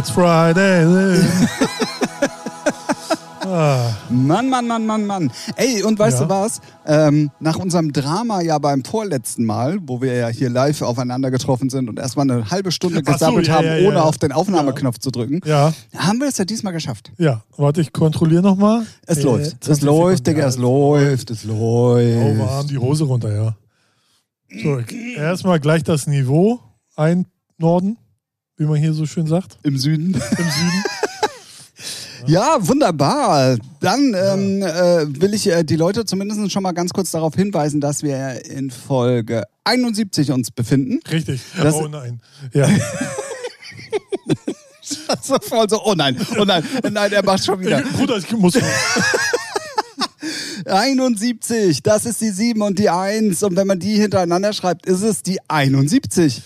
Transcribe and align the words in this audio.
It's 0.00 0.08
Friday. 0.08 0.86
ah, 3.44 3.92
Mann, 4.08 4.48
Mann, 4.48 4.66
Mann, 4.66 4.86
Mann, 4.86 5.04
Mann. 5.06 5.30
Ey, 5.56 5.82
und 5.82 5.98
weißt 5.98 6.20
Ja. 6.20 6.24
du 6.24 6.30
was? 6.30 6.62
Ähm, 6.86 7.30
nach 7.38 7.56
unserem 7.58 7.92
Drama 7.92 8.40
ja 8.40 8.56
beim 8.58 8.82
vorletzten 8.82 9.44
Mal, 9.44 9.76
wo 9.82 10.00
wir 10.00 10.14
ja 10.14 10.28
hier 10.28 10.48
live 10.48 10.80
aufeinander 10.80 11.30
getroffen 11.30 11.68
sind 11.68 11.90
und 11.90 11.98
erstmal 11.98 12.30
eine 12.30 12.50
halbe 12.50 12.72
Stunde 12.72 13.02
Ach 13.04 13.08
so, 13.08 13.12
gesammelt 13.12 13.48
ja, 13.48 13.54
haben, 13.56 13.66
ja, 13.66 13.86
ohne 13.88 14.02
auf 14.02 14.16
den 14.16 14.32
Aufnahmeknopf 14.32 14.96
zu 15.00 15.10
drücken, 15.10 15.42
ja, 15.44 15.74
haben 15.94 16.18
wir 16.20 16.28
es 16.28 16.38
ja 16.38 16.46
diesmal 16.46 16.72
geschafft. 16.72 17.12
ja. 17.18 17.42
Warte, 17.58 17.82
ich 17.82 17.92
kontrolliere 17.92 18.40
nochmal. 18.42 18.86
Es 19.06 19.22
läuft. 19.22 19.68
Es 19.68 19.82
läuft, 19.82 20.26
Digga, 20.26 20.46
es 20.46 20.56
läuft, 20.56 21.30
es 21.30 21.44
Oh, 21.46 21.92
läuft. 21.98 22.38
warm, 22.38 22.66
die 22.68 22.78
Hose 22.78 23.04
runter, 23.04 23.34
ja. 23.34 23.54
So, 24.62 24.78
erstmal 25.20 25.60
gleich 25.60 25.82
das 25.84 26.06
Niveau 26.06 26.58
einnorden, 26.96 27.98
wie 28.60 28.66
man 28.66 28.76
hier 28.76 28.92
so 28.92 29.06
schön 29.06 29.26
sagt, 29.26 29.56
Im 29.62 29.78
Süden. 29.78 30.12
im 30.14 30.20
Süden. 30.20 30.84
Ja, 32.26 32.58
wunderbar. 32.60 33.56
Dann 33.80 34.14
ähm, 34.14 34.60
äh, 34.62 35.06
will 35.22 35.32
ich 35.32 35.46
äh, 35.46 35.64
die 35.64 35.76
Leute 35.76 36.04
zumindest 36.04 36.52
schon 36.52 36.62
mal 36.62 36.72
ganz 36.72 36.92
kurz 36.92 37.10
darauf 37.12 37.34
hinweisen, 37.34 37.80
dass 37.80 38.02
wir 38.02 38.44
in 38.44 38.70
Folge 38.70 39.44
71 39.64 40.30
uns 40.30 40.50
befinden. 40.50 41.00
Richtig. 41.10 41.40
Das- 41.56 41.74
oh 41.74 41.88
nein. 41.88 42.20
Ja. 42.52 42.68
So 45.22 45.36
voll 45.40 45.68
so, 45.70 45.80
oh 45.84 45.94
nein, 45.94 46.16
oh 46.38 46.44
nein, 46.44 46.64
oh 46.84 46.88
nein, 46.90 47.12
er 47.12 47.24
macht 47.24 47.44
schon 47.44 47.60
wieder. 47.60 47.80
Bruder, 47.96 48.16
ich 48.18 48.30
muss. 48.32 48.54
71, 50.66 51.82
das 51.82 52.06
ist 52.06 52.20
die 52.20 52.30
7 52.30 52.60
und 52.62 52.78
die 52.78 52.90
1. 52.90 53.42
Und 53.44 53.56
wenn 53.56 53.66
man 53.66 53.78
die 53.78 53.94
hintereinander 53.96 54.52
schreibt, 54.52 54.86
ist 54.86 55.02
es 55.02 55.22
die 55.22 55.38
71. 55.48 56.42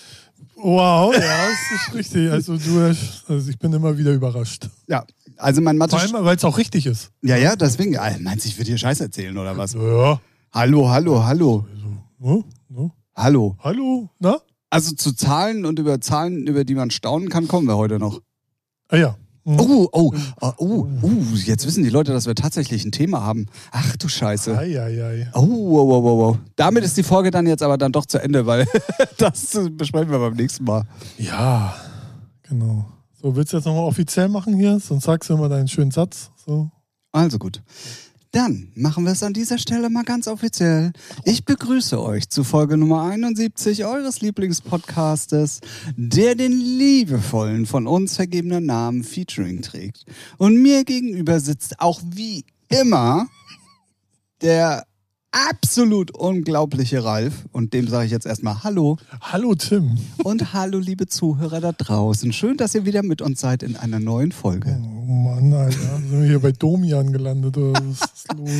Wow, 0.66 1.12
ja, 1.12 1.20
das 1.20 1.58
ist 1.88 1.94
richtig. 1.94 2.30
Also 2.30 2.56
du, 2.56 2.80
also 2.80 3.50
ich 3.50 3.58
bin 3.58 3.70
immer 3.74 3.98
wieder 3.98 4.12
überrascht. 4.12 4.70
Ja, 4.88 5.04
also 5.36 5.60
mein 5.60 5.76
Mathe. 5.76 5.90
Vor 5.90 6.00
allem, 6.00 6.24
weil 6.24 6.36
es 6.36 6.44
auch 6.44 6.56
richtig 6.56 6.86
ist. 6.86 7.10
Ja, 7.20 7.36
ja, 7.36 7.54
deswegen. 7.54 7.98
Meinst 8.20 8.46
du, 8.46 8.48
ich 8.48 8.56
würde 8.56 8.70
dir 8.70 8.78
Scheiß 8.78 8.98
erzählen 9.00 9.36
oder 9.36 9.58
was? 9.58 9.74
Ja. 9.74 10.18
Hallo, 10.52 10.88
hallo, 10.88 11.22
hallo. 11.22 11.66
Oh, 12.18 12.44
oh. 12.74 12.90
Hallo. 13.14 13.56
Hallo, 13.62 14.08
na? 14.18 14.38
Also 14.70 14.94
zu 14.94 15.12
Zahlen 15.12 15.66
und 15.66 15.78
über 15.78 16.00
Zahlen, 16.00 16.46
über 16.46 16.64
die 16.64 16.74
man 16.74 16.90
staunen 16.90 17.28
kann, 17.28 17.46
kommen 17.46 17.68
wir 17.68 17.76
heute 17.76 17.98
noch. 17.98 18.22
Ah 18.88 18.96
ja. 18.96 19.18
Hm. 19.46 19.60
Oh, 19.60 19.88
oh, 19.92 20.14
oh, 20.40 20.52
oh, 20.56 20.86
oh, 21.02 21.08
jetzt 21.34 21.66
wissen 21.66 21.84
die 21.84 21.90
Leute, 21.90 22.12
dass 22.12 22.26
wir 22.26 22.34
tatsächlich 22.34 22.84
ein 22.84 22.92
Thema 22.92 23.22
haben. 23.22 23.46
Ach 23.72 23.94
du 23.96 24.08
Scheiße. 24.08 24.56
Ei, 24.56 24.80
ei, 24.80 25.04
ei. 25.04 25.30
Oh, 25.34 25.42
wow, 25.42 25.88
wow, 25.88 26.02
wow, 26.02 26.18
wow. 26.18 26.38
Damit 26.56 26.82
ist 26.82 26.96
die 26.96 27.02
Folge 27.02 27.30
dann 27.30 27.46
jetzt 27.46 27.62
aber 27.62 27.76
dann 27.76 27.92
doch 27.92 28.06
zu 28.06 28.18
Ende, 28.22 28.46
weil 28.46 28.66
das 29.18 29.58
besprechen 29.72 30.10
wir 30.10 30.18
beim 30.18 30.34
nächsten 30.34 30.64
Mal. 30.64 30.84
Ja, 31.18 31.74
genau. 32.42 32.86
So, 33.20 33.36
willst 33.36 33.52
du 33.52 33.58
jetzt 33.58 33.66
nochmal 33.66 33.84
offiziell 33.84 34.28
machen 34.28 34.56
hier? 34.56 34.80
Sonst 34.80 35.04
sagst 35.04 35.28
du 35.28 35.34
immer 35.34 35.50
deinen 35.50 35.68
schönen 35.68 35.90
Satz. 35.90 36.30
So. 36.46 36.70
Also 37.12 37.38
gut. 37.38 37.62
Dann 38.34 38.66
machen 38.74 39.04
wir 39.04 39.12
es 39.12 39.22
an 39.22 39.32
dieser 39.32 39.58
Stelle 39.58 39.90
mal 39.90 40.02
ganz 40.02 40.26
offiziell. 40.26 40.92
Ich 41.24 41.44
begrüße 41.44 42.02
euch 42.02 42.28
zu 42.28 42.42
Folge 42.42 42.76
Nummer 42.76 43.04
71 43.04 43.84
eures 43.84 44.22
Lieblingspodcastes, 44.22 45.60
der 45.96 46.34
den 46.34 46.50
liebevollen 46.50 47.64
von 47.64 47.86
uns 47.86 48.16
vergebenen 48.16 48.66
Namen 48.66 49.04
Featuring 49.04 49.62
trägt. 49.62 50.04
Und 50.36 50.60
mir 50.60 50.82
gegenüber 50.82 51.38
sitzt 51.38 51.78
auch 51.78 52.00
wie 52.04 52.44
immer 52.68 53.28
der 54.42 54.84
absolut 55.34 56.12
unglaubliche 56.12 57.04
Ralf. 57.04 57.46
Und 57.52 57.74
dem 57.74 57.88
sage 57.88 58.06
ich 58.06 58.12
jetzt 58.12 58.26
erstmal 58.26 58.62
Hallo. 58.62 58.96
Hallo 59.20 59.54
Tim. 59.54 59.98
Und 60.22 60.52
hallo, 60.54 60.78
liebe 60.78 61.06
Zuhörer 61.06 61.60
da 61.60 61.72
draußen. 61.72 62.32
Schön, 62.32 62.56
dass 62.56 62.74
ihr 62.74 62.86
wieder 62.86 63.02
mit 63.02 63.20
uns 63.20 63.40
seid 63.40 63.62
in 63.62 63.76
einer 63.76 64.00
neuen 64.00 64.32
Folge. 64.32 64.80
Oh 64.80 65.12
Mann, 65.12 65.52
Alter. 65.52 65.96
Sind 65.96 66.20
wir 66.20 66.28
hier 66.28 66.40
bei 66.40 66.52
Domian 66.52 67.12
gelandet 67.12 67.56
oder 67.56 67.72
was 67.72 68.00
ist 68.14 68.32
los? 68.34 68.50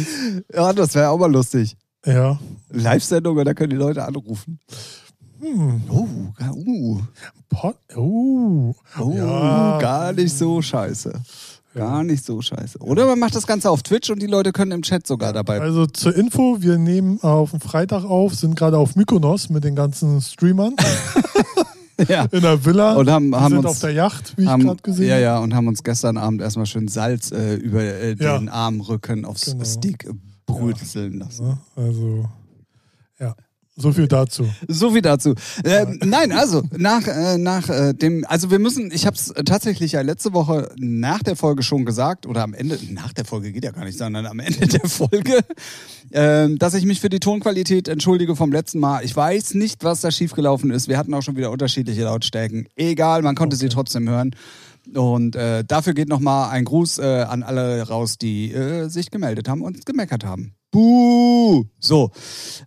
Ja, 0.55 0.73
das 0.73 0.95
wäre 0.95 1.11
auch 1.11 1.19
mal 1.19 1.31
lustig. 1.31 1.77
Ja. 2.05 2.39
Live-Sendung, 2.71 3.43
da 3.45 3.55
können 3.55 3.71
die 3.71 3.77
Leute 3.77 4.05
anrufen. 4.05 4.59
Hm. 5.41 5.83
Oh, 5.89 6.09
uh, 6.41 7.01
Pot. 7.49 7.77
Oh. 7.97 8.75
oh 8.99 9.13
Ja. 9.15 9.79
gar 9.79 10.13
nicht 10.13 10.37
so 10.37 10.61
scheiße. 10.61 11.13
Gar 11.75 12.05
nicht 12.05 12.25
so 12.25 12.41
scheiße. 12.41 12.79
Oder 12.79 13.07
man 13.07 13.19
macht 13.19 13.35
das 13.35 13.47
Ganze 13.47 13.69
auf 13.71 13.83
Twitch 13.83 14.09
und 14.11 14.23
die 14.23 14.27
Leute 14.27 14.53
können 14.53 14.71
im 14.71 14.83
Chat 14.83 15.07
sogar 15.07 15.33
dabei. 15.33 15.61
Also 15.61 15.87
zur 15.87 16.15
Info, 16.15 16.59
wir 16.63 16.79
nehmen 16.79 17.21
auf 17.23 17.51
den 17.51 17.61
Freitag 17.61 18.05
auf, 18.05 18.35
sind 18.35 18.55
gerade 18.57 18.79
auf 18.79 18.95
Mykonos 18.97 19.49
mit 19.51 19.65
den 19.65 19.75
ganzen 19.75 20.21
Streamern 20.21 20.77
Ja. 22.09 22.25
in 22.33 22.43
der 22.43 22.65
Villa. 22.65 22.95
Und 22.95 23.09
haben, 23.11 23.35
haben 23.35 23.49
sind 23.55 23.59
uns. 23.59 23.67
auf 23.67 23.79
der 23.81 23.93
Yacht, 23.93 24.35
wie 24.37 24.43
ich 24.43 24.49
haben, 24.49 24.65
gerade 24.65 24.83
gesehen 24.83 25.07
ja, 25.09 25.15
habe. 25.15 25.23
ja, 25.23 25.39
und 25.39 25.55
haben 25.55 25.69
uns 25.69 25.83
gestern 25.85 26.17
Abend 26.17 26.43
erstmal 26.43 26.67
schön 26.67 26.89
Salz 26.89 27.31
äh, 27.31 27.55
über 27.55 27.83
äh, 27.83 28.15
Ja. 28.19 28.37
den 28.39 28.49
Armrücken 28.49 29.25
aufs 29.25 29.47
Genau. 29.47 29.65
Stick 29.65 30.09
bröseln 30.47 31.19
lassen. 31.19 31.47
Ne? 31.47 31.59
Also, 31.77 32.29
ja. 33.21 33.35
So 33.77 33.91
viel 33.91 34.07
dazu. 34.07 34.49
So 34.69 34.93
viel 34.93 35.03
dazu. 35.03 35.35
Ähm, 35.65 35.99
nein, 36.05 36.31
also 36.31 36.63
nach 36.77 37.09
äh, 37.09 37.39
nach 37.39 37.69
äh, 37.69 37.93
dem, 37.93 38.25
also 38.29 38.53
wir 38.53 38.61
müssen, 38.61 38.93
ich 38.93 39.05
habe 39.05 39.17
es 39.17 39.35
tatsächlich 39.45 39.93
ja 39.93 40.01
letzte 40.03 40.33
Woche 40.33 40.71
nach 40.77 41.25
der 41.25 41.35
Folge 41.35 41.65
schon 41.65 41.85
gesagt 41.85 42.27
oder 42.27 42.45
am 42.45 42.55
Ende, 42.55 42.79
nach 42.91 43.13
der 43.13 43.25
Folge 43.25 43.51
geht 43.51 43.65
ja 43.65 43.73
gar 43.73 43.85
nicht, 43.85 43.99
sondern 43.99 44.27
am 44.27 44.39
Ende 44.39 44.69
der 44.69 44.89
Folge, 44.89 45.41
ähm, 46.13 46.57
dass 46.57 46.75
ich 46.75 46.85
mich 46.85 47.01
für 47.01 47.09
die 47.09 47.19
Tonqualität 47.19 47.89
entschuldige 47.89 48.37
vom 48.37 48.53
letzten 48.53 48.79
Mal. 48.79 49.05
Ich 49.05 49.17
weiß 49.17 49.55
nicht, 49.55 49.83
was 49.83 50.03
da 50.03 50.13
schiefgelaufen 50.13 50.71
ist. 50.71 50.87
Wir 50.87 50.97
hatten 50.97 51.13
auch 51.13 51.23
schon 51.23 51.37
wieder 51.37 51.51
unterschiedliche 51.51 52.05
Lautstärken. 52.05 52.69
Egal, 52.77 53.23
man 53.23 53.35
konnte 53.35 53.57
sie 53.57 53.69
trotzdem 53.69 54.09
hören. 54.09 54.37
Und 54.95 55.37
äh, 55.37 55.65
dafür 55.65 55.95
geht 55.95 56.09
nochmal 56.09 56.51
ein 56.51 56.65
Gruß 56.65 56.99
äh, 56.99 57.23
an 57.29 57.43
alle 57.43 57.83
raus, 57.89 58.19
die 58.19 58.53
äh, 58.53 58.89
sich 58.89 59.11
gemeldet 59.11 59.49
haben 59.49 59.63
und 59.63 59.87
gemeckert 59.87 60.25
haben. 60.25 60.55
Buh! 60.71 61.65
So. 61.79 62.11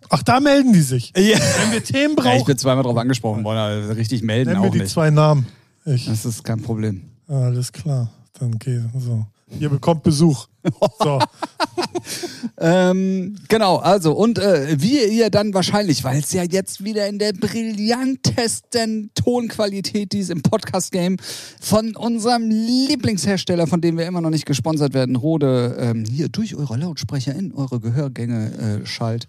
Ach, 0.09 0.23
da 0.23 0.39
melden 0.39 0.73
die 0.73 0.81
sich. 0.81 1.13
Ja. 1.15 1.37
Wenn 1.61 1.71
wir 1.73 1.83
Themen 1.83 2.15
Ja, 2.17 2.23
ich 2.23 2.39
brauchen, 2.39 2.45
bin 2.45 2.57
zweimal 2.57 2.83
drauf 2.83 2.97
angesprochen 2.97 3.43
worden, 3.43 3.57
aber 3.57 3.95
richtig 3.97 4.23
melden 4.23 4.51
wir 4.53 4.61
auch 4.61 4.71
die 4.71 4.79
nicht. 4.79 4.91
zwei 4.91 5.09
Namen. 5.09 5.45
Ich. 5.85 6.05
Das 6.07 6.25
ist 6.25 6.43
kein 6.43 6.61
Problem. 6.61 7.03
Alles 7.27 7.71
klar. 7.71 8.09
Dann 8.39 8.57
geht 8.59 8.81
so. 8.97 9.25
Ihr 9.59 9.69
bekommt 9.69 10.03
Besuch. 10.03 10.47
So. 10.99 11.19
Ähm, 12.59 13.35
genau, 13.49 13.77
also 13.77 14.13
und 14.13 14.39
äh, 14.39 14.81
wie 14.81 15.03
ihr 15.03 15.29
dann 15.29 15.53
wahrscheinlich, 15.53 16.03
weil 16.03 16.19
es 16.19 16.33
ja 16.33 16.41
jetzt 16.43 16.83
wieder 16.83 17.07
in 17.07 17.19
der 17.19 17.33
brillantesten 17.33 19.11
Tonqualität, 19.13 20.11
die 20.11 20.21
es 20.21 20.29
im 20.29 20.41
Podcast-Game 20.41 21.17
von 21.59 21.95
unserem 21.95 22.49
Lieblingshersteller, 22.49 23.67
von 23.67 23.81
dem 23.81 23.97
wir 23.97 24.07
immer 24.07 24.21
noch 24.21 24.31
nicht 24.31 24.47
gesponsert 24.47 24.95
werden, 24.95 25.15
Rode, 25.15 25.77
ähm, 25.79 26.05
hier 26.05 26.29
durch 26.29 26.55
eure 26.55 26.77
Lautsprecher 26.77 27.35
in 27.35 27.53
eure 27.53 27.79
Gehörgänge 27.79 28.81
äh, 28.81 28.85
schallt. 28.87 29.27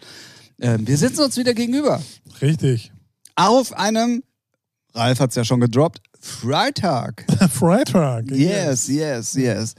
Ähm, 0.60 0.86
wir 0.86 0.96
sitzen 0.96 1.20
uns 1.20 1.36
wieder 1.36 1.52
gegenüber. 1.52 2.02
Richtig. 2.40 2.92
Auf 3.36 3.74
einem, 3.74 4.22
Ralf 4.94 5.20
hat 5.20 5.30
es 5.30 5.36
ja 5.36 5.44
schon 5.44 5.60
gedroppt, 5.60 6.00
Freitag. 6.20 7.24
Freitag. 7.50 8.30
Yes, 8.30 8.88
yes, 8.88 9.34
yes. 9.34 9.74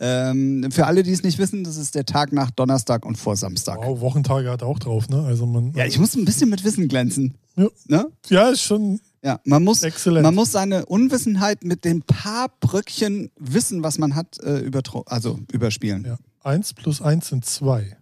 Ähm, 0.00 0.68
für 0.70 0.86
alle, 0.86 1.02
die 1.02 1.12
es 1.12 1.22
nicht 1.22 1.38
wissen, 1.38 1.64
das 1.64 1.76
ist 1.76 1.94
der 1.94 2.04
Tag 2.04 2.32
nach 2.32 2.50
Donnerstag 2.50 3.04
und 3.06 3.16
vor 3.16 3.36
Samstag. 3.36 3.78
Wow, 3.78 4.00
Wochentage 4.00 4.50
hat 4.50 4.62
auch 4.62 4.78
drauf, 4.78 5.08
ne? 5.08 5.22
Also 5.24 5.46
man. 5.46 5.72
Ja, 5.74 5.84
ich 5.86 5.98
muss 5.98 6.14
ein 6.16 6.24
bisschen 6.24 6.50
mit 6.50 6.64
Wissen 6.64 6.88
glänzen. 6.88 7.34
Ja. 7.56 7.68
Ne? 7.86 8.06
ja, 8.28 8.48
ist 8.50 8.62
schon 8.62 9.00
Ja, 9.22 9.40
man 9.44 9.64
muss, 9.64 9.82
Exzellent. 9.82 10.22
man 10.22 10.34
muss 10.34 10.52
seine 10.52 10.86
Unwissenheit 10.86 11.64
mit 11.64 11.84
den 11.84 12.02
paar 12.02 12.48
Bröckchen 12.60 13.30
Wissen, 13.38 13.82
was 13.82 13.98
man 13.98 14.14
hat, 14.14 14.38
äh, 14.40 14.70
also 15.06 15.38
überspielen. 15.52 16.04
ja. 16.04 16.16
Eins 16.42 16.72
plus 16.72 17.02
eins 17.02 17.28
sind 17.28 17.44
zwei. 17.44 17.96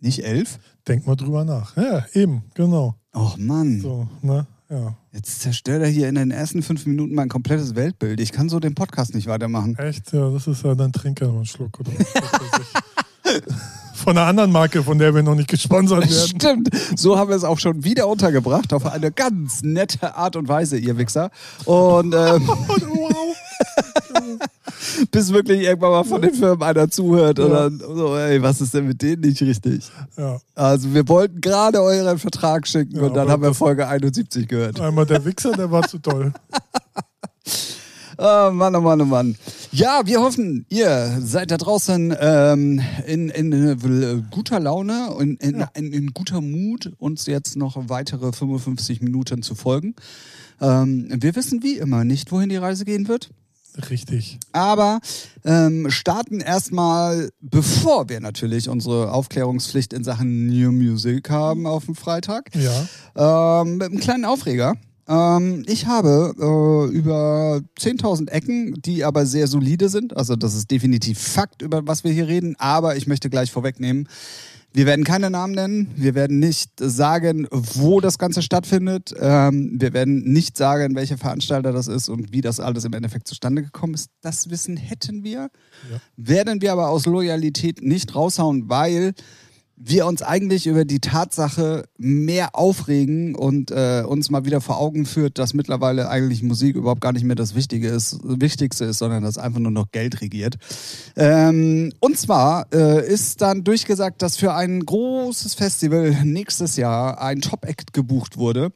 Nicht 0.00 0.24
elf? 0.24 0.58
Denk 0.86 1.06
mal 1.06 1.16
drüber 1.16 1.44
nach. 1.44 1.76
Ja, 1.76 2.06
eben, 2.14 2.44
genau. 2.54 2.94
Och 3.12 3.36
Mann, 3.36 3.80
So, 3.80 4.06
ne? 4.22 4.46
Ja. 4.70 4.96
jetzt 5.12 5.40
zerstört 5.40 5.82
er 5.82 5.88
hier 5.88 6.08
in 6.08 6.14
den 6.14 6.30
ersten 6.30 6.62
fünf 6.62 6.84
Minuten 6.84 7.14
mein 7.14 7.30
komplettes 7.30 7.74
Weltbild. 7.74 8.20
Ich 8.20 8.32
kann 8.32 8.50
so 8.50 8.60
den 8.60 8.74
Podcast 8.74 9.14
nicht 9.14 9.26
weitermachen. 9.26 9.76
Echt? 9.78 10.12
Ja, 10.12 10.30
das 10.30 10.46
ist 10.46 10.62
ja 10.62 10.74
dann 10.74 10.92
Trinker 10.92 11.28
einen 11.28 11.46
Schluck 11.46 11.80
oder. 11.80 11.90
Von 13.94 14.16
einer 14.16 14.26
anderen 14.28 14.52
Marke, 14.52 14.84
von 14.84 14.98
der 14.98 15.12
wir 15.12 15.24
noch 15.24 15.34
nicht 15.34 15.48
gesponsert 15.48 16.08
werden. 16.08 16.28
Stimmt, 16.40 16.70
so 16.96 17.18
haben 17.18 17.30
wir 17.30 17.36
es 17.36 17.42
auch 17.42 17.58
schon 17.58 17.82
wieder 17.82 18.06
untergebracht, 18.06 18.72
auf 18.72 18.86
eine 18.86 19.10
ganz 19.10 19.62
nette 19.62 20.14
Art 20.14 20.36
und 20.36 20.46
Weise, 20.46 20.78
ihr 20.78 20.96
Wichser. 20.98 21.30
Und 21.64 22.14
ähm, 22.16 22.46
wow. 22.46 23.36
bis 25.10 25.32
wirklich 25.32 25.62
irgendwann 25.62 25.90
mal 25.90 26.04
von 26.04 26.22
den 26.22 26.32
Firmen 26.32 26.62
einer 26.62 26.88
zuhört 26.88 27.40
oder 27.40 27.70
so, 27.70 28.16
ey, 28.16 28.40
was 28.40 28.60
ist 28.60 28.72
denn 28.72 28.86
mit 28.86 29.02
denen 29.02 29.22
nicht 29.22 29.42
richtig? 29.42 29.90
Ja. 30.16 30.38
Also 30.54 30.94
wir 30.94 31.08
wollten 31.08 31.40
gerade 31.40 31.82
euren 31.82 32.18
Vertrag 32.18 32.68
schicken 32.68 32.96
Ja, 32.96 33.02
und 33.02 33.14
dann 33.14 33.28
haben 33.28 33.42
wir 33.42 33.52
Folge 33.52 33.88
71 33.88 34.46
gehört. 34.46 34.80
Einmal 34.80 35.06
der 35.06 35.24
Wichser, 35.24 35.52
der 35.52 35.72
war 35.72 35.82
zu 35.88 35.98
toll. 35.98 36.32
Oh 38.20 38.50
Mann, 38.52 38.74
oh 38.74 38.80
Mann, 38.80 39.00
oh 39.00 39.04
Mann. 39.04 39.36
Ja, 39.70 40.00
wir 40.04 40.20
hoffen, 40.20 40.66
ihr 40.68 41.18
seid 41.20 41.52
da 41.52 41.56
draußen 41.56 42.12
ähm, 42.18 42.80
in, 43.06 43.28
in, 43.28 43.52
äh, 43.52 44.22
guter 44.30 44.58
Laune 44.58 45.10
und 45.12 45.40
in, 45.40 45.64
in, 45.74 45.92
in 45.92 46.12
guter 46.14 46.40
Mut, 46.40 46.92
uns 46.98 47.26
jetzt 47.26 47.54
noch 47.56 47.76
weitere 47.88 48.32
55 48.32 49.02
Minuten 49.02 49.42
zu 49.42 49.54
folgen. 49.54 49.94
Ähm, 50.60 51.08
wir 51.20 51.36
wissen 51.36 51.62
wie 51.62 51.76
immer 51.78 52.02
nicht, 52.04 52.32
wohin 52.32 52.48
die 52.48 52.56
Reise 52.56 52.84
gehen 52.84 53.06
wird. 53.06 53.30
Richtig. 53.90 54.40
Aber 54.50 54.98
ähm, 55.44 55.88
starten 55.90 56.40
erstmal, 56.40 57.30
bevor 57.40 58.08
wir 58.08 58.18
natürlich 58.18 58.68
unsere 58.68 59.12
Aufklärungspflicht 59.12 59.92
in 59.92 60.02
Sachen 60.02 60.48
New 60.48 60.72
Music 60.72 61.30
haben 61.30 61.66
auf 61.68 61.84
dem 61.84 61.94
Freitag, 61.94 62.50
Ja. 62.56 63.62
ähm, 63.62 63.76
mit 63.76 63.88
einem 63.90 64.00
kleinen 64.00 64.24
Aufreger. 64.24 64.74
Ähm, 65.08 65.64
ich 65.66 65.86
habe 65.86 66.34
äh, 66.38 66.94
über 66.94 67.60
10.000 67.78 68.30
Ecken, 68.30 68.74
die 68.82 69.04
aber 69.04 69.26
sehr 69.26 69.46
solide 69.46 69.88
sind. 69.88 70.16
Also 70.16 70.36
das 70.36 70.54
ist 70.54 70.70
definitiv 70.70 71.18
Fakt, 71.18 71.62
über 71.62 71.86
was 71.86 72.04
wir 72.04 72.12
hier 72.12 72.28
reden. 72.28 72.54
Aber 72.58 72.96
ich 72.96 73.06
möchte 73.06 73.30
gleich 73.30 73.50
vorwegnehmen, 73.50 74.08
wir 74.74 74.84
werden 74.84 75.04
keine 75.04 75.30
Namen 75.30 75.54
nennen. 75.54 75.90
Wir 75.96 76.14
werden 76.14 76.38
nicht 76.38 76.72
sagen, 76.78 77.48
wo 77.50 78.00
das 78.00 78.18
Ganze 78.18 78.42
stattfindet. 78.42 79.14
Ähm, 79.18 79.80
wir 79.80 79.94
werden 79.94 80.24
nicht 80.24 80.58
sagen, 80.58 80.94
welcher 80.94 81.16
Veranstalter 81.16 81.72
das 81.72 81.88
ist 81.88 82.10
und 82.10 82.32
wie 82.32 82.42
das 82.42 82.60
alles 82.60 82.84
im 82.84 82.92
Endeffekt 82.92 83.28
zustande 83.28 83.62
gekommen 83.62 83.94
ist. 83.94 84.10
Das 84.20 84.50
Wissen 84.50 84.76
hätten 84.76 85.24
wir. 85.24 85.50
Ja. 85.90 86.00
Werden 86.16 86.60
wir 86.60 86.72
aber 86.72 86.90
aus 86.90 87.06
Loyalität 87.06 87.82
nicht 87.82 88.14
raushauen, 88.14 88.68
weil 88.68 89.14
wir 89.80 90.06
uns 90.06 90.22
eigentlich 90.22 90.66
über 90.66 90.84
die 90.84 90.98
Tatsache 90.98 91.84
mehr 91.96 92.56
aufregen 92.56 93.36
und 93.36 93.70
äh, 93.70 94.02
uns 94.04 94.28
mal 94.28 94.44
wieder 94.44 94.60
vor 94.60 94.78
Augen 94.78 95.06
führt, 95.06 95.38
dass 95.38 95.54
mittlerweile 95.54 96.08
eigentlich 96.08 96.42
Musik 96.42 96.74
überhaupt 96.74 97.00
gar 97.00 97.12
nicht 97.12 97.24
mehr 97.24 97.36
das 97.36 97.54
Wichtige 97.54 97.88
ist, 97.88 98.18
Wichtigste 98.24 98.86
ist, 98.86 98.98
sondern 98.98 99.22
dass 99.22 99.38
einfach 99.38 99.60
nur 99.60 99.70
noch 99.70 99.92
Geld 99.92 100.20
regiert. 100.20 100.56
Ähm, 101.16 101.92
und 102.00 102.18
zwar 102.18 102.66
äh, 102.72 103.06
ist 103.06 103.40
dann 103.40 103.62
durchgesagt, 103.62 104.20
dass 104.20 104.36
für 104.36 104.52
ein 104.52 104.84
großes 104.84 105.54
Festival 105.54 106.24
nächstes 106.24 106.76
Jahr 106.76 107.20
ein 107.20 107.40
Top-Act 107.40 107.92
gebucht 107.92 108.36
wurde. 108.36 108.72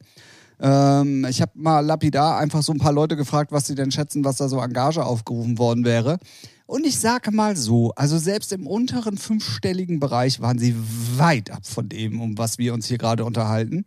Ähm, 0.61 1.25
ich 1.29 1.41
habe 1.41 1.51
mal 1.55 1.81
lapidar 1.81 2.37
einfach 2.37 2.63
so 2.63 2.71
ein 2.71 2.79
paar 2.79 2.93
Leute 2.93 3.17
gefragt, 3.17 3.51
was 3.51 3.67
sie 3.67 3.75
denn 3.75 3.91
schätzen, 3.91 4.23
was 4.23 4.37
da 4.37 4.47
so 4.47 4.59
an 4.61 4.71
Gage 4.71 5.05
aufgerufen 5.05 5.57
worden 5.57 5.83
wäre. 5.83 6.19
Und 6.65 6.85
ich 6.85 6.99
sage 6.99 7.31
mal 7.31 7.55
so, 7.55 7.91
also 7.95 8.17
selbst 8.17 8.53
im 8.53 8.67
unteren 8.67 9.17
fünfstelligen 9.17 9.99
Bereich 9.99 10.39
waren 10.39 10.57
sie 10.57 10.75
weit 11.17 11.51
ab 11.51 11.65
von 11.65 11.89
dem, 11.89 12.21
um 12.21 12.37
was 12.37 12.57
wir 12.57 12.73
uns 12.73 12.87
hier 12.87 12.97
gerade 12.97 13.25
unterhalten. 13.25 13.85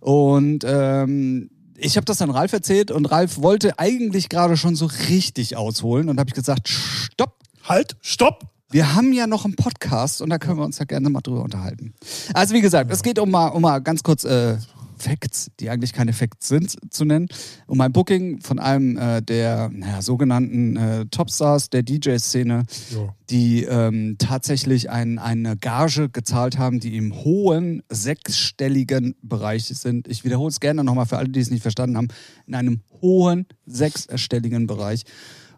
Und 0.00 0.64
ähm, 0.64 1.50
ich 1.76 1.96
habe 1.96 2.04
das 2.04 2.18
dann 2.18 2.30
Ralf 2.30 2.52
erzählt 2.52 2.90
und 2.90 3.06
Ralf 3.06 3.38
wollte 3.38 3.78
eigentlich 3.78 4.28
gerade 4.28 4.56
schon 4.56 4.76
so 4.76 4.86
richtig 5.08 5.56
ausholen 5.56 6.08
und 6.08 6.20
habe 6.20 6.30
ich 6.30 6.34
gesagt, 6.34 6.68
stopp, 6.68 7.38
Halt, 7.64 7.96
stopp! 8.02 8.54
wir 8.70 8.94
haben 8.94 9.12
ja 9.12 9.26
noch 9.28 9.44
einen 9.44 9.54
Podcast 9.54 10.20
und 10.20 10.30
da 10.30 10.38
können 10.38 10.58
wir 10.58 10.64
uns 10.64 10.78
ja 10.78 10.84
gerne 10.84 11.08
mal 11.08 11.20
drüber 11.20 11.42
unterhalten. 11.44 11.94
Also 12.34 12.54
wie 12.54 12.60
gesagt, 12.60 12.90
es 12.90 13.02
geht 13.04 13.20
um 13.20 13.30
mal, 13.30 13.48
um 13.48 13.62
mal 13.62 13.78
ganz 13.78 14.02
kurz 14.02 14.24
äh, 14.24 14.56
Facts, 15.04 15.50
die 15.60 15.68
eigentlich 15.70 15.92
keine 15.92 16.12
Facts 16.12 16.48
sind, 16.48 16.76
zu 16.90 17.04
nennen. 17.04 17.28
Um 17.66 17.80
ein 17.80 17.92
Booking 17.92 18.40
von 18.40 18.58
einem 18.58 18.96
äh, 18.96 19.20
der 19.22 19.68
naja, 19.72 20.02
sogenannten 20.02 20.76
äh, 20.76 21.06
Topstars 21.06 21.70
der 21.70 21.82
DJ-Szene, 21.82 22.64
Ja. 22.90 23.14
die 23.30 23.64
ähm, 23.64 24.16
tatsächlich 24.18 24.90
ein, 24.90 25.18
eine 25.18 25.56
Gage 25.56 26.08
gezahlt 26.08 26.58
haben, 26.58 26.80
die 26.80 26.96
im 26.96 27.14
hohen 27.14 27.82
sechsstelligen 27.90 29.14
Bereich 29.22 29.66
sind. 29.66 30.08
Ich 30.08 30.24
wiederhole 30.24 30.50
es 30.50 30.60
gerne 30.60 30.82
nochmal 30.84 31.06
für 31.06 31.18
alle, 31.18 31.28
die 31.28 31.40
es 31.40 31.50
nicht 31.50 31.62
verstanden 31.62 31.96
haben. 31.96 32.08
In 32.46 32.54
einem 32.54 32.80
hohen 33.02 33.46
sechsstelligen 33.66 34.66
Bereich. 34.66 35.02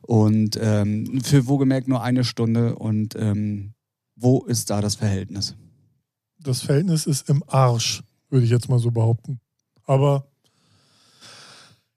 Und 0.02 0.58
ähm, 0.60 1.20
für 1.22 1.46
wohlgemerkt 1.46 1.88
nur 1.88 2.02
eine 2.02 2.24
Stunde. 2.24 2.76
Und 2.76 3.14
ähm, 3.16 3.74
wo 4.16 4.44
ist 4.44 4.70
da 4.70 4.80
das 4.80 4.94
Verhältnis? 4.96 5.54
Das 6.38 6.62
Verhältnis 6.62 7.06
ist 7.06 7.28
im 7.28 7.42
Arsch, 7.48 8.02
würde 8.30 8.44
ich 8.44 8.50
jetzt 8.50 8.68
mal 8.68 8.78
so 8.78 8.90
behaupten. 8.90 9.40
Aber 9.84 10.26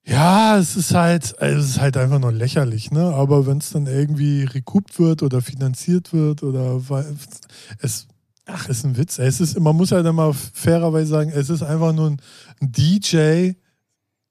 ja, 0.05 0.57
es 0.57 0.75
ist 0.75 0.93
halt, 0.93 1.39
also 1.39 1.59
es 1.59 1.69
ist 1.69 1.81
halt 1.81 1.95
einfach 1.95 2.19
nur 2.19 2.31
lächerlich, 2.31 2.89
ne? 2.89 3.13
Aber 3.13 3.45
wenn 3.45 3.59
es 3.59 3.71
dann 3.71 3.85
irgendwie 3.85 4.43
rekupt 4.43 4.99
wird 4.99 5.21
oder 5.21 5.41
finanziert 5.41 6.13
wird 6.13 6.41
oder 6.41 6.81
es 7.79 8.07
ach, 8.45 8.67
ist 8.69 8.83
ein 8.85 8.97
Witz. 8.97 9.19
Es 9.19 9.39
ist, 9.39 9.59
man 9.59 9.75
muss 9.75 9.91
halt 9.91 10.05
immer 10.05 10.33
fairerweise 10.33 11.07
sagen, 11.07 11.31
es 11.33 11.49
ist 11.49 11.61
einfach 11.61 11.93
nur 11.93 12.09
ein 12.09 12.17
DJ 12.59 13.51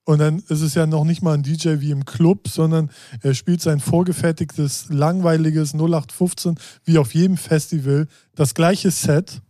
und 0.05 0.19
dann 0.19 0.39
ist 0.49 0.62
es 0.62 0.75
ja 0.75 0.87
noch 0.87 1.05
nicht 1.05 1.23
mal 1.23 1.35
ein 1.35 1.43
DJ 1.43 1.81
wie 1.81 1.91
im 1.91 2.05
Club, 2.05 2.49
sondern 2.49 2.91
er 3.23 3.35
spielt 3.35 3.61
sein 3.61 3.79
vorgefertigtes, 3.79 4.87
langweiliges 4.89 5.75
0815 5.75 6.56
wie 6.85 6.99
auf 6.99 7.15
jedem 7.15 7.37
Festival 7.37 8.09
das 8.35 8.55
gleiche 8.55 8.91
Set 8.91 9.43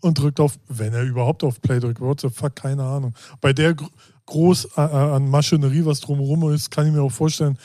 und 0.00 0.18
drückt 0.18 0.40
auf, 0.40 0.58
wenn 0.68 0.92
er 0.92 1.02
überhaupt 1.02 1.42
auf 1.44 1.60
Play 1.60 1.80
drückt, 1.80 2.00
what 2.00 2.20
the 2.20 2.28
fuck, 2.30 2.54
keine 2.56 2.84
Ahnung. 2.84 3.14
Bei 3.40 3.52
der 3.52 3.74
gr- 3.74 3.88
groß 4.26 4.76
äh, 4.76 4.80
an 4.80 5.28
Maschinerie, 5.28 5.84
was 5.84 6.00
drumherum 6.00 6.52
ist, 6.52 6.70
kann 6.70 6.86
ich 6.86 6.92
mir 6.92 7.02
auch 7.02 7.12
vorstellen, 7.12 7.58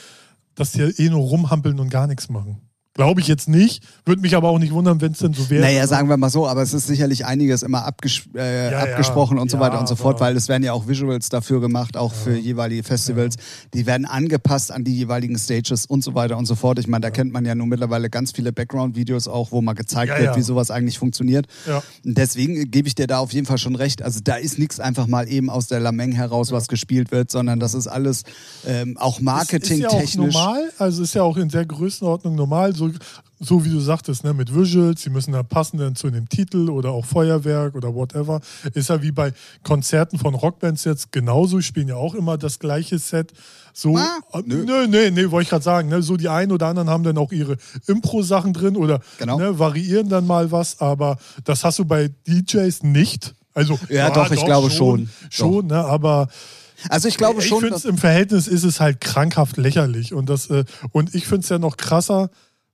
dass 0.55 0.71
die 0.71 0.81
eh 0.81 1.09
nur 1.09 1.21
rumhampeln 1.21 1.79
und 1.79 1.89
gar 1.89 2.07
nichts 2.07 2.29
machen. 2.29 2.61
Glaube 2.93 3.21
ich 3.21 3.27
jetzt 3.27 3.47
nicht, 3.47 3.83
würde 4.05 4.21
mich 4.21 4.35
aber 4.35 4.49
auch 4.49 4.59
nicht 4.59 4.73
wundern, 4.73 4.99
wenn 4.99 5.13
es 5.13 5.19
denn 5.19 5.33
so 5.33 5.49
wäre. 5.49 5.61
Naja, 5.61 5.87
sagen 5.87 6.09
wir 6.09 6.17
mal 6.17 6.29
so, 6.29 6.45
aber 6.45 6.61
es 6.61 6.73
ist 6.73 6.87
sicherlich 6.87 7.25
einiges 7.25 7.63
immer 7.63 7.85
abges 7.85 8.23
äh, 8.35 8.65
Ja, 8.65 8.71
ja. 8.71 8.79
abgesprochen 8.79 9.39
und 9.39 9.49
so 9.49 9.55
Ja, 9.57 9.63
weiter 9.63 9.79
und 9.79 9.87
so 9.87 9.95
fort, 9.95 10.19
weil 10.19 10.35
es 10.35 10.49
werden 10.49 10.63
ja 10.63 10.73
auch 10.73 10.89
Visuals 10.89 11.29
dafür 11.29 11.61
gemacht, 11.61 11.95
auch 11.95 12.13
für 12.13 12.35
jeweilige 12.37 12.83
Festivals. 12.83 13.35
Die 13.73 13.85
werden 13.85 14.05
angepasst 14.05 14.73
an 14.73 14.83
die 14.83 14.93
jeweiligen 14.93 15.37
Stages 15.37 15.85
und 15.85 16.03
so 16.03 16.15
weiter 16.15 16.37
und 16.37 16.45
so 16.47 16.55
fort. 16.55 16.79
Ich 16.79 16.87
meine, 16.87 17.01
da 17.01 17.11
kennt 17.11 17.31
man 17.31 17.45
ja 17.45 17.55
nun 17.55 17.69
mittlerweile 17.69 18.09
ganz 18.09 18.33
viele 18.33 18.51
Background-Videos 18.51 19.29
auch, 19.29 19.53
wo 19.53 19.61
mal 19.61 19.71
gezeigt 19.73 20.09
Ja, 20.11 20.17
wird, 20.19 20.31
ja. 20.31 20.35
wie 20.35 20.41
sowas 20.41 20.69
eigentlich 20.69 20.99
funktioniert. 20.99 21.45
Ja. 21.65 21.81
Und 22.05 22.17
deswegen 22.17 22.69
gebe 22.71 22.89
ich 22.89 22.95
dir 22.95 23.07
da 23.07 23.19
auf 23.19 23.31
jeden 23.31 23.45
Fall 23.45 23.57
schon 23.57 23.75
recht. 23.75 24.01
Also 24.01 24.19
da 24.21 24.35
ist 24.35 24.59
nichts 24.59 24.81
einfach 24.81 25.07
mal 25.07 25.29
eben 25.29 25.49
aus 25.49 25.67
der 25.67 25.79
Lameng 25.79 26.11
heraus, 26.11 26.51
was 26.51 26.67
gespielt 26.67 27.11
wird, 27.13 27.31
sondern 27.31 27.61
das 27.61 27.73
ist 27.73 27.87
alles 27.87 28.23
ähm, 28.67 28.97
auch 28.97 29.19
Ist 29.19 29.25
ja 29.25 29.31
auch 29.31 29.35
marketingtechnisch. 29.37 30.15
normal, 30.35 30.71
also 30.77 31.03
ist 31.03 31.13
ja 31.15 31.23
auch 31.23 31.37
in 31.37 31.47
der 31.47 31.65
Größenordnung 31.65 32.35
normal, 32.35 32.75
so, 32.75 32.80
so 33.39 33.65
wie 33.65 33.69
du 33.69 33.79
sagtest, 33.79 34.23
ne, 34.23 34.33
mit 34.33 34.53
Visuals, 34.55 35.01
die 35.01 35.09
müssen 35.09 35.31
da 35.31 35.41
passen 35.43 35.77
dann 35.77 35.95
zu 35.95 36.09
dem 36.09 36.29
Titel 36.29 36.69
oder 36.69 36.91
auch 36.91 37.05
Feuerwerk 37.05 37.75
oder 37.75 37.93
whatever. 37.95 38.39
Ist 38.73 38.89
ja 38.89 39.01
wie 39.01 39.11
bei 39.11 39.33
Konzerten 39.63 40.17
von 40.19 40.35
Rockbands 40.35 40.83
jetzt 40.83 41.11
genauso, 41.11 41.59
spielen 41.61 41.87
ja 41.87 41.95
auch 41.95 42.13
immer 42.13 42.37
das 42.37 42.59
gleiche 42.59 42.99
Set. 42.99 43.33
So, 43.73 43.97
Ah, 43.97 44.19
äh, 44.33 44.41
nö, 44.45 44.65
nö, 44.87 45.09
nee, 45.11 45.31
wollte 45.31 45.43
ich 45.43 45.49
gerade 45.49 45.63
sagen, 45.63 45.89
ne, 45.89 46.01
so 46.01 46.17
die 46.17 46.29
einen 46.29 46.51
oder 46.51 46.67
anderen 46.67 46.89
haben 46.89 47.03
dann 47.03 47.17
auch 47.17 47.31
ihre 47.31 47.57
Impro-Sachen 47.87 48.53
drin 48.53 48.75
oder 48.77 48.99
Genau. 49.17 49.37
ne, 49.39 49.57
variieren 49.59 50.09
dann 50.09 50.27
mal 50.27 50.51
was, 50.51 50.79
aber 50.79 51.17
das 51.43 51.63
hast 51.63 51.79
du 51.79 51.85
bei 51.85 52.09
DJs 52.27 52.83
nicht. 52.83 53.33
Also, 53.53 53.79
Ja, 53.89 54.09
doch, 54.11 54.31
ich 54.31 54.43
glaube 54.45 54.69
schon. 54.69 55.09
Schon, 55.29 55.67
ne, 55.67 55.83
aber 55.83 56.27
Also 56.89 57.07
ich 57.07 57.17
glaube 57.17 57.41
ich 57.41 57.47
schon, 57.47 57.59
finde 57.59 57.73
dass 57.75 57.85
es 57.85 57.89
im 57.89 57.97
Verhältnis 57.97 58.47
ist 58.47 58.63
es 58.63 58.79
halt 58.79 59.01
krankhaft 59.01 59.57
lächerlich. 59.57 60.13
Und, 60.13 60.29
das, 60.29 60.49
äh, 60.49 60.63
und 60.91 61.13
ich 61.15 61.27
finde 61.27 61.41
es 61.43 61.49
ja 61.49 61.59
noch 61.59 61.77
krasser, 61.77 62.29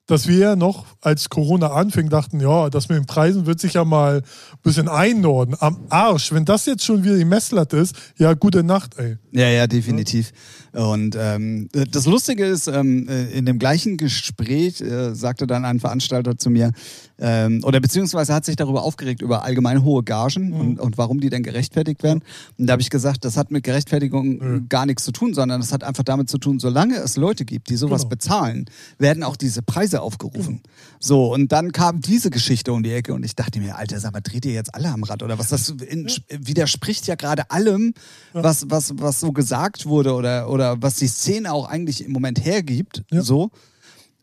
dass 0.08 0.28
wir 0.28 0.38
ja 0.38 0.56
noch, 0.56 0.86
als 1.02 1.30
Corona 1.30 1.72
anfing, 1.72 2.10
dachten, 2.10 2.40
ja, 2.40 2.70
das 2.70 2.90
mit 2.90 2.98
den 2.98 3.06
Preisen 3.06 3.46
wird 3.46 3.60
sich 3.60 3.74
ja 3.74 3.84
mal 3.84 4.18
ein 4.18 4.60
bisschen 4.64 4.88
einnorden. 4.88 5.56
Am 5.60 5.86
Arsch. 5.90 6.32
Wenn 6.32 6.46
das 6.46 6.66
jetzt 6.66 6.86
schon 6.86 7.04
wieder 7.04 7.18
die 7.18 7.26
Messlatte 7.26 7.78
ist, 7.78 7.96
ja, 8.18 8.34
gute 8.34 8.64
Nacht, 8.64 8.98
ey. 8.98 9.18
Ja, 9.32 9.50
ja, 9.50 9.68
definitiv. 9.68 10.32
Und 10.78 11.18
ähm, 11.20 11.70
das 11.72 12.06
Lustige 12.06 12.46
ist, 12.46 12.68
ähm, 12.68 13.08
äh, 13.10 13.32
in 13.32 13.46
dem 13.46 13.60
gleichen 13.60 13.98
Gespräch 13.98 14.80
äh, 14.80 15.14
sagte 15.16 15.48
dann 15.48 15.66
ein 15.66 15.80
Veranstalter 15.80 16.38
zu 16.38 16.50
mir, 16.50 16.72
ähm, 17.20 17.62
oder 17.64 17.80
beziehungsweise 17.80 18.34
hat 18.34 18.46
sich 18.46 18.56
darüber 18.56 18.84
aufgeregt, 18.84 19.22
über 19.24 19.44
allgemein 19.44 19.84
hohe 19.84 20.04
Gagen 20.04 20.54
und, 20.54 20.80
und 20.80 20.98
warum 21.00 21.20
die 21.20 21.30
denn 21.32 21.42
gerechtfertigt 21.42 22.04
werden. 22.04 22.22
Und 22.60 22.68
da 22.68 22.74
habe 22.74 22.82
ich 22.82 22.92
gesagt, 22.92 23.26
das 23.26 23.38
hat 23.38 23.50
mit 23.50 23.64
Gerechtfertigung 23.64 24.70
gar 24.70 24.86
nichts 24.86 25.04
zu 25.04 25.12
tun, 25.12 25.34
sondern 25.34 25.60
das 25.60 25.74
hat 25.74 25.84
einfach 25.84 26.04
damit 26.04 26.30
zu 26.30 26.38
tun, 26.38 26.60
solange 26.60 26.96
es 26.98 27.18
Leute 27.18 27.44
gibt, 27.44 27.70
die 27.70 27.76
sowas 27.76 28.04
Genau. 28.04 28.10
bezahlen, 28.10 28.66
werden 29.00 29.24
auch 29.24 29.36
diese 29.36 29.62
Preise 29.64 30.02
aufgerufen. 30.02 30.62
So, 31.00 31.34
und 31.34 31.52
dann 31.52 31.72
kam 31.72 32.02
diese 32.02 32.30
Geschichte 32.30 32.72
um 32.72 32.84
die 32.84 32.92
Ecke 32.92 33.14
und 33.14 33.24
ich 33.24 33.36
dachte 33.36 33.60
mir, 33.60 33.78
Alter, 33.78 34.00
sag 34.00 34.14
mal, 34.14 34.22
dreht 34.22 34.46
ihr 34.46 34.54
jetzt 34.54 34.74
alle 34.76 34.90
am 34.90 35.04
Rad 35.04 35.24
oder 35.24 35.40
was? 35.40 35.50
Das 35.50 35.70
in, 35.70 36.08
widerspricht 36.30 37.08
ja 37.08 37.16
gerade 37.16 37.50
allem, 37.50 37.94
was, 38.34 38.70
was, 38.70 38.94
was 38.98 39.20
so 39.20 39.32
gesagt 39.32 39.86
wurde 39.88 40.14
oder, 40.14 40.50
oder 40.50 40.67
was 40.80 40.96
die 40.96 41.08
Szene 41.08 41.54
auch 41.54 41.68
eigentlich 41.68 42.04
im 42.04 42.12
Moment 42.12 42.44
hergibt. 42.44 43.04
Ja. 43.12 43.22
So. 43.22 43.52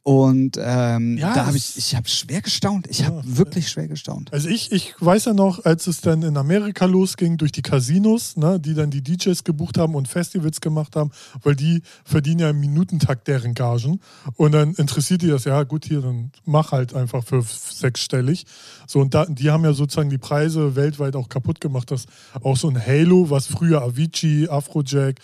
Und 0.04 0.58
ähm, 0.60 1.16
Ja, 1.16 1.34
da 1.34 1.46
habe 1.46 1.56
ich, 1.56 1.78
ich 1.78 1.94
habe 1.94 2.06
schwer 2.10 2.42
gestaunt. 2.42 2.86
Ich 2.90 3.06
habe 3.06 3.22
wirklich 3.24 3.70
schwer 3.70 3.88
gestaunt. 3.88 4.30
Also 4.34 4.50
ich, 4.50 4.70
ich 4.70 4.94
weiß 5.00 5.24
ja 5.24 5.32
noch, 5.32 5.64
als 5.64 5.86
es 5.86 6.02
dann 6.02 6.22
in 6.22 6.36
Amerika 6.36 6.84
losging 6.84 7.38
durch 7.38 7.52
die 7.52 7.62
Casinos, 7.62 8.36
ne, 8.36 8.60
die 8.60 8.74
dann 8.74 8.90
die 8.90 9.00
DJs 9.02 9.44
gebucht 9.44 9.78
haben 9.78 9.94
und 9.94 10.06
Festivals 10.06 10.60
gemacht 10.60 10.94
haben, 10.94 11.10
weil 11.42 11.56
die 11.56 11.80
verdienen 12.04 12.40
ja 12.40 12.50
im 12.50 12.60
Minutentakt 12.60 13.26
deren 13.28 13.54
Gagen. 13.54 13.98
Und 14.36 14.52
dann 14.52 14.74
interessiert 14.74 15.22
die 15.22 15.28
das, 15.28 15.44
ja 15.44 15.62
gut, 15.62 15.86
hier, 15.86 16.02
dann 16.02 16.32
mach 16.44 16.72
halt 16.72 16.92
einfach 16.92 17.24
für 17.24 17.42
sechsstellig. 17.42 18.44
So, 18.86 19.00
und 19.00 19.14
da, 19.14 19.24
die 19.24 19.50
haben 19.50 19.64
ja 19.64 19.72
sozusagen 19.72 20.10
die 20.10 20.18
Preise 20.18 20.76
weltweit 20.76 21.16
auch 21.16 21.30
kaputt 21.30 21.62
gemacht, 21.62 21.90
dass 21.90 22.04
auch 22.42 22.58
so 22.58 22.68
ein 22.68 22.78
Halo, 22.78 23.30
was 23.30 23.46
früher 23.46 23.80
Avicii, 23.80 24.50
Afrojack 24.50 25.18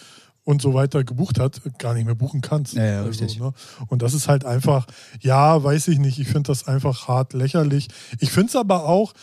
und 0.51 0.61
so 0.61 0.75
weiter 0.75 1.05
gebucht 1.05 1.39
hat, 1.39 1.61
gar 1.79 1.95
nicht 1.95 2.05
mehr 2.05 2.15
buchen 2.15 2.41
kannst. 2.41 2.75
Ja, 2.75 2.85
ja, 2.85 3.03
richtig. 3.03 3.39
Ne? 3.39 3.53
Und 3.87 4.03
das 4.03 4.15
ist 4.15 4.29
halt 4.29 4.45
einfach, 4.45 4.87
ja, 5.21 5.63
weiß 5.63 5.89
ich 5.89 5.99
nicht, 5.99 6.19
ich 6.19 6.27
finde 6.27 6.49
das 6.49 6.67
einfach 6.67 7.09
hart 7.09 7.33
lächerlich. 7.33 7.89
Ich 8.19 8.31
finde 8.31 8.49
es 8.49 8.57
aber 8.57 8.85
auch, 8.85 9.15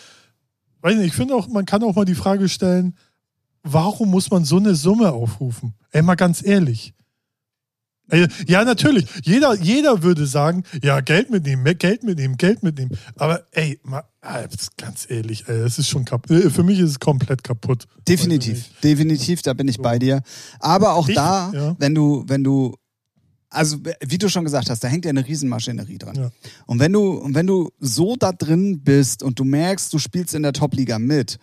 weiß 0.81 0.96
nicht, 0.96 1.07
ich 1.07 1.13
finde 1.13 1.36
auch, 1.36 1.48
man 1.48 1.65
kann 1.65 1.84
auch 1.84 1.96
mal 1.96 2.05
die 2.05 2.15
Frage 2.15 2.50
stellen, 2.50 2.96
warum 3.63 4.10
muss 4.10 4.31
man 4.31 4.46
so 4.46 4.57
eine 4.57 4.75
Summe 4.75 5.12
aufrufen? 5.12 5.74
Ey, 5.91 6.01
mal 6.01 6.15
ganz 6.15 6.46
ehrlich. 6.46 6.93
Ja, 8.48 8.63
natürlich. 8.63 9.05
Jeder, 9.24 9.53
jeder 9.55 10.01
würde 10.01 10.25
sagen, 10.27 10.63
ja, 10.81 11.01
Geld 11.01 11.29
mitnehmen, 11.29 11.77
Geld 11.77 12.03
mitnehmen, 12.03 12.38
Geld 12.38 12.63
mitnehmen. 12.63 12.98
Aber 13.17 13.43
ey, 13.51 13.81
mal, 13.84 14.03
ganz 14.77 15.05
ehrlich, 15.10 15.43
das 15.48 15.79
ist 15.79 15.88
schon 15.89 16.05
kaputt. 16.05 16.51
Für 16.51 16.63
mich 16.63 16.79
ist 16.79 16.89
es 16.91 17.00
komplett 17.00 17.43
kaputt. 17.43 17.86
Definitiv, 18.07 18.65
definitiv, 18.84 19.41
da 19.41 19.53
bin 19.53 19.67
ich 19.67 19.77
bei 19.79 19.98
dir. 20.00 20.22
Aber 20.60 20.93
auch 20.96 21.07
Ich- 21.07 21.15
da, 21.15 21.51
ja. 21.53 21.75
wenn 21.79 21.96
du, 21.96 22.24
wenn 22.27 22.43
du, 22.43 22.75
also 23.50 23.77
wie 24.05 24.17
du 24.17 24.29
schon 24.29 24.43
gesagt 24.43 24.69
hast, 24.69 24.84
da 24.84 24.88
hängt 24.88 25.05
ja 25.05 25.10
eine 25.10 25.25
Riesenmaschinerie 25.25 25.98
dran. 25.98 26.15
Ja. 26.15 26.31
Und 26.65 26.79
wenn 26.79 26.91
du, 26.93 27.12
und 27.13 27.34
wenn 27.36 27.48
du 27.48 27.72
so 27.79 28.15
da 28.17 28.31
drin 28.34 28.81
bist 28.84 29.24
und 29.24 29.39
du 29.39 29.43
merkst, 29.46 29.91
du 29.93 30.00
spielst 30.00 30.34
in 30.36 30.43
der 30.43 30.53
Top-Liga 30.53 31.00
mit 31.00 31.38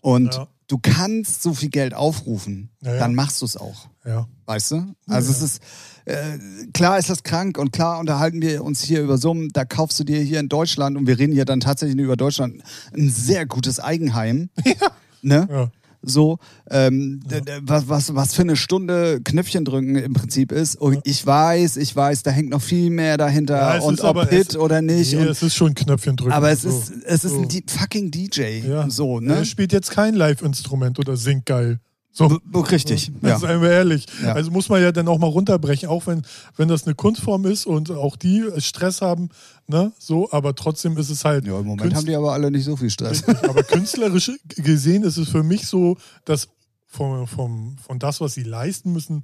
und 0.00 0.34
Ja. 0.34 0.48
Du 0.68 0.78
kannst 0.78 1.42
so 1.42 1.54
viel 1.54 1.70
Geld 1.70 1.94
aufrufen, 1.94 2.70
Ja, 2.80 2.94
ja. 2.94 2.98
dann 2.98 3.14
machst 3.14 3.40
du 3.42 3.46
es 3.46 3.56
auch. 3.56 3.88
Ja. 4.04 4.26
Weißt 4.46 4.72
du? 4.72 4.94
Also 5.06 5.30
es 5.32 5.40
ist, 5.42 5.62
äh, 6.04 6.38
klar 6.74 6.98
ist 6.98 7.08
das 7.08 7.22
krank 7.22 7.56
und 7.58 7.72
klar 7.72 7.98
unterhalten 7.98 8.42
wir 8.42 8.62
uns 8.62 8.82
hier 8.82 9.00
über 9.02 9.16
Summen. 9.18 9.48
Da 9.52 9.64
kaufst 9.64 9.98
du 10.00 10.04
dir 10.04 10.20
hier 10.20 10.40
in 10.40 10.48
Deutschland, 10.48 10.96
und 10.96 11.06
wir 11.06 11.18
reden 11.18 11.32
hier 11.32 11.46
dann 11.46 11.60
tatsächlich 11.60 11.98
über 11.98 12.16
Deutschland, 12.16 12.62
ein 12.94 13.08
sehr 13.08 13.46
gutes 13.46 13.80
Eigenheim. 13.80 14.50
Ne? 15.26 15.70
Ja. 16.04 16.10
So, 16.12 16.38
ähm, 16.70 17.20
d- 17.24 17.40
was, 17.62 17.88
was, 17.88 18.14
was 18.14 18.34
für 18.34 18.42
eine 18.42 18.56
Stunde 18.56 19.20
Knöpfchen 19.24 19.64
drücken 19.64 19.96
im 19.96 20.12
Prinzip 20.12 20.52
ist. 20.52 20.76
Und 20.76 21.00
ich 21.04 21.24
weiß, 21.26 21.76
ich 21.76 21.94
weiß, 21.94 22.22
da 22.22 22.30
hängt 22.30 22.50
noch 22.50 22.62
viel 22.62 22.90
mehr 22.90 23.16
dahinter. 23.16 23.56
Ja, 23.56 23.76
es 23.78 23.84
und 23.84 24.00
ob 24.00 24.06
aber- 24.06 24.26
Hit 24.26 24.50
es- 24.50 24.56
oder 24.56 24.82
nicht. 24.82 25.12
Nee, 25.12 25.20
und, 25.22 25.28
es 25.28 25.42
ist 25.42 25.54
schon 25.54 25.74
Knöpfchen 25.74 26.16
drücken. 26.16 26.32
aber 26.32 26.50
es 26.50 26.62
so. 26.62 26.68
ist, 26.68 26.92
es 27.06 27.24
ist 27.24 27.32
so. 27.32 27.40
ein 27.42 27.48
fucking 27.68 28.10
DJ. 28.10 28.60
Ja. 28.66 28.88
So, 28.90 29.16
Er 29.18 29.22
ne? 29.38 29.44
spielt 29.44 29.72
jetzt 29.72 29.90
kein 29.90 30.14
Live-Instrument 30.14 30.98
oder 30.98 31.16
singt 31.16 31.46
geil. 31.46 31.78
So. 32.16 32.26
Richtig, 32.54 33.10
ja. 33.22 33.38
Seien 33.40 33.60
wir 33.60 33.70
ehrlich. 33.72 34.06
Ja. 34.22 34.34
Also 34.34 34.52
muss 34.52 34.68
man 34.68 34.80
ja 34.80 34.92
dann 34.92 35.08
auch 35.08 35.18
mal 35.18 35.26
runterbrechen, 35.26 35.88
auch 35.88 36.06
wenn, 36.06 36.22
wenn 36.56 36.68
das 36.68 36.84
eine 36.86 36.94
Kunstform 36.94 37.44
ist 37.44 37.66
und 37.66 37.90
auch 37.90 38.14
die 38.14 38.44
Stress 38.58 39.02
haben, 39.02 39.30
ne? 39.66 39.90
So, 39.98 40.30
aber 40.30 40.54
trotzdem 40.54 40.96
ist 40.96 41.10
es 41.10 41.24
halt. 41.24 41.44
Ja, 41.44 41.58
im 41.58 41.66
Moment 41.66 41.82
Künst- 41.82 41.96
haben 41.96 42.06
die 42.06 42.14
aber 42.14 42.32
alle 42.32 42.52
nicht 42.52 42.64
so 42.64 42.76
viel 42.76 42.90
Stress. 42.90 43.24
Aber 43.42 43.64
künstlerisch 43.64 44.30
gesehen 44.56 45.02
ist 45.02 45.16
es 45.16 45.28
für 45.28 45.42
mich 45.42 45.66
so, 45.66 45.96
dass 46.24 46.48
vom, 46.86 47.26
vom, 47.26 47.76
von 47.84 47.98
das, 47.98 48.20
was 48.20 48.34
sie 48.34 48.44
leisten 48.44 48.92
müssen, 48.92 49.22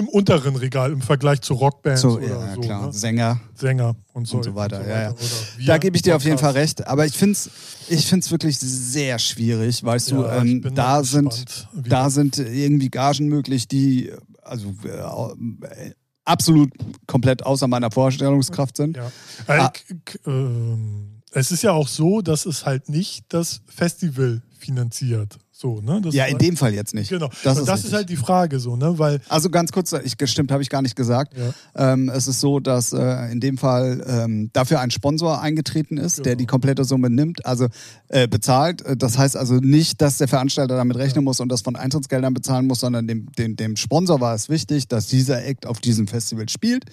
im 0.00 0.08
unteren 0.08 0.56
Regal 0.56 0.90
im 0.92 1.00
Vergleich 1.00 1.40
zu 1.42 1.54
Rockbands 1.54 2.00
So, 2.00 2.16
oder 2.18 2.26
ja, 2.26 2.54
so. 2.54 2.60
klar. 2.60 2.86
Ne? 2.86 2.92
Sänger. 2.92 3.40
Sänger 3.54 3.94
und 4.12 4.26
so, 4.26 4.38
Und 4.38 4.42
so 4.44 4.54
weiter, 4.56 4.86
ja, 4.86 5.02
ja. 5.02 5.10
Oder 5.12 5.20
wir 5.56 5.66
Da 5.66 5.78
gebe 5.78 5.94
ich 5.96 6.02
dir 6.02 6.16
auf 6.16 6.24
jeden 6.24 6.38
Fall 6.38 6.52
recht. 6.52 6.86
Aber 6.86 7.06
ich 7.06 7.16
finde 7.16 7.32
es 7.34 7.48
ich 7.88 8.06
find's 8.06 8.30
wirklich 8.30 8.58
sehr 8.58 9.18
schwierig, 9.18 9.84
weißt 9.84 10.10
du. 10.10 10.22
Ja, 10.22 10.38
Ähm, 10.42 10.62
da, 10.74 11.04
sind, 11.04 11.68
da 11.74 12.10
sind 12.10 12.38
irgendwie 12.38 12.88
Gagen 12.90 13.28
möglich, 13.28 13.68
die 13.68 14.12
also 14.42 14.74
äh, 14.84 15.92
absolut 16.24 16.70
komplett 17.06 17.44
außer 17.44 17.68
meiner 17.68 17.90
Vorstellungskraft 17.90 18.76
sind. 18.76 18.96
Ja. 18.96 19.10
Ah. 19.46 19.66
Äh, 19.88 19.94
k- 20.04 20.18
ähm, 20.26 21.22
es 21.32 21.52
ist 21.52 21.62
ja 21.62 21.72
auch 21.72 21.86
so, 21.88 22.22
dass 22.22 22.44
es 22.46 22.66
halt 22.66 22.88
nicht 22.88 23.24
das 23.28 23.60
Festival 23.66 24.42
finanziert. 24.58 25.38
So, 25.60 25.82
ne? 25.82 26.00
Das 26.02 26.14
Ja, 26.14 26.24
in 26.24 26.32
halt- 26.32 26.40
dem 26.42 26.56
Fall 26.56 26.72
jetzt 26.72 26.94
nicht. 26.94 27.10
Genau. 27.10 27.28
Das 27.44 27.58
ist 27.58 27.68
das 27.68 27.84
ist 27.84 27.92
halt 27.92 28.08
die 28.08 28.16
Frage 28.16 28.58
so, 28.60 28.76
ne? 28.76 28.98
Weil, 28.98 29.20
Also 29.28 29.50
ganz 29.50 29.72
kurz, 29.72 29.92
ich, 29.92 30.16
gestimmt 30.16 30.50
habe 30.52 30.62
ich 30.62 30.70
gar 30.70 30.80
nicht 30.80 30.96
gesagt. 30.96 31.34
ja, 31.36 31.92
Ähm, 31.92 32.08
es 32.08 32.28
ist 32.28 32.40
so, 32.40 32.60
dass 32.60 32.94
äh, 32.94 33.30
in 33.30 33.40
dem 33.40 33.58
Fall 33.58 34.02
ähm, 34.06 34.48
dafür 34.54 34.80
ein 34.80 34.90
Sponsor 34.90 35.42
eingetreten 35.42 35.98
ist, 35.98 36.16
der 36.18 36.24
Genau. 36.32 36.36
die 36.38 36.46
komplette 36.46 36.84
Summe 36.84 37.10
nimmt, 37.10 37.44
also 37.44 37.66
äh, 38.08 38.26
bezahlt. 38.26 38.80
Äh, 38.86 38.96
Das 38.96 39.18
heißt 39.18 39.36
also 39.36 39.56
nicht, 39.56 40.00
dass 40.00 40.16
der 40.16 40.28
Veranstalter 40.28 40.76
damit 40.76 40.96
rechnen 40.96 41.24
muss 41.24 41.40
und 41.40 41.50
das 41.50 41.60
von 41.60 41.76
Eintrittsgeldern 41.76 42.32
bezahlen 42.32 42.66
muss, 42.66 42.80
sondern 42.80 43.06
dem, 43.06 43.30
dem, 43.32 43.56
dem 43.56 43.76
Sponsor 43.76 44.18
war 44.18 44.34
es 44.34 44.48
wichtig, 44.48 44.88
dass 44.88 45.08
dieser 45.08 45.44
Act 45.44 45.66
auf 45.66 45.78
diesem 45.80 46.06
Festival 46.08 46.48
spielt. 46.48 46.84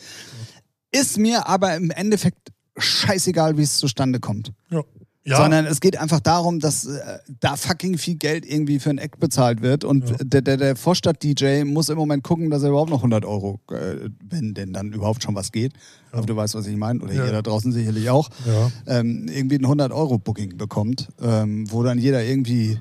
Ist 0.92 1.18
mir 1.18 1.48
aber 1.48 1.74
im 1.76 1.90
Endeffekt 1.92 2.50
scheißegal, 2.78 3.58
wie 3.58 3.64
es 3.64 3.78
zustande 3.78 4.20
kommt. 4.20 4.52
ja. 4.72 4.82
Ja. 5.30 5.38
Sondern 5.38 5.66
es 5.66 5.82
geht 5.82 5.98
einfach 6.00 6.22
darum, 6.22 6.60
dass 6.60 6.86
äh, 6.86 7.00
da 7.42 7.58
fucking 7.58 7.98
viel 7.98 8.16
Geld 8.16 8.46
irgendwie 8.46 8.80
für 8.80 8.90
ein 8.92 8.98
Act 8.98 9.20
bezahlt 9.20 9.62
wird 9.62 9.84
und 9.84 10.10
Ja. 10.10 10.16
der, 10.24 10.42
der, 10.42 10.56
der 10.58 10.76
Vorstadt-DJ 10.78 11.64
muss 11.66 11.90
im 11.90 11.98
Moment 11.98 12.24
gucken, 12.24 12.50
dass 12.50 12.64
er 12.64 12.70
überhaupt 12.70 12.90
noch 12.92 13.00
100 13.00 13.26
Euro, 13.26 13.60
äh, 13.72 14.10
wenn 14.30 14.54
denn 14.54 14.72
dann 14.72 14.94
überhaupt 14.94 15.22
schon 15.24 15.36
was 15.36 15.52
geht. 15.52 15.74
Aber 16.14 16.26
du 16.26 16.36
weißt, 16.36 16.56
was 16.56 16.66
ich 16.68 16.78
meine, 16.78 17.02
oder 17.02 17.14
Ja. 17.14 17.26
ihr 17.26 17.32
da 17.34 17.42
draußen 17.42 17.72
sicherlich 17.74 18.10
auch, 18.10 18.30
ja. 18.46 18.72
ähm, 19.00 19.28
irgendwie 19.28 19.58
ein 19.58 19.66
100-Euro-Booking 19.66 20.58
bekommt, 20.58 21.10
ähm, 21.22 21.70
wo 21.72 21.84
dann 21.84 22.00
jeder 22.00 22.24
irgendwie, 22.24 22.80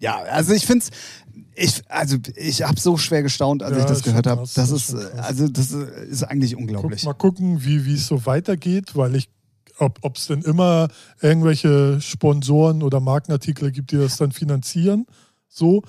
ja, 0.00 0.16
also 0.22 0.54
ich 0.54 0.64
finde 0.66 0.86
es, 0.86 0.90
ich, 1.56 1.82
also 1.90 2.16
ich 2.34 2.62
habe 2.62 2.80
so 2.80 2.96
schwer 2.96 3.22
gestaunt, 3.22 3.62
als 3.62 3.72
Ja, 3.76 3.80
ich 3.80 3.84
das 3.84 4.02
gehört 4.02 4.26
habe. 4.26 4.40
Das 4.40 4.54
das 4.54 4.70
ist, 4.70 4.94
äh, 4.94 5.18
also 5.18 5.48
das 5.48 5.70
ist 5.72 6.22
eigentlich 6.24 6.52
Guck, 6.52 6.60
unglaublich. 6.62 7.04
mal 7.04 7.12
gucken, 7.12 7.62
wie 7.64 7.92
es 7.94 8.06
so 8.06 8.24
weitergeht, 8.26 8.96
weil 8.96 9.14
ich, 9.16 9.28
ob 9.78 10.16
es 10.16 10.26
denn 10.26 10.42
immer 10.42 10.88
irgendwelche 11.20 12.00
Sponsoren 12.00 12.82
oder 12.82 13.00
Markenartikel 13.00 13.72
gibt, 13.72 13.90
die 13.90 13.96
das 13.96 14.16
dann 14.16 14.32
finanzieren. 14.32 15.06
So, 15.48 15.82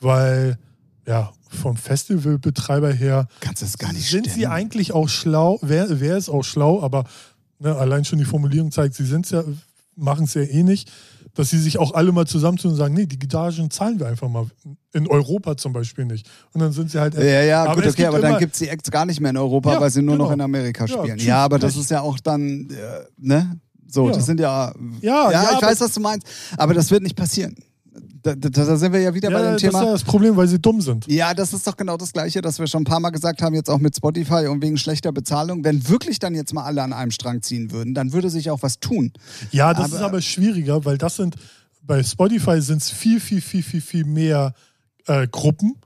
weil, 0.00 0.58
ja, 1.06 1.32
vom 1.48 1.76
Festivalbetreiber 1.76 2.92
her 2.92 3.26
Kannst 3.40 3.62
das 3.62 3.78
gar 3.78 3.92
nicht 3.92 4.08
sind 4.08 4.26
sie 4.26 4.30
stemmen. 4.30 4.52
eigentlich 4.52 4.92
auch 4.92 5.08
schlau, 5.08 5.58
wer, 5.62 6.00
wer 6.00 6.16
ist 6.16 6.28
auch 6.28 6.44
schlau, 6.44 6.82
aber 6.82 7.04
ne, 7.58 7.74
allein 7.74 8.04
schon 8.04 8.18
die 8.18 8.24
Formulierung 8.24 8.70
zeigt, 8.70 8.94
sie 8.94 9.04
sind 9.04 9.30
ja, 9.30 9.42
machen 9.96 10.24
es 10.24 10.34
ja 10.34 10.42
eh 10.42 10.62
nicht, 10.62 10.90
dass 11.34 11.50
sie 11.50 11.58
sich 11.58 11.78
auch 11.78 11.94
alle 11.94 12.12
mal 12.12 12.26
zusammentun 12.26 12.72
und 12.72 12.76
sagen, 12.76 12.94
nee, 12.94 13.06
die 13.06 13.18
Gagen 13.18 13.70
zahlen 13.70 13.98
wir 13.98 14.06
einfach 14.06 14.28
mal. 14.28 14.46
In 14.92 15.06
Europa 15.06 15.56
zum 15.56 15.72
Beispiel 15.72 16.04
nicht. 16.04 16.28
Und 16.52 16.60
dann 16.60 16.72
sind 16.72 16.90
sie 16.90 16.98
halt. 17.00 17.14
Ja, 17.14 17.22
ja, 17.42 17.64
Aber 17.64 17.76
gut, 17.80 17.86
okay, 17.90 18.06
aber 18.06 18.18
dann 18.20 18.38
gibt 18.38 18.54
es 18.54 18.58
die 18.58 18.68
Acts 18.68 18.90
gar 18.90 19.06
nicht 19.06 19.20
mehr 19.20 19.30
in 19.30 19.36
Europa, 19.36 19.72
Ja, 19.74 19.80
weil 19.80 19.90
sie 19.90 20.02
nur 20.02 20.16
noch 20.16 20.24
genau. 20.30 20.34
in 20.34 20.40
Amerika 20.40 20.86
Ja, 20.86 20.98
spielen. 20.98 21.16
tschüss, 21.18 21.26
Ja, 21.26 21.44
aber 21.44 21.58
das 21.58 21.76
ist 21.76 21.90
ja 21.90 22.00
auch 22.00 22.18
dann, 22.18 22.68
äh, 22.70 23.04
ne? 23.16 23.58
So, 23.86 24.06
Ja. 24.08 24.12
das 24.14 24.26
sind 24.26 24.38
ja. 24.40 24.72
Ja, 25.00 25.30
ja, 25.32 25.50
ich 25.54 25.62
weiß, 25.62 25.80
was 25.80 25.94
du 25.94 26.00
meinst. 26.00 26.26
Aber 26.56 26.74
das 26.74 26.90
wird 26.90 27.02
nicht 27.02 27.16
passieren. 27.16 27.56
Da, 28.22 28.34
da, 28.34 28.48
da 28.50 28.76
sind 28.76 28.92
wir 28.92 29.00
ja 29.00 29.14
wieder 29.14 29.30
bei 29.30 29.38
Ja, 29.40 29.42
dem 29.42 29.52
das 29.54 29.62
ist 29.62 29.70
Thema. 29.70 29.84
ja 29.84 29.92
das 29.92 30.04
Problem, 30.04 30.36
weil 30.36 30.46
sie 30.48 30.58
dumm 30.58 30.80
sind. 30.80 31.06
Ja, 31.06 31.32
das 31.32 31.52
ist 31.52 31.66
doch 31.66 31.76
genau 31.76 31.96
das 31.96 32.12
Gleiche, 32.12 32.40
das 32.42 32.58
wir 32.58 32.66
schon 32.66 32.82
ein 32.82 32.84
paar 32.84 33.00
Mal 33.00 33.10
gesagt 33.10 33.40
haben, 33.40 33.54
jetzt 33.54 33.70
auch 33.70 33.78
mit 33.78 33.96
Spotify 33.96 34.46
und 34.48 34.62
wegen 34.62 34.76
schlechter 34.76 35.10
Bezahlung. 35.12 35.64
Wenn 35.64 35.88
wirklich 35.88 36.18
dann 36.18 36.34
jetzt 36.34 36.52
mal 36.52 36.64
alle 36.64 36.82
an 36.82 36.92
einem 36.92 37.10
Strang 37.12 37.40
ziehen 37.42 37.70
würden, 37.70 37.94
dann 37.94 38.12
würde 38.12 38.28
sich 38.28 38.50
auch 38.50 38.62
was 38.62 38.78
tun. 38.80 39.12
Ja, 39.52 39.72
das 39.72 39.86
Aber- 39.86 39.96
ist 39.96 40.02
aber 40.02 40.20
schwieriger, 40.22 40.84
weil 40.84 40.98
das 40.98 41.16
sind, 41.16 41.36
bei 41.82 42.02
Spotify 42.02 42.60
sind 42.60 42.82
es 42.82 42.90
viel, 42.90 43.20
viel, 43.20 43.40
viel, 43.40 43.62
viel, 43.62 43.80
viel 43.80 44.04
mehr 44.04 44.54
äh, 45.06 45.26
Gruppen. 45.26 45.76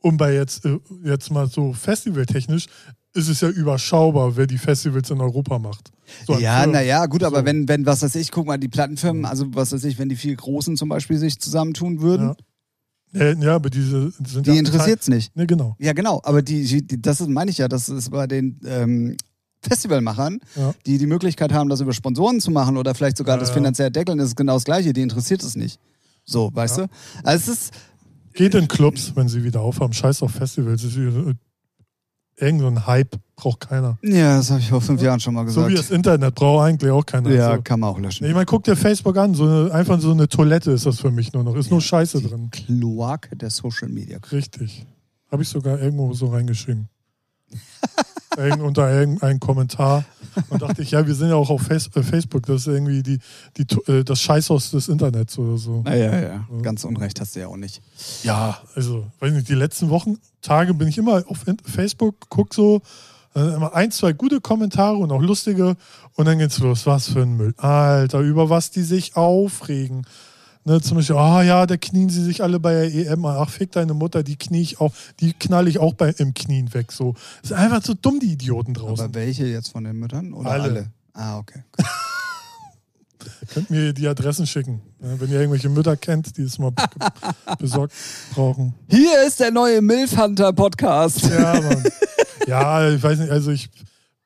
Und 0.00 0.16
bei 0.16 0.34
jetzt, 0.34 0.64
äh, 0.64 0.78
jetzt 1.04 1.30
mal 1.30 1.48
so 1.48 1.72
festivaltechnisch 1.74 2.66
ist 3.14 3.28
es 3.28 3.40
ja 3.42 3.48
überschaubar, 3.50 4.36
wer 4.36 4.46
die 4.46 4.58
Festivals 4.58 5.10
in 5.10 5.20
Europa 5.20 5.58
macht. 5.58 5.92
So 6.26 6.38
ja, 6.38 6.66
naja, 6.66 7.04
gut, 7.06 7.22
aber 7.24 7.40
So. 7.40 7.44
wenn, 7.44 7.68
wenn, 7.68 7.84
was 7.86 8.02
weiß 8.02 8.14
ich, 8.16 8.30
guck 8.30 8.46
mal, 8.46 8.58
die 8.58 8.68
Plattenfirmen, 8.68 9.24
also 9.24 9.46
was 9.54 9.72
weiß 9.72 9.84
ich, 9.84 9.98
wenn 9.98 10.08
die 10.08 10.16
vier 10.16 10.34
Großen 10.36 10.76
zum 10.76 10.88
Beispiel 10.88 11.18
sich 11.18 11.38
zusammentun 11.40 12.00
würden, 12.00 12.28
Ja. 12.28 12.34
Ja, 13.14 13.56
aber 13.56 13.68
diese 13.68 14.10
sind 14.26 14.46
die 14.46 14.52
ja 14.52 14.56
interessiert's 14.56 15.06
nicht. 15.08 15.36
Ne, 15.36 15.46
genau. 15.46 15.76
Ja, 15.78 15.92
genau. 15.92 16.22
Aber 16.24 16.40
die, 16.40 16.86
die 16.86 17.02
das 17.02 17.20
ist, 17.20 17.28
meine 17.28 17.50
ich 17.50 17.58
ja, 17.58 17.68
das 17.68 17.90
ist 17.90 18.10
bei 18.10 18.26
den 18.26 18.58
ähm, 18.64 19.18
Festivalmachern, 19.60 20.40
Ja. 20.56 20.72
die 20.86 20.96
die 20.96 21.06
Möglichkeit 21.06 21.52
haben, 21.52 21.68
das 21.68 21.82
über 21.82 21.92
Sponsoren 21.92 22.40
zu 22.40 22.50
machen 22.50 22.78
oder 22.78 22.94
vielleicht 22.94 23.18
sogar 23.18 23.36
Ja, 23.36 23.40
das 23.40 23.50
finanziell 23.50 23.90
deckeln, 23.90 24.18
ist 24.18 24.34
genau 24.34 24.54
das 24.54 24.64
Gleiche. 24.64 24.94
Die 24.94 25.02
interessiert 25.02 25.42
es 25.42 25.56
nicht. 25.56 25.78
So, 26.24 26.50
weißt 26.54 26.78
Ja. 26.78 26.86
du? 26.86 26.92
Also 27.22 27.52
es 27.52 27.58
ist, 27.64 27.74
Geht 28.32 28.54
in 28.54 28.66
Clubs, 28.66 29.12
wenn 29.14 29.28
sie 29.28 29.44
wieder 29.44 29.60
aufhaben. 29.60 29.92
Scheiß 29.92 30.22
auf 30.22 30.30
Festivals. 30.32 30.82
Irgend 32.36 32.60
so 32.62 32.66
ein 32.66 32.86
Hype 32.86 33.16
braucht 33.36 33.60
keiner. 33.68 33.98
ja, 34.02 34.36
das 34.38 34.50
habe 34.50 34.60
ich 34.60 34.68
vor 34.70 34.80
fünf 34.80 35.02
Jahren 35.02 35.20
schon 35.20 35.34
mal 35.34 35.46
So 35.48 35.66
wie 35.66 35.70
gesagt. 35.72 35.90
das 35.90 35.96
Internet 35.96 36.34
braucht 36.34 36.64
eigentlich 36.66 36.90
auch 36.90 37.04
keiner. 37.04 37.30
ja, 37.30 37.50
Also, 37.50 37.62
kann 37.62 37.80
man 37.80 37.90
auch 37.90 37.98
löschen. 37.98 38.26
ich 38.26 38.32
meine, 38.32 38.46
guck 38.46 38.64
dir 38.64 38.74
Facebook 38.76 39.16
an. 39.16 39.34
So 39.34 39.44
eine, 39.44 39.72
einfach 39.72 40.00
so 40.00 40.10
eine 40.12 40.28
Toilette 40.28 40.70
ist 40.72 40.86
das 40.86 40.98
für 41.00 41.10
mich 41.10 41.32
nur 41.32 41.44
noch. 41.44 41.54
Ist 41.56 41.70
nur 41.70 41.80
Scheiße 41.80 42.20
die 42.20 42.28
drin. 42.28 42.50
Kloake 42.50 43.36
der 43.36 43.50
Social 43.50 43.88
Media. 43.88 44.18
Richtig. 44.32 44.86
Habe 45.30 45.42
ich 45.42 45.48
sogar 45.48 45.78
irgendwo 45.80 46.12
so 46.14 46.26
reingeschrieben. 46.28 46.88
Unter 48.36 48.90
irgendeinem 48.90 49.40
Kommentar. 49.40 50.04
Und 50.48 50.62
dachte 50.62 50.82
ich, 50.82 50.92
ja, 50.92 51.06
wir 51.06 51.14
sind 51.14 51.28
ja 51.28 51.34
auch 51.34 51.50
auf 51.50 51.68
äh, 51.70 51.78
Facebook. 51.78 52.46
Das 52.46 52.62
ist 52.62 52.66
irgendwie 52.66 53.02
die, 53.02 53.18
die, 53.56 53.90
äh, 53.90 54.04
das 54.04 54.20
Scheißhaus 54.20 54.70
des 54.70 54.88
Internets 54.88 55.38
oder 55.38 55.58
so. 55.58 55.82
Naja, 55.82 56.20
ja, 56.20 56.46
Ganz 56.62 56.84
unrecht 56.84 57.20
hast 57.20 57.36
du 57.36 57.40
ja 57.40 57.48
auch 57.48 57.56
nicht. 57.56 57.82
Ja, 58.22 58.58
also, 58.74 59.06
weiß 59.20 59.32
nicht, 59.32 59.48
die 59.48 59.54
letzten 59.54 59.90
Wochen, 59.90 60.18
Tage 60.40 60.74
bin 60.74 60.88
ich 60.88 60.98
immer 60.98 61.22
auf 61.28 61.44
Facebook, 61.64 62.14
guck 62.28 62.54
so, 62.54 62.80
äh, 63.34 63.40
immer 63.40 63.74
ein, 63.74 63.90
zwei 63.90 64.12
gute 64.12 64.40
Kommentare 64.40 64.96
und 64.96 65.10
auch 65.12 65.22
lustige 65.22 65.76
und 66.14 66.26
dann 66.26 66.38
geht's 66.38 66.58
los. 66.58 66.86
Was 66.86 67.08
für 67.08 67.22
ein 67.22 67.36
Müll. 67.36 67.54
Alter, 67.56 68.20
über 68.20 68.50
was 68.50 68.70
die 68.70 68.82
sich 68.82 69.16
aufregen. 69.16 70.06
Ne, 70.64 70.80
zum 70.80 70.96
Beispiel, 70.98 71.16
ah 71.16 71.42
ja, 71.42 71.66
da 71.66 71.76
knien 71.76 72.08
sie 72.08 72.22
sich 72.22 72.42
alle 72.42 72.60
bei 72.60 72.72
der 72.72 72.94
EM. 73.12 73.24
Ach, 73.24 73.50
fick 73.50 73.72
deine 73.72 73.94
Mutter, 73.94 74.22
die 74.22 74.36
knie 74.36 74.60
ich 74.62 74.80
auch, 74.80 74.92
die 75.18 75.32
knall 75.32 75.66
ich 75.66 75.78
auch 75.80 75.94
bei, 75.94 76.10
im 76.18 76.34
Knien 76.34 76.72
weg. 76.72 76.92
So. 76.92 77.14
Das 77.42 77.50
ist 77.50 77.56
einfach 77.56 77.82
so 77.82 77.94
dumm, 77.94 78.20
die 78.20 78.32
Idioten 78.32 78.72
draußen. 78.74 79.04
Aber 79.06 79.14
welche 79.14 79.44
jetzt 79.46 79.72
von 79.72 79.82
den 79.84 79.96
Müttern? 79.96 80.32
Oder 80.32 80.50
Alle. 80.50 80.62
alle? 80.64 80.90
Ah, 81.14 81.38
okay. 81.38 81.64
Könnt 83.54 83.70
mir 83.70 83.92
die 83.92 84.06
Adressen 84.08 84.46
schicken. 84.46 84.82
Ja, 85.00 85.20
wenn 85.20 85.30
ihr 85.30 85.38
irgendwelche 85.40 85.68
Mütter 85.68 85.96
kennt, 85.96 86.36
die 86.36 86.42
es 86.42 86.58
mal 86.58 86.70
be- 86.72 86.82
besorgt 87.58 87.92
brauchen. 88.34 88.74
Hier 88.88 89.24
ist 89.26 89.40
der 89.40 89.50
neue 89.50 89.80
Milf 89.82 90.16
Hunter 90.16 90.52
Podcast. 90.52 91.22
Ja, 91.22 91.60
Mann. 91.60 91.84
ja, 92.46 92.88
ich 92.90 93.02
weiß 93.02 93.18
nicht, 93.18 93.30
also 93.30 93.50
ich. 93.50 93.68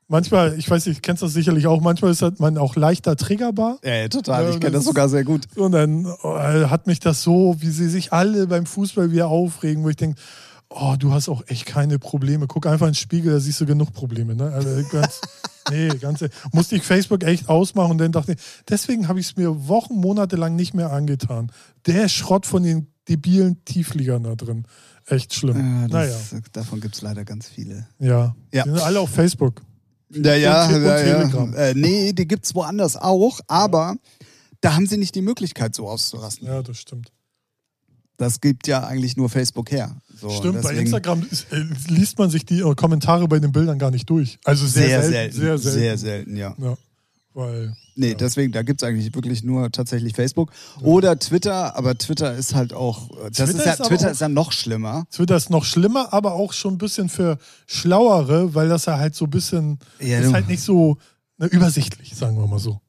Manchmal, 0.09 0.57
ich 0.57 0.71
weiß 0.71 0.87
nicht, 0.87 1.03
kennst 1.03 1.23
das 1.23 1.33
sicherlich 1.33 1.67
auch, 1.67 1.81
manchmal 1.81 2.13
ist 2.13 2.23
halt 2.23 2.39
man 2.39 2.59
auch 2.59 2.77
leichter 2.77 3.17
triggerbar. 3.17 3.79
Ey, 3.83 4.09
total. 4.09 4.45
Ja, 4.45 4.51
Ich 4.51 4.61
kenne 4.61 4.73
das 4.73 4.85
sogar 4.85 5.09
sehr 5.09 5.25
gut. 5.25 5.47
Und 5.57 5.73
dann 5.73 6.07
oh, 6.23 6.39
hat 6.39 6.87
mich 6.87 7.01
das 7.01 7.23
so, 7.23 7.57
wie 7.59 7.71
sie 7.71 7.89
sich 7.89 8.13
alle 8.13 8.47
beim 8.47 8.67
Fußball 8.67 9.11
wieder 9.11 9.27
aufregen, 9.27 9.83
wo 9.83 9.89
ich 9.89 9.97
denke, 9.97 10.21
oh, 10.69 10.95
du 10.97 11.13
hast 11.13 11.29
auch 11.29 11.43
echt 11.49 11.67
keine 11.67 11.99
Probleme. 11.99 12.47
Guck 12.47 12.67
einfach 12.67 12.87
ins 12.87 12.99
Spiegel, 12.99 13.33
da 13.33 13.41
siehst 13.41 13.61
du 13.61 13.67
genug 13.67 13.93
Probleme. 13.93 14.37
Ne? 14.37 14.53
Also 14.53 14.69
ganz, 14.91 15.21
nee, 15.71 15.89
ganz, 15.89 16.25
musste 16.53 16.77
ich 16.77 16.83
Facebook 16.83 17.25
echt 17.25 17.49
ausmachen 17.49 17.93
und 17.93 17.99
dann 17.99 18.13
dachte 18.13 18.33
ich, 18.33 18.39
deswegen 18.69 19.09
habe 19.09 19.19
ich 19.19 19.27
es 19.27 19.37
mir 19.37 19.67
Wochen, 19.67 19.95
Monate 19.95 20.37
lang 20.37 20.55
nicht 20.55 20.73
mehr 20.73 20.93
angetan. 20.93 21.51
Der 21.87 22.09
Schrott 22.09 22.47
von 22.47 22.63
den 22.63 22.89
debilen 23.09 23.65
Tiefliegern 23.65 24.25
da 24.25 24.35
drin. 24.35 24.67
Echt 25.07 25.35
schlimm. 25.35 25.57
Ja, 25.57 25.89
naja, 25.89 26.15
das, 26.31 26.43
Davon 26.53 26.81
gibt 26.81 26.97
es 26.97 27.03
leider 27.03 27.25
ganz 27.25 27.49
viele. 27.49 27.87
ja. 27.99 28.35
Ja. 28.53 28.65
Die 28.65 28.71
sind 28.71 28.81
alle 28.83 29.01
auf 29.01 29.11
Facebook. 29.11 29.63
Ja, 30.11 30.35
ja, 30.35 30.67
Und- 30.69 30.75
und 30.77 30.83
ja, 30.85 30.99
ja. 30.99 31.19
Telegram. 31.19 31.55
Äh, 31.55 31.75
nee, 31.75 32.13
die 32.13 32.27
gibt 32.29 32.45
es 32.45 32.55
woanders 32.55 32.97
auch, 32.97 33.41
aber 33.49 33.97
da 34.61 34.75
haben 34.75 34.87
sie 34.87 34.97
nicht 34.97 35.15
die 35.15 35.23
Möglichkeit, 35.23 35.75
so 35.75 35.89
auszurasten. 35.89 36.47
Ja, 36.47 36.63
das 36.63 36.79
stimmt. 36.79 37.13
Das 38.19 38.41
gibt 38.41 38.67
ja 38.67 38.87
eigentlich 38.87 39.17
nur 39.19 39.29
Facebook 39.29 39.71
her. 39.71 39.95
So, 40.19 40.31
Stimmt, 40.31 40.55
bei 40.63 40.71
deswegen- 40.71 40.81
Instagram 40.87 41.27
ist, 41.31 41.53
äh, 41.53 41.63
liest 41.89 42.19
man 42.19 42.31
sich 42.31 42.47
die 42.47 42.61
äh, 42.61 42.75
Kommentare 42.75 43.29
bei 43.29 43.39
den 43.39 43.53
Bildern 43.53 43.79
gar 43.79 43.91
nicht 43.91 44.09
durch. 44.09 44.39
Also 44.45 44.67
sehr, 44.67 44.89
Sehr, 44.89 45.03
selten, 45.03 45.13
selten. 45.13 45.37
Sehr 45.37 45.59
selten. 45.59 45.79
Sehr 45.79 45.99
selten, 45.99 46.37
ja. 46.37 46.55
Ja, 46.59 46.77
weil, 47.37 47.77
Nee, 47.99 48.11
Ja. 48.11 48.15
deswegen, 48.15 48.53
da 48.53 48.63
gibt 48.63 48.83
es 48.83 48.87
eigentlich 48.89 49.15
wirklich 49.15 49.43
nur 49.43 49.71
tatsächlich 49.73 50.15
Facebook. 50.15 50.51
Oder 50.83 51.19
Twitter, 51.19 51.75
aber 51.77 51.97
Twitter 51.97 52.35
ist 52.35 52.55
halt 52.55 52.75
auch, 52.75 53.09
das 53.31 53.37
Twitter 53.49 53.51
ist 53.59 53.65
ja, 53.65 53.73
ist 53.73 53.83
Twitter 53.85 54.07
auch- 54.09 54.11
ist 54.13 54.21
ja 54.21 54.29
noch 54.29 54.53
schlimmer. 54.53 55.07
Twitter 55.11 55.37
ist 55.37 55.49
noch 55.49 55.65
schlimmer, 55.65 56.13
aber 56.13 56.35
auch 56.35 56.53
schon 56.53 56.75
ein 56.75 56.79
bisschen 56.79 57.09
für 57.09 57.39
Schlauere, 57.67 58.55
weil 58.55 58.69
das 58.69 58.85
ja 58.85 58.99
halt 58.99 59.15
so 59.15 59.25
ein 59.25 59.31
bisschen, 59.31 59.79
Ja, 59.99 60.19
ist 60.19 60.29
du- 60.29 60.33
halt 60.35 60.49
nicht 60.49 60.61
so 60.63 60.99
ne, 61.39 61.47
übersichtlich, 61.47 62.15
sagen 62.15 62.37
wir 62.37 62.47
mal 62.47 62.59
so. 62.59 62.81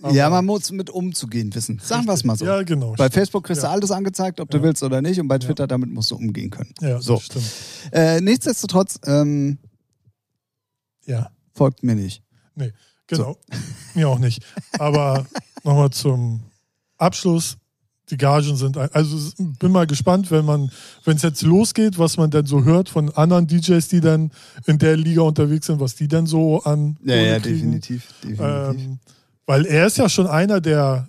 Aber- 0.00 0.14
ja, 0.14 0.30
man 0.30 0.46
muss 0.46 0.70
mit 0.70 0.88
umzugehen 0.90 1.54
wissen. 1.54 1.78
Sagen 1.82 2.06
wir 2.06 2.14
es 2.14 2.24
mal 2.24 2.36
so. 2.38 2.44
Ja, 2.46 2.62
genau. 2.62 2.94
Bei 2.96 3.10
Facebook 3.10 3.44
kriegst 3.44 3.62
du 3.64 3.66
Ja. 3.66 3.72
alles 3.72 3.90
angezeigt, 3.90 4.40
ob 4.40 4.48
du 4.50 4.58
Ja. 4.58 4.62
willst 4.62 4.82
oder 4.82 5.02
nicht. 5.02 5.20
Und 5.20 5.28
bei 5.28 5.38
Twitter, 5.38 5.66
damit 5.66 5.90
musst 5.90 6.10
du 6.10 6.16
umgehen 6.16 6.48
können. 6.50 6.72
ja, 6.80 7.00
so. 7.02 7.18
stimmt. 7.18 7.44
Äh, 7.92 8.20
nichtsdestotrotz, 8.22 8.98
ähm, 9.04 9.58
Ja, 11.04 11.30
folgt 11.52 11.82
mir 11.82 11.94
nicht. 11.96 12.22
nee, 12.54 12.72
genau. 13.08 13.36
Mir 13.94 14.08
auch 14.08 14.18
nicht. 14.20 14.44
Aber 14.78 15.26
nochmal 15.64 15.90
zum 15.90 16.40
Abschluss. 16.96 17.56
Die 18.10 18.16
Gagen 18.16 18.56
sind, 18.56 18.78
ein- 18.78 18.88
also 18.94 19.18
bin 19.58 19.70
mal 19.70 19.86
gespannt, 19.86 20.30
wenn 20.30 20.46
man, 20.46 20.70
wenn 21.04 21.16
es 21.18 21.22
jetzt 21.22 21.42
losgeht, 21.42 21.98
was 21.98 22.16
man 22.16 22.30
denn 22.30 22.46
so 22.46 22.64
hört 22.64 22.88
von 22.88 23.10
anderen 23.14 23.46
DJs, 23.46 23.86
die 23.88 24.00
dann 24.00 24.30
in 24.64 24.78
der 24.78 24.96
Liga 24.96 25.20
unterwegs 25.20 25.66
sind, 25.66 25.78
was 25.78 25.94
die 25.94 26.08
dann 26.08 26.24
so 26.24 26.62
an 26.62 26.96
Kohle 27.04 27.38
kriegen. 27.42 27.72
definitiv. 27.78 28.08
Ähm, 28.24 28.98
weil 29.44 29.66
er 29.66 29.88
ist 29.88 29.98
ja 29.98 30.08
schon 30.08 30.26
einer 30.26 30.62
der 30.62 31.06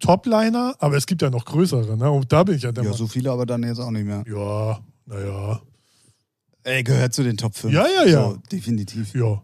Topliner, 0.00 0.74
aber 0.80 0.96
es 0.96 1.06
gibt 1.06 1.22
ja 1.22 1.30
noch 1.30 1.44
größere, 1.44 1.96
ne? 1.96 2.10
Und 2.10 2.32
da 2.32 2.42
bin 2.42 2.56
ich 2.56 2.62
ja 2.62 2.72
der 2.72 2.82
ja, 2.82 2.90
Mann. 2.90 2.98
so 2.98 3.06
viele 3.06 3.30
aber 3.30 3.46
dann 3.46 3.62
jetzt 3.62 3.78
auch 3.78 3.92
nicht 3.92 4.04
mehr. 4.04 4.24
Ja, 4.26 4.80
naja. 5.06 5.60
Ey, 6.64 6.82
gehört 6.82 7.14
zu 7.14 7.22
den 7.22 7.36
Top 7.36 7.54
5. 7.56 7.72
Ja, 7.72 7.86
ja, 7.86 8.04
ja. 8.08 8.30
So, 8.30 8.38
definitiv. 8.50 9.14
Ja. 9.14 9.40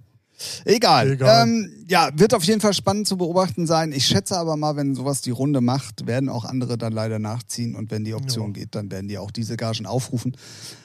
Egal. 0.64 1.12
Egal. 1.12 1.46
Ähm, 1.48 1.70
ja, 1.88 2.10
wird 2.14 2.34
auf 2.34 2.44
jeden 2.44 2.60
Fall 2.60 2.74
spannend 2.74 3.08
zu 3.08 3.16
beobachten 3.16 3.66
sein. 3.66 3.92
Ich 3.92 4.06
schätze 4.06 4.36
aber 4.38 4.56
mal, 4.56 4.76
wenn 4.76 4.94
sowas 4.94 5.20
die 5.20 5.30
Runde 5.30 5.60
macht, 5.60 6.06
werden 6.06 6.28
auch 6.28 6.44
andere 6.44 6.78
dann 6.78 6.92
leider 6.92 7.18
nachziehen 7.18 7.74
und 7.74 7.90
wenn 7.90 8.04
die 8.04 8.14
Option 8.14 8.52
geht, 8.52 8.74
dann 8.74 8.90
werden 8.90 9.08
die 9.08 9.18
auch 9.18 9.30
diese 9.30 9.56
Gagen 9.56 9.86
aufrufen. 9.86 10.36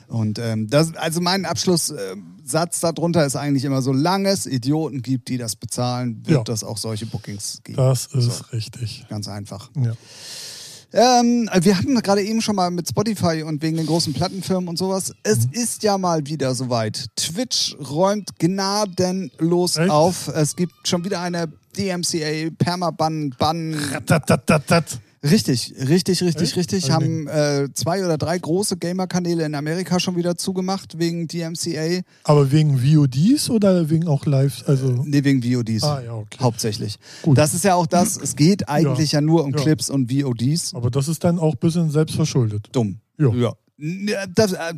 Und 0.08 0.38
ähm, 0.40 0.68
das, 0.70 0.96
also 0.96 1.22
mein 1.22 1.46
Abschlusssatz 1.46 2.80
darunter 2.82 3.26
ist 3.26 3.36
eigentlich 3.36 3.64
immer, 3.66 3.82
solange 3.82 4.30
es 4.30 4.46
Idioten 4.46 5.02
gibt, 5.02 5.28
die 5.30 5.38
das 5.38 5.56
bezahlen, 5.56 6.22
wird 6.26 6.38
Ja. 6.40 6.44
das 6.44 6.64
auch 6.64 6.78
solche 6.78 7.06
Bookings 7.06 7.62
geben. 7.64 7.78
Das 7.78 8.06
ist 8.08 8.38
So. 8.38 8.44
richtig. 8.54 9.06
Ganz 9.10 9.28
einfach. 9.28 9.70
Ja. 9.76 9.94
Ähm, 10.94 11.50
wir 11.62 11.76
hatten 11.78 11.96
gerade 12.02 12.22
eben 12.22 12.42
schon 12.42 12.56
mal 12.56 12.70
mit 12.70 12.88
Spotify 12.88 13.42
und 13.44 13.64
wegen 13.64 13.78
den 13.78 13.88
großen 13.88 14.14
Plattenfirmen 14.14 14.68
und 14.70 14.78
sowas. 14.78 15.14
Es 15.24 15.48
Mhm. 15.48 15.54
ist 15.54 15.82
ja 15.84 15.98
mal 15.98 16.26
wieder 16.28 16.54
soweit. 16.54 17.08
Twitch 17.16 17.76
räumt 17.90 18.38
gnadenlos 18.40 19.78
Echt? 19.78 19.90
auf. 19.90 20.28
Es 20.28 20.56
gibt 20.56 20.88
schon 20.88 21.04
wieder 21.04 21.20
eine 21.22 21.48
DMCA 21.76 22.52
Permaban 22.58 23.32
Ban. 23.40 23.74
Ratatatat. 23.92 25.00
Richtig, 25.24 25.74
richtig, 25.80 26.22
richtig, 26.22 26.50
Echt? 26.50 26.58
richtig. 26.58 26.84
Also 26.84 26.94
Haben 26.94 27.28
äh, 27.28 27.70
zwei 27.74 28.04
oder 28.04 28.18
drei 28.18 28.38
große 28.38 28.76
Gamer-Kanäle 28.76 29.46
in 29.46 29.56
Amerika 29.56 30.00
schon 30.00 30.18
wieder 30.18 30.36
zugemacht 30.38 31.00
wegen 31.00 31.28
DMCA. 31.30 32.02
Aber 32.26 32.52
wegen 32.52 32.78
VODs 32.80 33.50
oder 33.50 33.90
wegen 33.90 34.08
auch 34.10 34.26
Live? 34.26 34.64
Also, 34.68 35.02
Nee, 35.06 35.24
wegen 35.24 35.42
VODs. 35.42 35.84
ah, 35.84 36.02
ja, 36.04 36.14
okay. 36.14 36.38
Hauptsächlich. 36.42 36.98
Gut. 37.22 37.38
Das 37.38 37.54
ist 37.54 37.64
ja 37.64 37.76
auch 37.76 37.88
das. 37.88 38.18
Es 38.18 38.36
geht 38.36 38.68
eigentlich 38.68 39.14
ja, 39.14 39.22
nur 39.22 39.46
um 39.46 39.52
Ja. 39.52 39.58
Clips 39.62 39.90
und 39.90 40.12
VODs. 40.12 40.74
Aber 40.74 40.92
das 40.92 41.08
ist 41.08 41.24
dann 41.24 41.40
auch 41.40 41.54
ein 41.54 41.60
bisschen 41.60 41.90
selbstverschuldet. 41.90 42.68
dumm. 42.74 43.00
Ja. 43.18 43.34
ja. 43.34 43.54
Ja, 43.78 44.26
Das, 44.36 44.52
äh, 44.54 44.74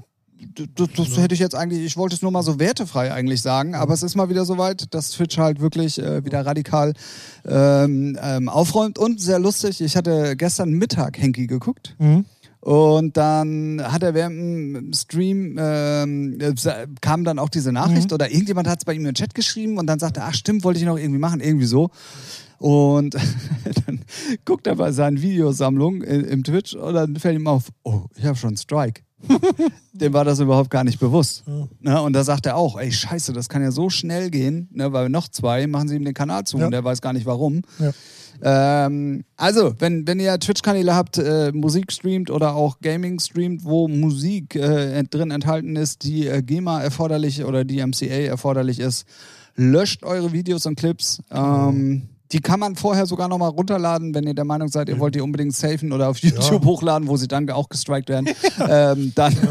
das, 0.75 0.87
das 0.95 1.17
hätte 1.17 1.33
ich 1.33 1.39
jetzt 1.39 1.55
eigentlich, 1.55 1.83
ich 1.83 1.97
wollte 1.97 2.15
es 2.15 2.21
nur 2.21 2.31
mal 2.31 2.43
so 2.43 2.59
wertefrei 2.59 3.11
eigentlich 3.11 3.41
sagen, 3.41 3.75
aber 3.75 3.93
es 3.93 4.03
ist 4.03 4.15
mal 4.15 4.29
wieder 4.29 4.45
soweit, 4.45 4.93
dass 4.93 5.11
Twitch 5.11 5.37
halt 5.37 5.59
wirklich 5.59 6.01
äh, 6.01 6.23
wieder 6.25 6.45
radikal 6.45 6.93
ähm, 7.45 8.17
ähm, 8.21 8.49
aufräumt 8.49 8.97
und 8.97 9.21
sehr 9.21 9.39
lustig. 9.39 9.81
Ich 9.81 9.95
hatte 9.95 10.35
gestern 10.35 10.71
Mittag 10.71 11.17
Henky 11.17 11.47
geguckt. 11.47 11.95
Mhm. 11.99 12.25
Und 12.61 13.15
dann 13.15 13.79
hat 13.83 14.01
er 14.01 14.15
während 14.15 14.75
dem 14.75 14.93
Stream, 14.93 15.55
ähm, 15.59 16.39
äh, 16.39 16.53
kam 16.99 17.23
dann 17.23 17.37
auch 17.37 17.49
diese 17.49 17.71
Nachricht 17.71 18.11
oder 18.11 18.31
irgendjemand 18.31 18.67
hat 18.67 18.79
es 18.79 18.85
bei 18.85 18.93
ihm 18.93 19.05
im 19.05 19.13
Chat 19.13 19.35
geschrieben 19.35 19.77
und 19.77 19.85
dann 19.85 19.99
sagte 19.99 20.21
er, 20.21 20.27
ach 20.27 20.33
stimmt, 20.33 20.63
wollte 20.63 20.79
ich 20.79 20.85
noch 20.85 20.97
irgendwie 20.97 21.19
machen, 21.19 21.41
irgendwie 21.41 21.67
so. 21.67 21.91
Und 22.57 23.13
dann 23.85 23.99
guckt 24.45 24.65
er 24.65 24.77
bei 24.77 24.91
seinen 24.91 25.21
Videosammlungen 25.21 26.01
im 26.01 26.43
Twitch 26.43 26.73
und 26.73 26.95
dann 26.95 27.15
fällt 27.17 27.35
ihm 27.35 27.47
auf, 27.47 27.65
oh, 27.83 28.05
ich 28.15 28.25
habe 28.25 28.35
schon 28.35 28.49
einen 28.49 28.57
Strike. 28.57 29.03
Dem 29.93 30.13
war 30.13 30.25
das 30.25 30.39
überhaupt 30.39 30.69
gar 30.69 30.83
nicht 30.83 30.99
bewusst. 30.99 31.43
Ja. 31.47 31.67
Ne? 31.79 32.01
Und 32.01 32.13
da 32.13 32.23
sagt 32.23 32.45
er 32.45 32.57
auch, 32.57 32.77
ey, 32.79 32.91
scheiße, 32.91 33.33
das 33.33 33.49
kann 33.49 33.61
ja 33.61 33.71
so 33.71 33.89
schnell 33.89 34.29
gehen, 34.29 34.67
ne? 34.71 34.91
weil 34.93 35.09
noch 35.09 35.27
zwei 35.27 35.67
machen 35.67 35.87
sie 35.87 35.95
ihm 35.95 36.05
den 36.05 36.13
Kanal 36.13 36.43
zu 36.43 36.57
Ja. 36.57 36.65
und 36.65 36.71
der 36.71 36.83
weiß 36.83 37.01
gar 37.01 37.13
nicht 37.13 37.25
warum. 37.25 37.61
Ja. 37.79 37.91
Ähm, 38.41 39.23
also, 39.37 39.73
wenn, 39.79 40.05
wenn 40.07 40.19
ihr 40.19 40.37
Twitch-Kanäle 40.39 40.93
habt, 40.93 41.17
äh, 41.17 41.51
Musik 41.53 41.91
streamt 41.91 42.29
oder 42.29 42.55
auch 42.55 42.79
Gaming 42.81 43.19
streamt, 43.19 43.63
wo 43.63 43.87
Musik 43.87 44.55
äh, 44.55 45.03
drin 45.03 45.31
enthalten 45.31 45.75
ist, 45.77 46.03
die 46.03 46.27
äh, 46.27 46.41
GEMA 46.41 46.81
erforderlich 46.81 47.45
oder 47.45 47.63
die 47.63 47.85
MCA 47.85 48.05
erforderlich 48.27 48.79
ist, 48.79 49.05
löscht 49.55 50.03
eure 50.03 50.33
Videos 50.33 50.65
und 50.65 50.75
Clips. 50.75 51.21
Ähm, 51.31 52.09
die 52.31 52.39
kann 52.41 52.59
man 52.59 52.75
vorher 52.75 53.05
sogar 53.05 53.27
nochmal 53.27 53.49
runterladen, 53.49 54.13
wenn 54.15 54.25
ihr 54.25 54.33
der 54.33 54.45
Meinung 54.45 54.67
seid, 54.67 54.89
ihr 54.89 54.99
wollt 54.99 55.15
die 55.15 55.21
unbedingt 55.21 55.55
safen 55.55 55.91
oder 55.91 56.09
auf 56.09 56.17
YouTube 56.19 56.63
Ja. 56.63 56.65
hochladen, 56.65 57.07
wo 57.07 57.17
sie 57.17 57.27
dann 57.27 57.49
auch 57.49 57.69
gestrikt 57.69 58.09
werden. 58.09 58.29
ähm, 58.69 59.11
dann. 59.15 59.35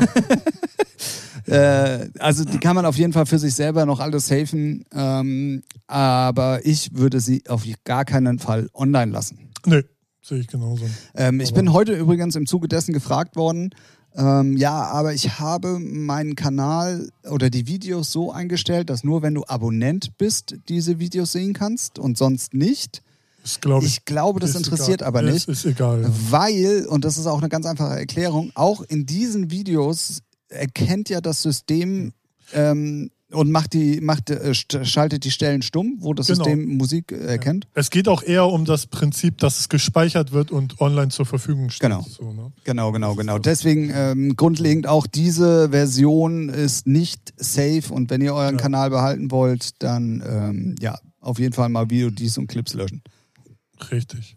Äh, 1.47 2.09
also 2.21 2.43
die 2.45 2.59
kann 2.59 2.75
man 2.75 2.87
auf 2.87 2.97
jeden 2.97 3.13
Fall 3.13 3.27
für 3.27 3.39
sich 3.39 3.55
selber 3.55 3.85
noch 3.85 4.01
alles 4.01 4.29
safen, 4.29 4.87
ähm, 4.95 5.63
aber 5.87 6.65
ich 6.65 6.97
würde 6.97 7.21
sie 7.21 7.43
auf 7.49 7.65
gar 7.85 8.07
keinen 8.07 8.39
Fall 8.39 8.71
online 8.73 9.13
lassen. 9.13 9.51
Nee, 9.67 9.83
sehe 10.23 10.39
ich 10.39 10.47
genauso. 10.47 10.87
Ähm, 11.15 11.41
ich 11.41 11.53
bin 11.53 11.75
heute 11.75 11.93
übrigens 11.93 12.35
im 12.37 12.47
Zuge 12.47 12.67
dessen 12.67 12.95
gefragt 12.95 13.37
worden, 13.37 13.75
ähm, 14.17 14.57
ja, 14.57 14.85
aber 14.85 15.13
ich 15.13 15.39
habe 15.41 15.79
meinen 15.81 16.37
Kanal 16.37 17.09
oder 17.29 17.51
die 17.51 17.67
Videos 17.67 18.13
so 18.13 18.31
eingestellt, 18.31 18.89
dass 18.91 19.03
nur 19.03 19.23
wenn 19.23 19.35
du 19.35 19.45
Abonnent 19.45 20.17
bist, 20.19 20.57
diese 20.69 21.01
Videos 21.01 21.33
sehen 21.33 21.53
kannst 21.53 21.99
und 21.99 22.17
sonst 22.17 22.55
nicht. 22.55 23.03
Ist, 23.43 23.61
glaub 23.61 23.83
ich, 23.83 23.89
Ich 23.89 24.05
glaube, 24.05 24.41
das 24.41 24.51
ist 24.51 24.57
interessiert 24.57 25.01
egal. 25.01 25.09
aber 25.09 25.23
nicht. 25.23 25.49
Es 25.49 25.49
ist 25.49 25.67
egal. 25.67 26.03
Ja. 26.03 26.11
Weil, 26.31 26.87
und 26.89 27.05
das 27.05 27.19
ist 27.19 27.27
auch 27.27 27.39
eine 27.39 27.49
ganz 27.49 27.67
einfache 27.67 27.99
Erklärung, 27.99 28.53
auch 28.55 28.83
in 28.83 29.05
diesen 29.05 29.51
Videos 29.51 30.23
erkennt 30.49 31.09
ja 31.09 31.21
das 31.21 31.43
System 31.43 32.13
ähm, 32.53 33.11
und 33.35 33.51
macht 33.51 33.73
die, 33.73 34.01
macht, 34.01 34.31
äh, 34.31 34.55
schaltet 34.55 35.25
die 35.25 35.31
Stellen 35.31 35.63
stumm, 35.63 35.97
wo 36.01 36.15
das 36.15 36.27
Genau. 36.29 36.45
System 36.45 36.77
Musik 36.77 37.13
äh, 37.13 37.17
erkennt. 37.27 37.67
Es 37.75 37.91
geht 37.91 38.09
auch 38.09 38.23
eher 38.23 38.47
um 38.47 38.65
das 38.65 38.87
Prinzip, 38.87 39.39
dass 39.39 39.59
es 39.59 39.69
gespeichert 39.69 40.33
wird 40.33 40.51
und 40.51 40.81
online 40.81 41.09
zur 41.09 41.27
Verfügung 41.27 41.71
steht. 41.71 41.91
Genau. 41.91 42.07
So, 42.09 42.33
ne? 42.33 42.53
Genau, 42.65 42.93
genau, 42.93 43.15
genau. 43.15 43.39
Deswegen 43.39 43.91
ähm, 43.95 44.37
grundlegend 44.37 44.87
auch 44.87 45.07
diese 45.07 45.71
Version 45.71 46.49
ist 46.49 46.87
nicht 46.87 47.35
safe 47.37 47.85
und 47.91 48.11
wenn 48.11 48.21
ihr 48.21 48.35
euren 48.35 48.57
Ja. 48.57 48.61
Kanal 48.63 48.91
behalten 48.91 49.31
wollt, 49.31 49.83
dann 49.83 50.23
ähm, 50.27 50.75
ja, 50.81 50.99
auf 51.21 51.39
jeden 51.39 51.53
Fall 51.55 51.69
mal 51.69 51.91
Videos 51.91 52.39
und 52.39 52.47
Clips 52.47 52.75
löschen. 52.75 53.03
Richtig. 53.91 54.37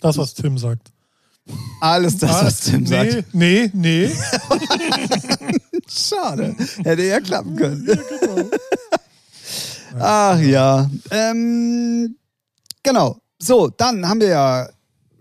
Das, 0.00 0.16
was 0.16 0.34
Tim 0.34 0.56
sagt. 0.58 0.92
Alles 1.80 2.18
das, 2.18 2.44
was 2.44 2.60
Tim 2.60 2.82
nee, 2.82 2.88
sagt. 2.88 3.34
Nee, 3.34 3.70
nee. 3.72 4.10
Schade. 5.90 6.54
Hätte 6.84 7.02
ja 7.02 7.20
klappen 7.20 7.56
können. 7.56 7.86
ja, 7.86 7.94
genau. 7.94 8.50
Ach 9.98 10.38
ja. 10.38 10.88
Ähm, 11.10 12.16
genau. 12.82 13.20
So, 13.38 13.68
dann 13.68 14.08
haben 14.08 14.20
wir 14.20 14.28
ja 14.28 14.68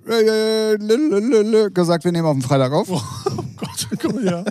äh, 0.08 1.70
gesagt, 1.72 2.04
wir 2.04 2.12
nehmen 2.12 2.28
auf 2.28 2.36
den 2.36 2.42
Freitag 2.42 2.72
auf. 2.72 2.90
Oh 2.90 3.02
Gott, 3.56 4.14
mal, 4.14 4.26
ja. 4.26 4.44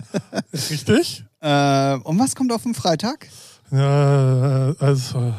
Richtig? 0.53 1.23
Äh, 1.41 1.95
und 2.03 2.19
was 2.19 2.35
kommt 2.35 2.51
auf 2.51 2.63
den 2.63 2.73
Freitag? 2.73 3.27
Ja, 3.71 4.73
also 4.79 5.19
äh, 5.19 5.33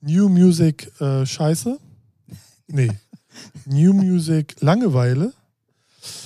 New 0.00 0.28
Music 0.28 0.90
äh, 1.00 1.26
Scheiße. 1.26 1.78
Nee. 2.68 2.90
New 3.66 3.92
Music 3.92 4.56
Langeweile. 4.60 5.32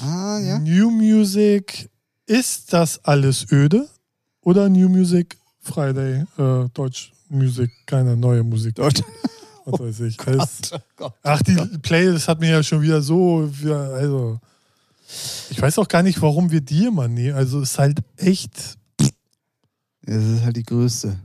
Ah, 0.03 0.39
ja. 0.39 0.59
New 0.59 0.91
Music 0.91 1.89
ist 2.33 2.73
das 2.73 3.05
alles 3.05 3.47
öde? 3.53 3.89
Oder 4.43 4.69
New 4.69 4.89
Music 4.89 5.37
Friday, 5.61 6.25
äh, 6.39 6.69
Deutsch 6.75 7.13
Musik, 7.29 7.71
keine 7.87 8.17
neue 8.17 8.43
Musik. 8.43 8.75
Deutsch. 8.75 9.03
Was 9.65 9.79
weiß 9.81 10.01
ich. 10.01 10.19
Es- 10.27 10.73
Oh 10.73 10.79
Gott. 10.97 11.15
Ach, 11.23 11.41
die 11.43 11.55
Playlist 11.79 12.27
hat 12.29 12.41
mir 12.41 12.51
ja 12.51 12.63
schon 12.63 12.83
wieder 12.83 13.01
so, 13.01 13.49
also 13.65 14.41
ich 15.51 15.61
weiß 15.63 15.79
auch 15.79 15.87
gar 15.89 16.03
nicht, 16.03 16.21
warum 16.21 16.51
wir 16.51 16.61
die 16.61 16.87
immer 16.87 17.07
nehmen. 17.07 17.37
Also 17.37 17.61
es 17.61 17.73
ist 17.73 17.79
halt 17.79 18.01
echt, 18.17 18.77
Das 20.03 20.25
ist 20.25 20.43
halt 20.43 20.57
die 20.57 20.65
größte. 20.65 21.17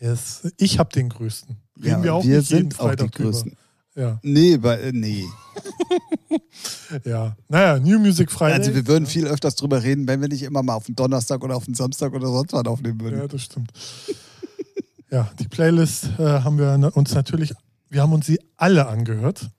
es, 0.00 0.42
ich 0.58 0.78
habe 0.78 0.92
den 0.92 1.08
größten. 1.08 1.56
Reden 1.78 1.88
Ja, 1.88 2.02
wir 2.02 2.14
auch 2.14 2.24
wir 2.24 2.38
nicht 2.38 2.50
jeden 2.50 2.70
sind 2.70 2.74
auch 2.80 2.90
die 2.90 2.96
Freitag 3.06 3.12
drüber. 3.12 3.42
Ja, 3.98 4.20
Nee, 4.22 4.58
weil, 4.60 4.78
äh, 4.78 4.92
nee. 4.92 5.24
ja. 7.04 7.36
Naja, 7.48 7.80
New 7.80 7.98
Music 7.98 8.30
Friday. 8.30 8.52
Also 8.54 8.72
wir 8.72 8.86
würden 8.86 9.06
viel 9.06 9.26
öfters 9.26 9.56
drüber 9.56 9.82
reden, 9.82 10.06
wenn 10.06 10.20
wir 10.20 10.28
nicht 10.28 10.44
immer 10.44 10.62
mal 10.62 10.74
auf 10.74 10.86
den 10.86 10.94
Donnerstag 10.94 11.42
oder 11.42 11.56
auf 11.56 11.64
den 11.64 11.74
Samstag 11.74 12.12
oder 12.12 12.28
sonst 12.28 12.52
was 12.52 12.64
aufnehmen 12.66 13.00
würden. 13.00 13.18
Ja, 13.18 13.26
das 13.26 13.42
stimmt. 13.42 13.72
ja, 15.10 15.28
die 15.40 15.48
Playlist 15.48 16.10
äh, 16.18 16.22
haben 16.22 16.58
wir 16.58 16.96
uns 16.96 17.12
natürlich, 17.12 17.52
wir 17.88 18.00
haben 18.02 18.12
uns 18.12 18.26
sie 18.26 18.38
alle 18.56 18.86
angehört. 18.86 19.50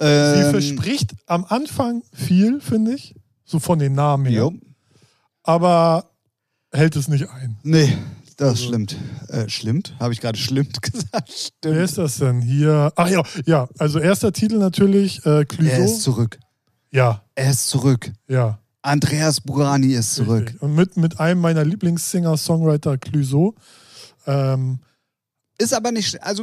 Sie 0.00 0.06
Ähm, 0.06 0.50
verspricht 0.50 1.12
am 1.26 1.44
Anfang 1.44 2.02
viel, 2.14 2.62
finde 2.62 2.94
ich, 2.94 3.14
so 3.44 3.58
von 3.58 3.78
den 3.78 3.92
Namen 3.94 4.24
her, 4.24 4.38
jo. 4.38 4.54
aber 5.42 6.10
hält 6.72 6.96
es 6.96 7.08
nicht 7.08 7.28
ein. 7.28 7.58
Nee, 7.62 7.98
das 8.40 8.48
Also- 8.50 8.68
stimmt. 8.68 8.96
Äh, 9.28 9.48
schlimmt? 9.48 9.94
Habe 10.00 10.12
ich 10.12 10.20
gerade 10.20 10.38
schlimmt 10.38 10.80
gesagt? 10.82 11.12
Wer 11.12 11.22
Stimmt. 11.72 11.76
ist 11.76 11.98
das 11.98 12.16
denn 12.18 12.40
hier? 12.40 12.92
Ach 12.96 13.08
ja, 13.08 13.22
ja, 13.46 13.68
also 13.78 13.98
erster 13.98 14.32
Titel 14.32 14.56
natürlich, 14.58 15.24
äh, 15.26 15.44
Er 15.58 15.84
ist 15.84 16.02
zurück. 16.02 16.38
Ja, 16.90 17.22
Er 17.34 17.50
ist 17.50 17.68
zurück. 17.68 18.10
ja. 18.28 18.58
Andreas 18.82 19.42
Burani 19.42 19.92
ist 19.92 20.14
zurück. 20.14 20.44
Richtig. 20.46 20.62
Und 20.62 20.74
mit, 20.74 20.96
mit 20.96 21.20
einem 21.20 21.40
meiner 21.42 21.64
Lieblingssinger-Songwriter, 21.66 22.96
Clouseau. 22.96 23.54
Ähm, 24.26 24.78
Ist 25.58 25.74
aber 25.74 25.92
nicht, 25.92 26.22
also 26.22 26.42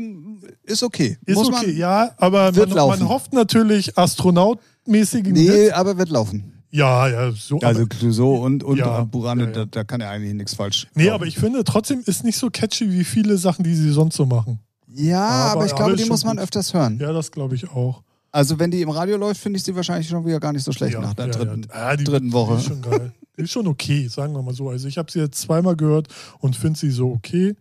ist 0.64 0.84
okay. 0.84 1.18
ist 1.26 1.36
Muss 1.36 1.48
okay, 1.48 1.66
man, 1.66 1.76
ja, 1.78 2.12
aber 2.18 2.54
Wird 2.56 2.70
man, 2.70 2.78
laufen. 2.78 3.00
man 3.00 3.10
hofft 3.10 3.34
natürlich 3.34 3.98
astronautmäßigen 3.98 5.34
Nee, 5.34 5.48
Hits. 5.48 5.74
aber 5.74 5.98
wird 5.98 6.10
laufen. 6.10 6.57
Ja, 6.70 7.08
ja, 7.08 7.32
so. 7.32 7.60
Also 7.60 7.82
aber, 7.82 7.90
Clouseau 7.90 8.44
und, 8.44 8.64
und 8.64 8.78
Ja, 8.78 9.04
Burani, 9.04 9.44
ja, 9.44 9.48
ja. 9.48 9.54
Da, 9.54 9.66
da 9.66 9.84
kann 9.84 10.02
er 10.02 10.10
eigentlich 10.10 10.34
nichts 10.34 10.54
falsch. 10.54 10.88
nee, 10.96 11.06
machen. 11.06 11.14
aber 11.16 11.26
ich 11.26 11.38
finde 11.38 11.64
trotzdem 11.64 12.02
ist 12.06 12.24
nicht 12.24 12.38
so 12.38 12.50
catchy 12.50 12.92
wie 12.92 13.04
viele 13.06 13.38
Sachen, 13.38 13.64
die 13.64 13.74
sie 13.76 13.92
sonst 13.92 14.16
so 14.18 14.26
machen. 14.26 14.60
Ja, 14.94 15.22
Aber- 15.26 15.52
aber, 15.52 15.66
ich 15.66 15.72
aber 15.74 15.84
glaube, 15.86 15.96
die 15.96 16.06
muss 16.10 16.26
man 16.26 16.36
gut. 16.38 16.44
öfters 16.44 16.74
hören. 16.74 16.98
Ja, 17.00 17.14
das 17.14 17.32
glaube 17.32 17.56
ich 17.56 17.70
auch. 17.70 18.04
Also 18.32 18.60
wenn 18.60 18.70
die 18.72 18.82
im 18.82 18.90
Radio 18.90 19.18
läuft, 19.18 19.40
finde 19.42 19.58
ich 19.58 19.64
sie 19.64 19.76
wahrscheinlich 19.76 20.08
schon 20.10 20.26
wieder 20.26 20.40
gar 20.40 20.52
nicht 20.52 20.64
so 20.64 20.72
schlecht 20.74 20.94
ja, 20.94 21.00
nach 21.02 21.14
der 21.14 21.28
ja, 21.28 21.32
dritten, 21.32 21.68
ja. 21.74 21.92
Ja, 21.92 21.96
die, 21.96 22.04
dritten 22.04 22.28
Die 22.28 22.34
Woche. 22.34 22.56
ist 22.56 22.66
schon 22.66 22.82
geil. 22.82 23.14
Die 23.38 23.44
ist 23.44 23.52
schon 23.52 23.68
okay, 23.68 24.08
sagen 24.08 24.34
wir 24.34 24.42
mal 24.42 24.54
so. 24.54 24.70
Also 24.70 24.88
ich 24.88 24.98
habe 24.98 25.10
sie 25.12 25.20
jetzt 25.20 25.40
zweimal 25.40 25.76
gehört 25.76 26.08
und 26.40 26.56
finde 26.56 26.78
sie 26.78 26.92
so 26.92 27.12
okay. 27.12 27.56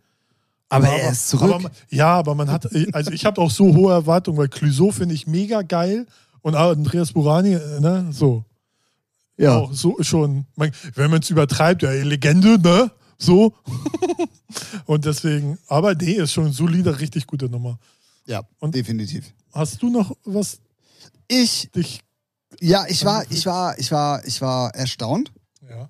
Aber 0.69 0.89
er 0.89 1.13
ist 1.13 1.29
zurück. 1.29 1.55
Aber, 1.55 1.71
ja, 1.91 2.09
aber 2.09 2.35
man 2.35 2.51
hat, 2.51 2.69
also 2.93 3.13
ich 3.13 3.25
habe 3.25 3.41
auch 3.41 3.51
so 3.53 3.73
hohe 3.75 3.93
Erwartungen, 3.93 4.37
weil 4.39 4.49
Clouseau 4.49 4.91
finde 4.91 5.15
ich 5.15 5.27
mega 5.27 5.63
geil 5.63 6.07
und 6.43 6.57
Andreas 6.57 7.13
Burani, 7.13 7.53
äh, 7.55 7.81
ne, 7.81 8.07
so. 8.11 8.45
Ja. 9.37 9.57
Auch 9.59 9.73
so 9.73 9.97
schon, 10.03 10.47
wenn 10.57 11.11
man 11.11 11.21
es 11.21 11.31
übertreibt, 11.31 11.83
ja, 11.83 11.91
Legende, 11.91 12.59
ne? 12.59 12.91
So. 13.19 13.55
und 14.87 15.05
deswegen, 15.05 15.59
aber 15.69 15.95
nee, 15.95 16.13
ist 16.13 16.33
schon 16.33 16.45
eine 16.47 16.53
solide, 16.53 16.99
richtig 17.01 17.27
gute 17.27 17.49
Nummer. 17.49 17.79
ja, 18.27 18.43
Und- 18.59 18.75
definitiv. 18.75 19.33
Hast 19.53 19.83
du 19.83 19.89
noch 19.89 20.15
was 20.25 20.61
Ich, 21.29 21.71
dich. 21.75 22.01
ja, 22.61 22.85
ich 22.89 23.05
war, 23.07 23.25
ich 23.31 23.47
war, 23.47 23.79
ich 23.79 23.91
war, 23.91 24.23
ich 24.27 24.41
war 24.43 24.75
erstaunt, 24.75 25.33
Ja. 25.67 25.89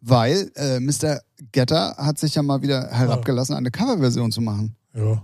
weil 0.00 0.50
äh, 0.54 0.78
Mr. 0.80 1.20
Getter 1.52 1.96
hat 1.96 2.18
sich 2.18 2.34
ja 2.34 2.42
mal 2.42 2.60
wieder 2.62 2.88
herabgelassen, 2.90 3.54
eine 3.54 3.70
Coverversion 3.70 4.30
zu 4.32 4.42
machen. 4.42 4.76
Ja, 4.94 5.22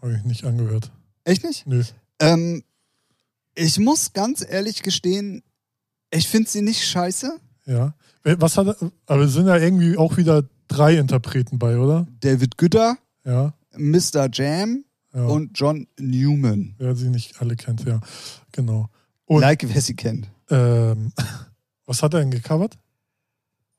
habe 0.00 0.14
ich 0.16 0.22
nicht 0.24 0.44
angehört. 0.44 0.92
Echt 1.24 1.42
nicht? 1.42 1.66
Nö. 1.66 1.82
Ähm, 2.20 2.62
ich 3.56 3.78
muss 3.80 4.12
ganz 4.12 4.44
ehrlich 4.48 4.82
gestehen, 4.82 5.42
ich 6.14 6.28
finde 6.28 6.48
sie 6.50 6.62
nicht 6.62 6.84
scheiße. 6.84 7.36
Ja. 7.66 7.94
Wer- 8.22 8.40
Was 8.40 8.56
hat 8.56 8.66
er, 8.68 8.76
aber 9.06 9.22
es 9.22 9.32
sind 9.34 9.46
ja 9.46 9.56
irgendwie 9.56 9.96
auch 9.96 10.16
wieder 10.16 10.44
drei 10.68 10.96
Interpreten 10.96 11.58
bei, 11.58 11.78
oder? 11.78 12.06
David 12.20 12.56
Gütter, 12.58 12.96
Ja. 13.24 13.52
Mr. 13.76 14.28
Jam 14.32 14.84
ja. 15.12 15.24
und 15.26 15.58
John 15.58 15.86
Newman. 15.98 16.74
Wer 16.78 16.94
sie 16.96 17.08
nicht 17.08 17.40
alle 17.40 17.56
kennt, 17.56 17.84
ja. 17.84 18.00
Genau. 18.52 18.88
Und 19.26 19.40
like, 19.40 19.64
wer 19.72 19.80
sie 19.80 19.94
kennt. 19.96 20.28
ähm, 20.50 21.12
was 21.86 22.02
hat 22.02 22.14
er 22.14 22.20
denn 22.20 22.30
gecovert? 22.30 22.78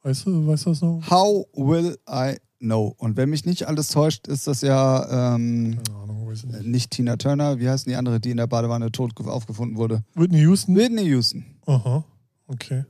Weißt 0.03 0.25
du, 0.27 0.45
weißt 0.47 0.65
du 0.65 0.69
das 0.71 0.81
noch? 0.81 1.01
How 1.09 1.45
will 1.55 1.97
I 2.09 2.35
know? 2.59 2.93
Und 2.97 3.17
wenn 3.17 3.29
mich 3.29 3.45
nicht 3.45 3.67
alles 3.67 3.87
täuscht, 3.89 4.27
ist 4.27 4.45
das 4.47 4.61
ja 4.61 5.35
ähm, 5.35 5.79
Keine 5.85 5.97
Ahnung, 5.99 6.27
weiß 6.27 6.43
ich 6.43 6.45
nicht. 6.51 6.65
nicht 6.65 6.91
Tina 6.91 7.15
Turner, 7.17 7.59
wie 7.59 7.69
heißt 7.69 7.85
denn 7.85 7.91
die 7.91 7.97
andere, 7.97 8.19
die 8.19 8.29
in 8.31 8.37
der 8.37 8.47
Badewanne 8.47 8.91
tot 8.91 9.15
ge- 9.15 9.25
aufgefunden 9.27 9.77
wurde? 9.77 10.03
Whitney 10.13 10.41
Houston? 10.41 10.75
Whitney 10.75 11.03
Houston. 11.05 11.45
Aha. 11.65 12.03
Okay. 12.47 12.83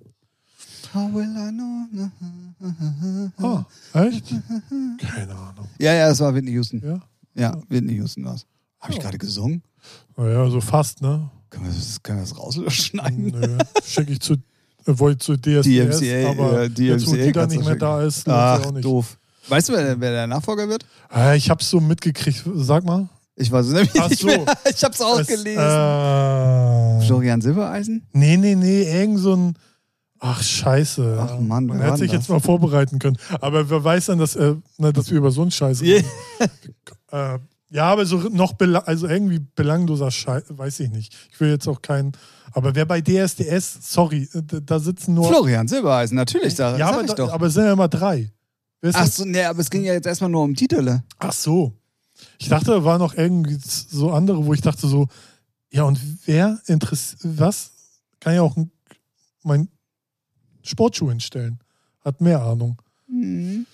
How 0.94 1.12
will 1.14 1.24
I 1.36 1.52
know? 1.52 1.88
Ah, 3.38 3.66
echt? 4.06 4.30
Keine 5.00 5.34
Ahnung. 5.36 5.68
Ja, 5.80 5.94
ja, 5.94 6.10
es 6.10 6.20
war 6.20 6.34
Whitney 6.34 6.52
Houston. 6.52 6.82
Ja? 6.84 7.00
Ja, 7.34 7.58
Whitney 7.70 7.96
Houston 7.96 8.24
war's. 8.26 8.46
Habe 8.80 8.94
ich 8.94 9.00
gerade 9.00 9.18
gesungen? 9.18 9.64
Naja, 10.16 10.50
so 10.50 10.62
fast, 10.62 11.02
ne? 11.02 11.30
Können 11.50 11.66
wir 11.66 11.74
das, 11.74 12.02
können 12.02 12.20
wir 12.20 12.24
das 12.26 12.38
rausschneiden? 12.38 13.28
Nö. 13.28 13.58
Schicke 13.84 14.14
ich 14.14 14.20
zu, 14.20 14.34
äh, 14.34 14.38
wollte 14.86 15.20
zu 15.20 15.36
DSDS, 15.38 16.00
DMCA, 16.00 16.30
aber 16.32 16.64
ja, 16.64 16.70
jetzt, 16.94 17.08
wo 17.08 17.12
DMCA 17.12 17.26
die 17.26 17.32
da 17.32 17.48
nicht 17.48 17.66
mehr 17.66 17.76
da 17.76 18.02
ist, 18.04 18.28
Ach, 18.28 18.60
sie 18.62 18.68
auch 18.68 18.72
nicht. 18.72 18.86
doof. 18.86 19.18
Weißt 19.48 19.70
du, 19.70 19.74
wer, 19.74 20.00
wer 20.00 20.12
der 20.12 20.28
Nachfolger 20.28 20.68
wird? 20.68 20.86
Ah, 21.10 21.34
ich 21.34 21.50
hab's 21.50 21.70
so 21.70 21.80
mitgekriegt. 21.80 22.44
Sag 22.56 22.84
mal. 22.84 23.10
Ich 23.36 23.52
weiß 23.52 23.66
es 23.68 23.74
nämlich 23.74 23.92
Ach 24.00 24.10
nicht 24.10 24.22
so. 24.22 24.28
mehr. 24.28 24.46
Ich 24.74 24.84
hab's 24.84 25.02
auch 25.02 25.20
Es, 25.20 25.28
gelesen. 25.28 25.60
Äh, 25.60 25.64
Florian 27.06 27.42
Silbereisen? 27.42 28.08
nee, 28.14 28.38
nee, 28.38 28.56
nee, 28.56 28.84
irgend 28.84 29.20
so 29.20 29.36
ein. 29.36 29.54
Ach, 30.20 30.42
scheiße. 30.42 31.18
Ach, 31.20 31.40
Mann, 31.40 31.66
Man 31.66 31.80
hätte 31.82 31.98
sich 31.98 32.12
jetzt 32.12 32.30
mal 32.30 32.40
vorbereiten 32.40 33.00
können. 33.00 33.18
Aber 33.42 33.70
wer 33.70 33.84
weiß 33.84 34.08
dann, 34.08 34.20
dass, 34.20 34.36
äh, 34.36 34.56
na, 34.78 34.92
dass 34.92 35.12
wir 35.12 35.18
über 35.18 35.30
so 35.30 35.42
einen 35.42 35.52
Scheiß 35.52 35.82
reden. 35.82 36.08
äh, 37.12 37.38
ja, 37.70 37.84
aber 37.92 38.06
so 38.06 38.18
noch, 38.30 38.54
bela 38.54 38.80
also 38.80 39.08
irgendwie 39.08 39.40
belangloser 39.40 40.10
Scheiß, 40.10 40.44
weiß 40.50 40.80
ich 40.80 40.90
nicht. 40.92 41.16
Ich 41.32 41.40
will 41.40 41.50
jetzt 41.50 41.68
auch 41.68 41.82
keinen. 41.82 42.14
Aber 42.54 42.74
wer 42.74 42.86
bei 42.86 43.02
DSDS, 43.02 43.80
sorry, 43.82 44.30
äh, 44.34 44.42
da 44.44 44.60
da 44.62 44.80
sitzen 44.80 45.14
nur. 45.14 45.28
Florian 45.28 45.68
Silbereisen, 45.68 46.16
natürlich, 46.16 46.56
sag, 46.56 46.80
ja, 46.80 46.88
sag 46.88 46.94
aber, 46.96 47.04
ich 47.04 47.10
da, 47.10 47.16
doch. 47.16 47.34
aber 47.34 47.48
es 47.48 47.54
sind 47.54 47.66
ja 47.66 47.74
immer 47.74 47.90
drei. 47.90 48.32
Ach 48.94 49.04
das? 49.04 49.18
so, 49.18 49.26
nee, 49.26 49.44
aber 49.44 49.60
es 49.60 49.70
ging 49.70 49.84
ja 49.84 49.94
jetzt 49.94 50.06
erstmal 50.06 50.30
nur 50.30 50.44
um 50.44 50.56
Titel. 50.56 51.02
Ach 51.20 51.34
so. 51.34 51.74
Ich 52.40 52.48
dachte, 52.48 52.72
da 52.72 52.84
waren 52.84 53.00
noch 53.00 53.16
irgendwie 53.16 53.58
so 53.62 54.12
andere, 54.12 54.46
wo 54.46 54.54
ich 54.54 54.62
dachte 54.62 54.88
so, 54.88 55.08
ja, 55.76 55.84
und 55.84 56.00
wer 56.26 56.60
interessiert, 56.68 57.20
was? 57.38 57.72
Kann 58.20 58.36
ja 58.36 58.42
auch 58.42 58.56
ein, 58.58 58.72
mein 59.44 59.68
Sportschuh 60.64 61.10
hinstellen. 61.10 61.60
Hat 62.04 62.22
mehr 62.22 62.42
Ahnung. 62.42 62.82
Mhm. 63.08 63.66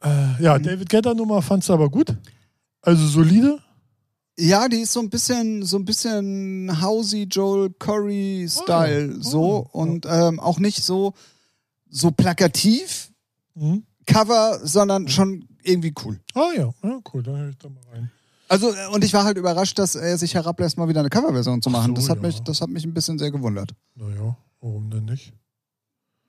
Äh, 0.00 0.40
ja, 0.40 0.56
Mhm. 0.58 0.62
David 0.62 0.88
Guetta 0.88 1.12
Nummer 1.12 1.42
fandst 1.42 1.68
du 1.68 1.72
aber 1.72 1.90
gut. 1.90 2.14
Also 2.82 3.04
solide. 3.08 3.58
Ja, 4.38 4.68
die 4.68 4.82
ist 4.82 4.92
so 4.92 5.00
ein 5.00 5.10
bisschen, 5.10 5.64
so 5.64 5.76
ein 5.76 5.84
bisschen 5.84 6.70
Housey 6.80 7.24
Joel 7.24 7.70
Curry 7.80 8.46
Style 8.48 9.16
Oh, 9.16 9.20
so 9.22 9.42
oh, 9.42 9.68
und 9.80 10.06
ähm, 10.08 10.38
auch 10.38 10.60
nicht 10.60 10.84
so 10.84 11.14
so 11.90 12.12
plakativ 12.12 13.10
Mhm. 13.54 13.82
Cover, 14.06 14.60
sondern 14.62 15.08
schon 15.08 15.48
irgendwie 15.64 15.92
cool. 16.04 16.20
Ah 16.34 16.52
ja, 16.56 16.72
ja 16.84 17.00
cool, 17.12 17.22
dann 17.24 17.36
höre 17.36 17.48
ich 17.50 17.58
da 17.58 17.68
mal 17.68 17.82
rein. 17.92 18.08
Also 18.48 18.72
äh, 18.72 18.86
und 18.92 19.04
ich 19.04 19.12
war 19.12 19.24
halt 19.24 19.38
überrascht, 19.38 19.78
dass 19.78 19.94
er 19.94 20.18
sich 20.18 20.34
herablässt, 20.34 20.78
mal 20.78 20.88
wieder 20.88 21.00
eine 21.00 21.10
Coverversion 21.10 21.62
zu 21.62 21.68
Ach 21.70 21.74
machen. 21.74 21.88
so, 21.88 21.94
das 21.94 22.08
hat 22.08 22.16
ja. 22.16 22.22
mich, 22.22 22.40
das 22.42 22.60
hat 22.60 22.70
mich 22.70 22.84
ein 22.84 22.94
bisschen 22.94 23.18
sehr 23.18 23.30
gewundert. 23.30 23.72
Naja, 23.94 24.36
warum 24.60 24.90
denn 24.90 25.04
nicht? 25.04 25.32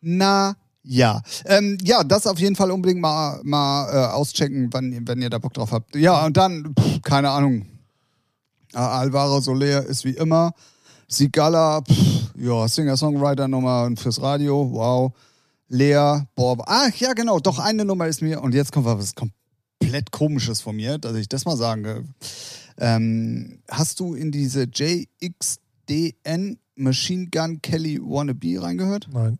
Na 0.01 0.55
ja, 0.81 1.21
ähm, 1.45 1.77
ja, 1.83 2.03
das 2.03 2.25
auf 2.25 2.39
jeden 2.39 2.55
Fall 2.55 2.71
unbedingt 2.71 3.01
mal, 3.01 3.41
mal 3.43 3.89
äh, 3.91 4.13
auschecken, 4.13 4.71
wenn, 4.73 5.07
wenn 5.07 5.21
ihr 5.21 5.29
da 5.29 5.37
Bock 5.37 5.53
drauf 5.53 5.71
habt. 5.71 5.95
Ja, 5.95 6.25
und 6.25 6.37
dann, 6.37 6.73
pff, 6.73 7.01
keine 7.01 7.29
Ahnung. 7.29 7.65
Äh, 8.73 8.77
Alvaro 8.77 9.41
Soler 9.41 9.85
ist 9.85 10.05
wie 10.05 10.11
immer. 10.11 10.53
Sigala, 11.07 11.81
pff, 11.81 12.31
ja, 12.37 12.67
Singer-Songwriter-Nummer 12.67 13.91
fürs 13.97 14.21
Radio, 14.21 14.71
wow. 14.71 15.11
Lea, 15.67 16.21
boah, 16.33 16.57
ach 16.65 16.95
ja, 16.95 17.13
genau, 17.13 17.39
doch 17.39 17.59
eine 17.59 17.85
Nummer 17.85 18.07
ist 18.07 18.21
mir, 18.21 18.41
und 18.41 18.55
jetzt 18.55 18.71
kommt 18.71 18.85
was 18.87 19.13
komplett 19.13 19.38
Komisches 20.11 20.61
von 20.61 20.75
mir, 20.75 20.97
dass 20.97 21.15
ich 21.15 21.27
das 21.27 21.45
mal 21.45 21.57
sagen 21.57 21.83
will. 21.83 22.03
Ähm, 22.77 23.59
hast 23.69 23.99
du 23.99 24.13
in 24.13 24.31
diese 24.31 24.63
JXDN 24.63 26.57
Machine 26.75 27.27
Gun 27.27 27.61
Kelly 27.61 27.99
Wannabe 28.01 28.61
reingehört? 28.61 29.09
Nein. 29.11 29.37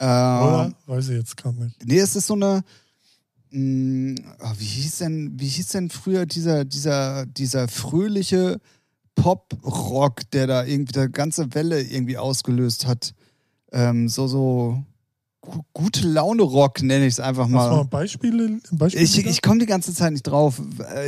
Ähm, 0.00 0.08
Oder? 0.08 0.72
Weiß 0.86 1.08
ich 1.08 1.16
jetzt 1.16 1.36
gerade 1.36 1.64
nicht. 1.64 1.84
Nee, 1.84 1.98
es 1.98 2.16
ist 2.16 2.26
so 2.26 2.34
eine. 2.34 2.62
Mh, 3.50 4.20
oh, 4.40 4.52
wie 4.58 4.64
hieß 4.64 4.98
denn, 4.98 5.32
wie 5.38 5.48
hieß 5.48 5.68
denn 5.68 5.88
früher 5.90 6.26
dieser, 6.26 6.64
dieser, 6.64 7.24
dieser 7.24 7.66
fröhliche 7.66 8.60
Pop-Rock, 9.14 10.30
der 10.32 10.46
da 10.46 10.64
irgendwie 10.64 10.98
eine 10.98 11.10
ganze 11.10 11.54
Welle 11.54 11.80
irgendwie 11.80 12.18
ausgelöst 12.18 12.86
hat? 12.86 13.14
Ähm, 13.72 14.08
so, 14.08 14.26
so 14.26 14.82
gu- 15.50 15.62
gute 15.72 16.06
Laune-Rock 16.06 16.82
nenne 16.82 17.06
ich 17.06 17.14
es 17.14 17.20
einfach 17.20 17.48
mal 17.48 17.70
mal. 17.70 17.84
Beispiele? 17.84 18.58
Beispiele 18.72 19.04
Ich, 19.04 19.18
ich 19.26 19.42
komme 19.42 19.58
die 19.60 19.66
ganze 19.66 19.94
Zeit 19.94 20.12
nicht 20.12 20.22
drauf. 20.22 20.60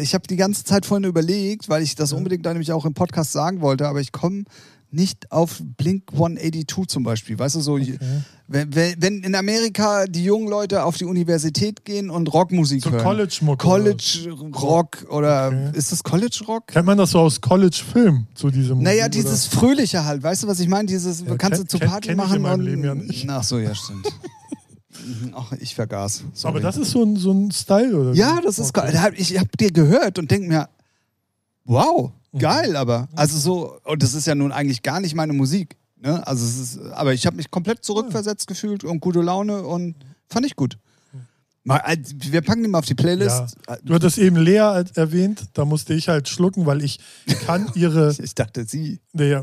Ich 0.03 0.15
habe 0.15 0.27
die 0.27 0.37
ganze 0.37 0.65
Zeit 0.65 0.87
vorhin 0.87 1.05
überlegt, 1.09 1.69
weil 1.69 1.83
ich 1.83 1.95
das 1.95 2.11
Ja. 2.11 2.17
unbedingt 2.17 2.45
da 2.47 2.53
nämlich 2.53 2.73
auch 2.73 2.85
im 2.85 2.95
Podcast 2.95 3.33
sagen 3.33 3.61
wollte, 3.61 3.87
aber 3.89 4.01
ich 4.01 4.13
komme 4.13 4.45
nicht 4.93 5.31
auf 5.31 5.61
Blink 5.77 6.05
182 6.13 6.89
zum 6.89 7.03
Beispiel. 7.05 7.39
Weißt 7.39 7.55
du, 7.57 7.61
so, 7.61 7.75
Okay. 7.75 7.99
wenn, 8.49 8.75
wenn 8.99 9.23
in 9.23 9.35
Amerika 9.37 10.07
die 10.07 10.25
jungen 10.25 10.49
Leute 10.49 10.85
auf 10.85 10.97
die 10.97 11.05
Universität 11.05 11.85
gehen 11.85 12.11
und 12.11 12.33
Rockmusik 12.33 12.83
So 12.83 12.91
hören. 12.91 13.03
College-Mucke. 13.05 13.65
College 13.65 14.35
Rock 14.61 15.07
oder 15.11 15.47
Okay. 15.49 15.71
ist 15.79 15.93
das 15.93 16.03
College 16.03 16.41
Rock? 16.49 16.67
Kennt 16.69 16.87
man 16.87 16.99
das 16.99 17.11
so 17.13 17.21
aus 17.21 17.41
College-Film? 17.41 18.27
So 18.35 18.51
diese 18.51 18.75
Musik, 18.75 18.85
Naja, 18.85 19.05
oder? 19.05 19.09
dieses 19.11 19.47
Fröhliche 19.47 20.05
halt, 20.05 20.23
weißt 20.23 20.43
du, 20.43 20.47
was 20.49 20.59
ich 20.61 20.69
meine? 20.69 20.87
Dieses, 20.87 21.21
Ja, 21.21 21.37
kannst 21.37 21.61
kenn- 21.61 21.63
du 21.63 21.69
zur 21.69 21.81
kenn- 21.81 21.89
Party 21.89 22.09
kenn 22.09 22.19
ich 22.19 22.25
machen 22.25 22.37
in 22.37 22.43
meinem 22.43 22.61
und. 22.61 22.67
Leben 22.67 22.85
ja 22.85 22.95
nicht. 22.97 23.25
Ach 23.29 23.45
so, 23.45 23.59
ja, 23.59 23.75
stimmt. 23.75 24.07
Mhm, 25.07 25.33
Ach, 25.35 25.53
ich 25.61 25.75
vergaß. 25.75 26.25
Sorry. 26.35 26.51
Aber 26.53 26.61
das 26.61 26.77
ist 26.77 26.91
so 26.91 27.03
ein, 27.05 27.17
so 27.17 27.31
ein 27.33 27.51
Style, 27.53 27.97
oder? 27.97 28.13
Ja, 28.15 28.41
das 28.43 28.59
ist 28.59 28.77
Okay. 28.77 29.13
Ich 29.17 29.39
habe 29.39 29.49
dir 29.59 29.71
gehört 29.73 30.19
und 30.19 30.31
denk 30.31 30.49
mir, 30.49 30.69
wow. 31.65 32.11
Geil, 32.39 32.77
aber 32.77 33.09
also 33.15 33.39
so 33.39 33.79
und 33.85 34.03
das 34.03 34.15
ist 34.15 34.27
ja 34.27 34.35
nun 34.35 34.53
eigentlich 34.53 34.83
gar 34.83 35.01
nicht 35.01 35.15
meine 35.15 35.33
Musik. 35.33 35.77
Ne? 36.01 36.27
Also 36.27 36.45
es 36.45 36.59
ist, 36.59 36.79
aber 36.93 37.13
ich 37.13 37.27
habe 37.27 37.37
mich 37.37 37.51
komplett 37.51 37.85
zurückversetzt 37.85 38.47
gefühlt 38.47 38.85
und 38.85 39.01
gute 39.01 39.21
Laune 39.21 39.63
und 39.63 39.97
fand 40.29 40.47
ich 40.47 40.57
gut. 40.57 40.79
Mal, 41.63 41.83
äh, 41.85 41.99
wir 42.31 42.41
packen 42.41 42.63
die 42.63 42.69
mal 42.71 42.79
auf 42.79 42.87
die 42.87 42.93
Ja. 42.93 43.03
Playlist. 43.03 43.57
Du 43.85 43.93
hattest 43.95 44.17
eben 44.17 44.37
Lea 44.37 44.83
erwähnt, 44.95 45.45
da 45.53 45.67
musste 45.67 45.93
ich 45.93 46.09
halt 46.09 46.27
schlucken, 46.29 46.65
weil 46.65 46.83
ich 46.83 46.99
kann 47.45 47.71
ihre. 47.75 48.15
Ich 48.19 48.35
dachte 48.35 48.65
sie. 48.65 49.01
Nee, 49.13 49.41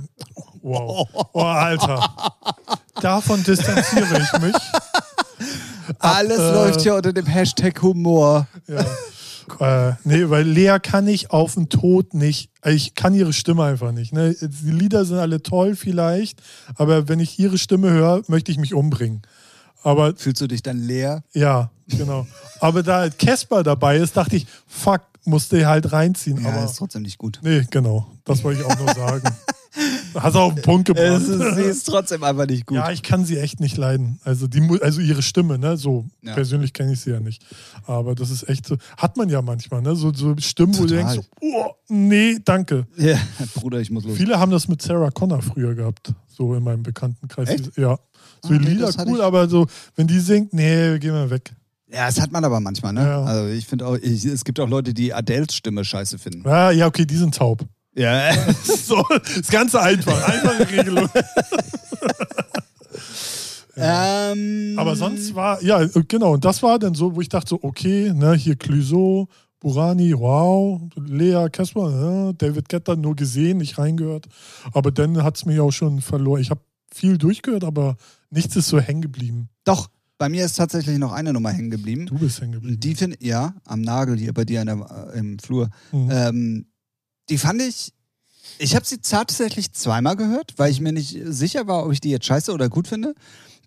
wow. 0.63 1.08
Oh, 1.34 1.41
Alter. 1.41 2.12
Davon 3.02 3.43
distanziere 3.43 4.19
ich 4.23 4.41
mich. 4.41 4.56
Alles 6.00 6.39
äh, 6.39 6.52
läuft 6.54 6.82
ja 6.86 6.95
unter 6.95 7.13
dem 7.13 7.28
Hashtag 7.28 7.80
Humor. 7.84 8.47
Ja. 8.67 8.84
Äh, 9.60 9.94
nee, 10.04 10.30
weil 10.30 10.46
Lea 10.46 10.78
kann 10.82 11.08
ich 11.08 11.32
auf 11.32 11.54
den 11.56 11.70
Tod 11.70 12.14
nicht. 12.14 12.52
Ich 12.66 12.96
kann 12.96 13.14
ihre 13.14 13.34
Stimme 13.34 13.64
einfach 13.64 13.92
nicht. 13.92 14.14
Ne? 14.14 14.36
Die 14.40 14.72
Lieder 14.72 15.06
sind 15.06 15.18
alle 15.18 15.42
toll 15.42 15.76
vielleicht, 15.76 16.42
aber 16.76 17.08
wenn 17.08 17.20
ich 17.20 17.40
ihre 17.40 17.58
Stimme 17.58 17.90
höre, 17.92 18.24
möchte 18.28 18.52
ich 18.52 18.58
mich 18.58 18.74
umbringen. 18.74 19.22
Aber 19.84 20.14
Fühlst 20.16 20.42
du 20.42 20.48
dich 20.48 20.64
dann 20.64 20.80
leer? 20.80 21.24
ja, 21.34 21.70
genau. 21.88 22.28
Aber 22.60 22.84
da 22.84 23.10
Casper 23.10 23.64
dabei 23.64 23.98
ist, 23.98 24.18
dachte 24.18 24.36
ich, 24.36 24.48
fuck, 24.68 25.02
musste 25.24 25.68
halt 25.68 25.92
reinziehen. 25.92 26.42
Ja, 26.44 26.50
aber 26.50 26.66
ist 26.66 26.78
trotzdem 26.78 27.04
nicht 27.04 27.18
gut. 27.18 27.40
nee, 27.42 27.66
genau. 27.70 28.08
Das 28.26 28.44
wollte 28.44 28.62
ich 28.62 28.66
auch 28.66 28.78
nur 28.78 28.94
sagen. 28.94 29.24
Hast 30.16 30.36
du 30.36 30.40
auf 30.40 30.54
den 30.56 30.63
Punkt 30.63 30.86
gebracht. 30.88 31.22
Ist, 31.22 31.28
sie 31.56 31.62
ist 31.62 31.84
trotzdem 31.84 32.24
einfach 32.24 32.48
nicht 32.48 32.66
gut. 32.66 32.78
Ja, 32.78 32.92
ich 32.92 33.04
kann 33.04 33.26
sie 33.26 33.38
echt 33.38 33.60
nicht 33.60 33.78
leiden. 33.78 34.20
Also 34.24 34.48
die, 34.48 34.62
also 34.82 35.00
ihre 35.02 35.22
Stimme, 35.22 35.58
ne? 35.60 35.78
So 35.78 36.06
Ja. 36.24 36.34
persönlich 36.34 36.74
kenne 36.74 36.94
ich 36.94 37.02
sie 37.02 37.12
ja 37.12 37.20
nicht. 37.20 37.44
Aber 37.86 38.16
das 38.16 38.30
ist 38.32 38.48
echt 38.50 38.66
so. 38.66 38.78
Hat 38.98 39.18
man 39.18 39.30
ja 39.30 39.42
manchmal, 39.42 39.82
ne? 39.82 39.96
So, 39.96 40.12
so 40.13 40.36
Stimmen, 40.40 40.78
wo 40.78 40.86
du 40.86 40.96
Total. 40.96 41.13
denkst, 41.16 41.28
oh, 41.42 41.72
nee, 41.90 42.38
danke. 42.44 42.88
Ja, 42.98 43.18
Bruder, 43.56 43.80
ich 43.80 43.92
muss 43.92 44.04
los. 44.06 44.18
Viele 44.18 44.40
haben 44.40 44.52
das 44.52 44.68
mit 44.68 44.82
Sarah 44.82 45.12
Connor 45.12 45.42
früher 45.42 45.76
gehabt, 45.76 46.13
so 46.28 46.56
in 46.56 46.63
meinem 46.63 46.84
Bekanntenkreis. 46.84 47.50
Echt? 47.50 47.78
Ja. 47.78 47.98
So 48.44 48.54
Ah, 48.54 48.58
die 48.58 48.66
nee, 48.66 48.70
Lieder 48.72 48.90
cool, 49.08 49.18
ich- 49.18 49.24
aber 49.24 49.48
so, 49.50 49.68
wenn 49.96 50.08
die 50.08 50.20
singt, 50.20 50.54
nee, 50.54 50.98
geh 51.00 51.12
mal 51.12 51.30
weg. 51.30 51.54
Ja, 51.90 52.06
das 52.08 52.20
hat 52.20 52.32
man 52.34 52.44
aber 52.44 52.60
manchmal, 52.60 52.92
ne? 52.94 53.02
Ja. 53.02 53.24
Also 53.24 53.48
ich 53.54 53.66
finde 53.66 53.88
auch, 53.88 53.96
ich, 53.96 54.26
es 54.26 54.44
gibt 54.44 54.60
auch 54.60 54.68
Leute, 54.68 54.94
die 54.94 55.13
Adels 55.13 55.56
Stimme 55.56 55.86
scheiße 55.86 56.18
finden. 56.20 56.46
Ah, 56.48 56.72
ja, 56.72 56.86
okay, 56.86 57.06
die 57.06 57.16
sind 57.16 57.34
taub. 57.36 57.63
Ja. 57.98 58.32
So, 58.64 59.04
das 59.10 59.50
Ganze 59.50 59.82
einfach. 59.82 60.30
Einfache 60.30 60.72
Regelung. 60.72 61.10
ähm, 63.76 64.76
Aber 64.78 64.96
sonst 64.96 65.36
war, 65.36 65.62
ja, 65.62 65.86
genau, 66.08 66.36
und 66.36 66.46
das 66.46 66.64
war 66.64 66.80
dann 66.80 66.94
so, 66.94 67.16
wo 67.16 67.22
ich 67.22 67.28
dachte 67.28 67.50
so, 67.50 67.60
okay, 67.62 68.14
ne, 68.14 68.34
hier 68.36 68.56
Clouseau, 68.56 69.28
Burani, 69.60 70.14
wow, 70.18 70.80
Lea, 70.96 71.48
Casper, 71.52 71.90
ja, 71.90 72.34
David 72.34 72.70
Getter 72.70 72.96
nur 72.96 73.16
gesehen, 73.16 73.58
nicht 73.58 73.78
reingehört. 73.78 74.28
Aber 74.72 74.92
dann 74.92 75.22
hat 75.24 75.36
es 75.36 75.46
mich 75.46 75.60
auch 75.60 75.72
schon 75.72 76.00
verloren. 76.00 76.40
Ich 76.40 76.50
habe 76.50 76.62
viel 76.94 77.18
durchgehört, 77.18 77.66
aber 77.66 77.98
nichts 78.30 78.56
ist 78.56 78.70
so 78.70 78.80
hängen 78.80 79.02
geblieben. 79.02 79.50
Doch, 79.66 79.90
bei 80.18 80.30
mir 80.30 80.46
ist 80.46 80.56
tatsächlich 80.56 80.98
noch 80.98 81.12
eine 81.12 81.34
Nummer 81.34 81.50
hängen 81.50 81.72
geblieben. 81.72 82.06
Du 82.06 82.18
bist 82.18 82.40
hängen 82.40 82.54
geblieben. 82.54 82.80
Die 82.80 82.96
finde 82.96 83.18
ja, 83.20 83.54
am 83.66 83.82
Nagel 83.82 84.18
hier 84.18 84.34
bei 84.34 84.46
dir 84.46 84.64
der, 84.64 85.12
äh, 85.14 85.20
im 85.20 85.40
Flur. 85.40 85.70
Mhm. 85.92 86.10
Ähm, 86.12 86.66
die 87.30 87.38
fand 87.38 87.62
ich. 87.62 87.94
Ich 88.60 88.76
habe 88.76 88.86
sie 88.86 88.98
tatsächlich 89.00 89.72
zweimal 89.74 90.16
gehört, 90.16 90.54
weil 90.58 90.72
ich 90.72 90.80
mir 90.82 90.92
nicht 90.92 91.16
sicher 91.26 91.68
war, 91.68 91.86
ob 91.86 91.92
ich 91.92 92.02
die 92.02 92.10
jetzt 92.10 92.26
scheiße 92.26 92.52
oder 92.52 92.70
gut 92.70 92.88
finde. 92.88 93.13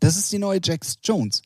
Das 0.00 0.16
ist 0.16 0.32
die 0.32 0.38
neue 0.38 0.60
Jax 0.62 0.96
Jones. 1.02 1.42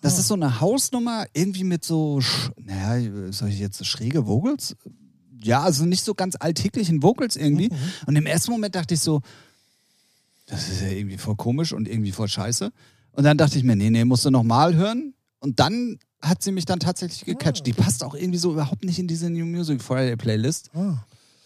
Das 0.00 0.16
Ah. 0.16 0.18
ist 0.20 0.28
so 0.28 0.34
eine 0.34 0.60
Hausnummer, 0.60 1.26
irgendwie 1.34 1.64
mit 1.64 1.84
so, 1.84 2.20
naja, 2.56 3.32
soll 3.32 3.50
ich 3.50 3.58
jetzt 3.58 3.84
schräge 3.84 4.26
Vocals? 4.26 4.76
Ja, 5.42 5.62
also 5.62 5.84
nicht 5.84 6.04
so 6.04 6.14
ganz 6.14 6.36
alltäglichen 6.38 7.02
Vocals 7.02 7.36
irgendwie. 7.36 7.68
Mhm. 7.68 7.76
Und 8.06 8.16
im 8.16 8.26
ersten 8.26 8.50
Moment 8.52 8.74
dachte 8.74 8.94
ich 8.94 9.00
so, 9.00 9.20
das 10.46 10.68
ist 10.68 10.80
ja 10.80 10.88
irgendwie 10.88 11.18
voll 11.18 11.36
komisch 11.36 11.72
und 11.72 11.86
irgendwie 11.88 12.12
voll 12.12 12.28
scheiße. 12.28 12.72
Und 13.12 13.24
dann 13.24 13.36
dachte 13.38 13.58
ich 13.58 13.64
mir, 13.64 13.76
nee, 13.76 13.90
nee, 13.90 14.04
musst 14.04 14.24
du 14.24 14.30
nochmal 14.30 14.74
hören. 14.74 15.14
Und 15.40 15.60
dann 15.60 15.98
hat 16.22 16.42
sie 16.42 16.52
mich 16.52 16.64
dann 16.64 16.80
tatsächlich 16.80 17.24
gecatcht. 17.24 17.66
Die 17.66 17.72
passt 17.72 18.04
auch 18.04 18.14
irgendwie 18.14 18.38
so 18.38 18.52
überhaupt 18.52 18.84
nicht 18.84 18.98
in 18.98 19.06
diese 19.08 19.28
New 19.30 19.46
Music 19.46 19.82
Friday 19.82 20.16
Playlist. 20.16 20.70
Ah. 20.74 20.94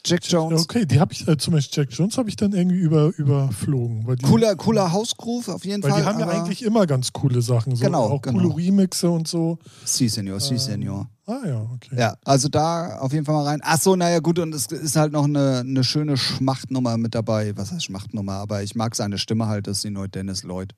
Jack 0.06 0.20
Jones. 0.30 0.62
Okay, 0.62 0.84
die 0.84 1.00
habe 1.00 1.12
ich, 1.12 1.26
äh, 1.26 1.36
zum 1.38 1.54
Beispiel 1.54 1.84
Jack 1.84 1.92
Jones 1.96 2.18
habe 2.18 2.28
ich 2.28 2.36
dann 2.36 2.52
irgendwie 2.52 2.76
über, 2.76 3.12
überflogen. 3.16 4.06
Weil 4.06 4.16
die, 4.16 4.24
Cooler, 4.24 4.54
cooler 4.56 4.92
Hausgroove 4.92 5.48
auf 5.48 5.64
jeden 5.64 5.82
Weil 5.82 5.90
Fall. 5.92 6.00
die 6.02 6.06
haben 6.06 6.20
ja 6.20 6.28
eigentlich 6.28 6.62
immer 6.62 6.86
ganz 6.86 7.12
coole 7.12 7.40
Sachen. 7.40 7.74
So, 7.74 7.84
Genau, 7.84 8.04
Auch 8.04 8.20
genau. 8.22 8.40
coole 8.40 8.56
Remixe 8.56 9.10
und 9.10 9.26
so. 9.26 9.58
Si, 9.84 10.08
Senor, 10.08 10.40
si, 10.40 10.58
Senor. 10.58 11.08
Ah 11.26 11.40
ja, 11.46 11.62
okay. 11.74 11.96
Ja, 11.96 12.16
also 12.24 12.48
da 12.48 12.98
auf 12.98 13.12
jeden 13.12 13.24
Fall 13.24 13.34
mal 13.34 13.44
rein. 13.44 13.60
Ach 13.62 13.80
so, 13.80 13.96
naja, 13.96 14.18
gut, 14.18 14.38
und 14.38 14.54
es 14.54 14.66
ist 14.66 14.96
halt 14.96 15.12
noch 15.12 15.24
eine, 15.24 15.60
eine 15.60 15.82
schöne 15.82 16.18
Schmachtnummer 16.18 16.98
mit 16.98 17.14
dabei. 17.14 17.56
Was 17.56 17.72
heißt 17.72 17.84
Schmachtnummer? 17.84 18.34
Aber 18.34 18.62
ich 18.62 18.74
mag 18.74 18.94
seine 18.94 19.16
Stimme 19.16 19.46
halt, 19.46 19.66
das 19.66 19.78
ist 19.78 19.84
die 19.84 20.08
Dennis 20.10 20.42
Lloyd. 20.42 20.74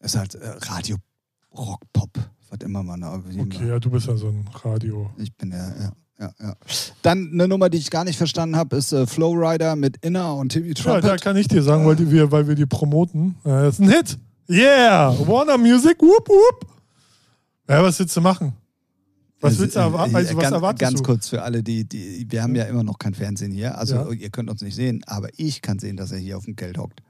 Ist 0.00 0.16
halt 0.16 0.34
äh, 0.36 0.48
Radio 0.68 0.96
Rock 1.56 1.82
Pop, 1.92 2.10
was 2.50 2.58
immer 2.64 2.82
man 2.82 3.02
Okay, 3.04 3.68
ja, 3.68 3.78
du 3.78 3.90
bist 3.90 4.06
ja 4.06 4.16
so 4.16 4.28
ein 4.28 4.48
Radio. 4.62 5.10
Ich 5.18 5.34
bin 5.34 5.50
ja, 5.50 5.68
ja, 5.68 5.92
ja, 6.20 6.30
ja. 6.40 6.56
Dann 7.02 7.30
eine 7.32 7.48
Nummer, 7.48 7.68
die 7.70 7.78
ich 7.78 7.90
gar 7.90 8.04
nicht 8.04 8.16
verstanden 8.16 8.56
habe, 8.56 8.76
ist 8.76 8.92
äh, 8.92 9.06
Flowrider 9.06 9.76
mit 9.76 9.96
Inner 9.98 10.34
und 10.36 10.50
Timmy 10.50 10.68
Ja, 10.68 10.74
Trumpet. 10.74 11.04
da 11.04 11.16
kann 11.16 11.36
ich 11.36 11.48
dir 11.48 11.62
sagen, 11.62 11.86
weil, 11.86 11.96
die, 11.96 12.10
wir, 12.10 12.30
weil 12.30 12.46
wir 12.48 12.54
die 12.54 12.66
promoten. 12.66 13.36
Äh, 13.44 13.48
Das 13.48 13.74
ist 13.74 13.80
ein 13.80 13.90
Hit. 13.90 14.18
Yeah! 14.48 15.16
Warner 15.26 15.58
Music, 15.58 16.00
whoop, 16.00 16.28
whoop. 16.28 16.66
Ja, 17.68 17.82
was 17.82 17.98
willst 17.98 18.16
du 18.16 18.20
machen? 18.20 18.52
Was 19.40 19.58
willst 19.58 19.76
du 19.76 19.80
erwarten? 19.80 20.14
Also, 20.14 20.36
was 20.36 20.42
ganz, 20.42 20.54
erwartest 20.54 20.80
ganz 20.80 20.98
du? 21.00 21.02
kurz 21.04 21.28
für 21.28 21.42
alle, 21.42 21.62
die, 21.62 21.84
die, 21.86 22.26
wir 22.30 22.42
haben 22.42 22.54
ja 22.54 22.64
immer 22.64 22.82
noch 22.82 22.98
kein 22.98 23.12
Fernsehen 23.14 23.52
hier. 23.52 23.76
Also 23.76 23.96
Ja. 23.96 24.10
ihr 24.10 24.30
könnt 24.30 24.48
uns 24.50 24.62
nicht 24.62 24.74
sehen, 24.74 25.02
aber 25.06 25.28
ich 25.36 25.60
kann 25.62 25.78
sehen, 25.78 25.96
dass 25.96 26.12
er 26.12 26.18
hier 26.18 26.38
auf 26.38 26.44
dem 26.44 26.56
Geld 26.56 26.78
hockt. 26.78 27.02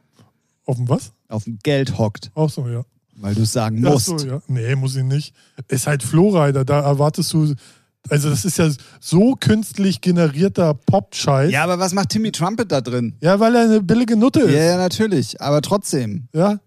Auf 0.64 0.76
dem 0.76 0.88
was? 0.88 1.12
Auf 1.28 1.44
dem 1.44 1.58
Geld 1.62 1.98
hockt, 1.98 2.30
Auch 2.34 2.50
so, 2.50 2.66
ja. 2.68 2.84
weil 3.16 3.34
du 3.34 3.42
es 3.42 3.52
sagen 3.52 3.84
Ach 3.86 3.92
musst. 3.92 4.06
so, 4.06 4.16
ja. 4.18 4.40
Nee, 4.48 4.74
muss 4.76 4.96
ich 4.96 5.04
nicht. 5.04 5.34
Ist 5.68 5.86
halt 5.86 6.02
Flowrider, 6.02 6.64
da 6.64 6.80
erwartest 6.80 7.32
du. 7.34 7.54
Also, 8.10 8.28
das 8.30 8.44
ist 8.44 8.58
ja 8.58 8.70
so 9.00 9.34
künstlich 9.34 10.00
generierter 10.00 10.74
Pop-Scheiß. 10.74 11.50
Ja, 11.50 11.64
aber 11.64 11.78
was 11.78 11.94
macht 11.94 12.10
Timmy 12.10 12.32
Trumpet 12.32 12.70
da 12.70 12.80
drin? 12.80 13.16
Ja, 13.20 13.40
weil 13.40 13.54
er 13.54 13.62
eine 13.62 13.80
billige 13.82 14.16
Nutte 14.16 14.40
Ja, 14.40 14.46
ist. 14.46 14.54
ja, 14.54 14.76
natürlich, 14.76 15.40
aber 15.40 15.62
trotzdem. 15.62 16.28
Ja, 16.34 16.58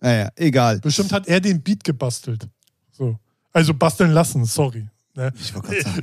Naja, 0.00 0.30
egal. 0.36 0.80
bestimmt 0.80 1.12
hat 1.12 1.28
er 1.28 1.40
den 1.40 1.62
Beat 1.62 1.84
gebastelt. 1.84 2.48
So. 2.90 3.18
Also 3.52 3.74
basteln 3.74 4.12
lassen, 4.12 4.44
sorry. 4.46 4.86
Ne? 5.16 5.32
Ich. 5.38 5.52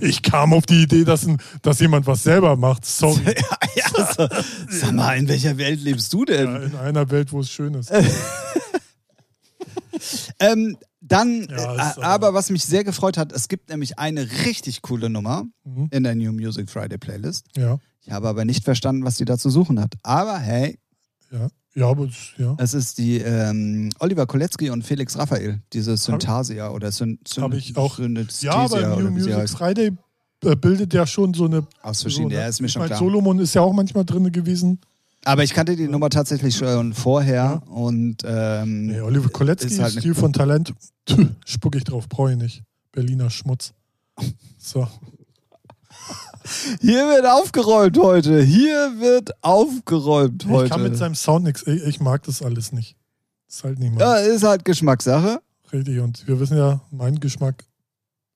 Ich 0.01 0.21
kam 0.21 0.53
auf 0.53 0.65
die 0.65 0.83
Idee, 0.83 1.05
dass, 1.05 1.25
ein, 1.25 1.37
dass 1.61 1.79
jemand 1.79 2.05
was 2.05 2.21
selber 2.23 2.55
macht. 2.57 2.85
Sorry. 2.85 3.21
ja, 3.75 4.13
so, 4.13 4.27
sag 4.69 4.91
mal, 4.91 5.17
in 5.17 5.27
welcher 5.27 5.57
Welt 5.57 5.81
lebst 5.81 6.11
du 6.13 6.25
denn? 6.25 6.45
Ja, 6.45 6.57
in 6.59 6.75
einer 6.75 7.09
Welt, 7.09 7.31
wo 7.31 7.39
es 7.39 7.49
schön 7.49 7.73
ist. 7.73 7.89
Ähm, 10.39 10.77
dann, 11.01 11.47
Ja, 11.49 11.95
äh, 11.97 12.01
aber 12.01 12.33
was 12.33 12.49
mich 12.49 12.65
sehr 12.65 12.83
gefreut 12.83 13.17
hat, 13.17 13.31
es 13.31 13.47
gibt 13.47 13.69
nämlich 13.69 13.97
eine 13.99 14.27
richtig 14.45 14.81
coole 14.81 15.10
Nummer 15.10 15.45
Mhm. 15.63 15.88
in 15.91 16.03
der 16.03 16.15
New 16.15 16.31
Music 16.31 16.69
Friday 16.69 16.97
Playlist. 16.97 17.45
Ja, 17.55 17.77
Ich 18.01 18.12
habe 18.12 18.27
aber 18.27 18.45
nicht 18.45 18.63
verstanden, 18.63 19.03
was 19.05 19.17
sie 19.17 19.25
da 19.25 19.38
zu 19.38 19.49
suchen 19.49 19.79
hat. 19.79 19.93
Aber 20.03 20.38
hey, 20.39 20.79
ja. 21.31 21.47
Ja, 21.75 21.89
aber 21.89 22.05
es- 22.05 22.31
ja. 22.38 22.55
es 22.57 22.73
ist 22.73 22.97
die 22.97 23.17
ähm, 23.19 23.89
Oliver 23.99 24.25
Kolecki 24.25 24.71
und 24.71 24.83
Felix 24.83 25.15
Raphael, 25.17 25.62
diese 25.73 25.95
Syntasia 25.95 26.71
oder 26.71 26.91
Syn 26.91 27.19
Syn 27.27 27.51
ich 27.51 27.77
auch- 27.77 27.97
Synesthesia 27.97 28.51
Ja, 28.51 28.65
aber 28.65 28.99
New 29.01 29.12
Music. 29.12 29.47
Friday 29.49 29.91
äh, 30.43 30.55
bildet 30.55 30.93
ja 30.95 31.05
schon 31.05 31.33
so 31.36 31.45
eine. 31.45 31.67
Aus 31.83 32.01
verschiedenen, 32.01 32.31
so, 32.31 32.36
ne? 32.36 32.41
ja, 32.41 32.47
ist 32.47 32.62
mir 32.62 32.65
ich 32.67 32.73
schon 32.73 32.79
mein, 32.81 32.88
klar. 32.89 32.99
Solomon 32.99 33.38
ist 33.39 33.53
ja 33.53 33.62
auch 33.62 33.73
manchmal 33.73 34.05
drin 34.05 34.31
gewesen. 34.31 34.79
Aber 35.27 35.43
ich 35.43 35.53
kannte 35.53 35.75
die 35.75 35.87
Nummer 35.87 36.09
tatsächlich 36.09 36.55
schon 36.55 36.93
vorher 36.93 37.61
und 37.67 38.23
ähm, 38.25 38.87
Nee, 38.87 39.01
Oliver 39.01 39.29
Kolecki, 39.29 39.67
ist 39.67 39.79
halt 39.79 39.93
Stil 39.93 40.15
von 40.15 40.31
Talent. 40.31 40.73
Tüh, 41.05 41.27
spuck 41.45 41.75
ich 41.75 41.83
drauf, 41.83 42.07
brauche 42.07 42.31
ich 42.31 42.37
nicht. 42.37 42.63
Berliner 42.93 43.29
Schmutz. 43.29 43.73
So. 44.57 44.87
hier 46.81 47.07
wird 47.09 47.25
aufgeräumt 47.25 47.97
heute. 47.97 48.41
Hier 48.41 48.93
wird 48.99 49.31
aufgeräumt 49.43 50.45
Ich 50.45 50.49
heute. 50.49 50.69
kann 50.69 50.83
mit 50.83 50.95
seinem 50.95 51.15
Sound 51.15 51.43
nichts. 51.45 51.67
Ich, 51.67 51.83
ich 51.83 51.99
mag 51.99 52.23
das 52.23 52.41
alles 52.41 52.71
nicht. 52.71 52.95
Ist 53.49 53.63
halt 53.63 53.79
nicht 53.79 53.99
ja, 53.99 54.15
ist 54.17 54.43
halt 54.43 54.63
Geschmackssache 54.63 55.41
richtig. 55.73 55.99
Und 55.99 56.27
wir 56.27 56.39
wissen 56.39 56.57
ja, 56.57 56.81
mein 56.91 57.19
Geschmack 57.19 57.65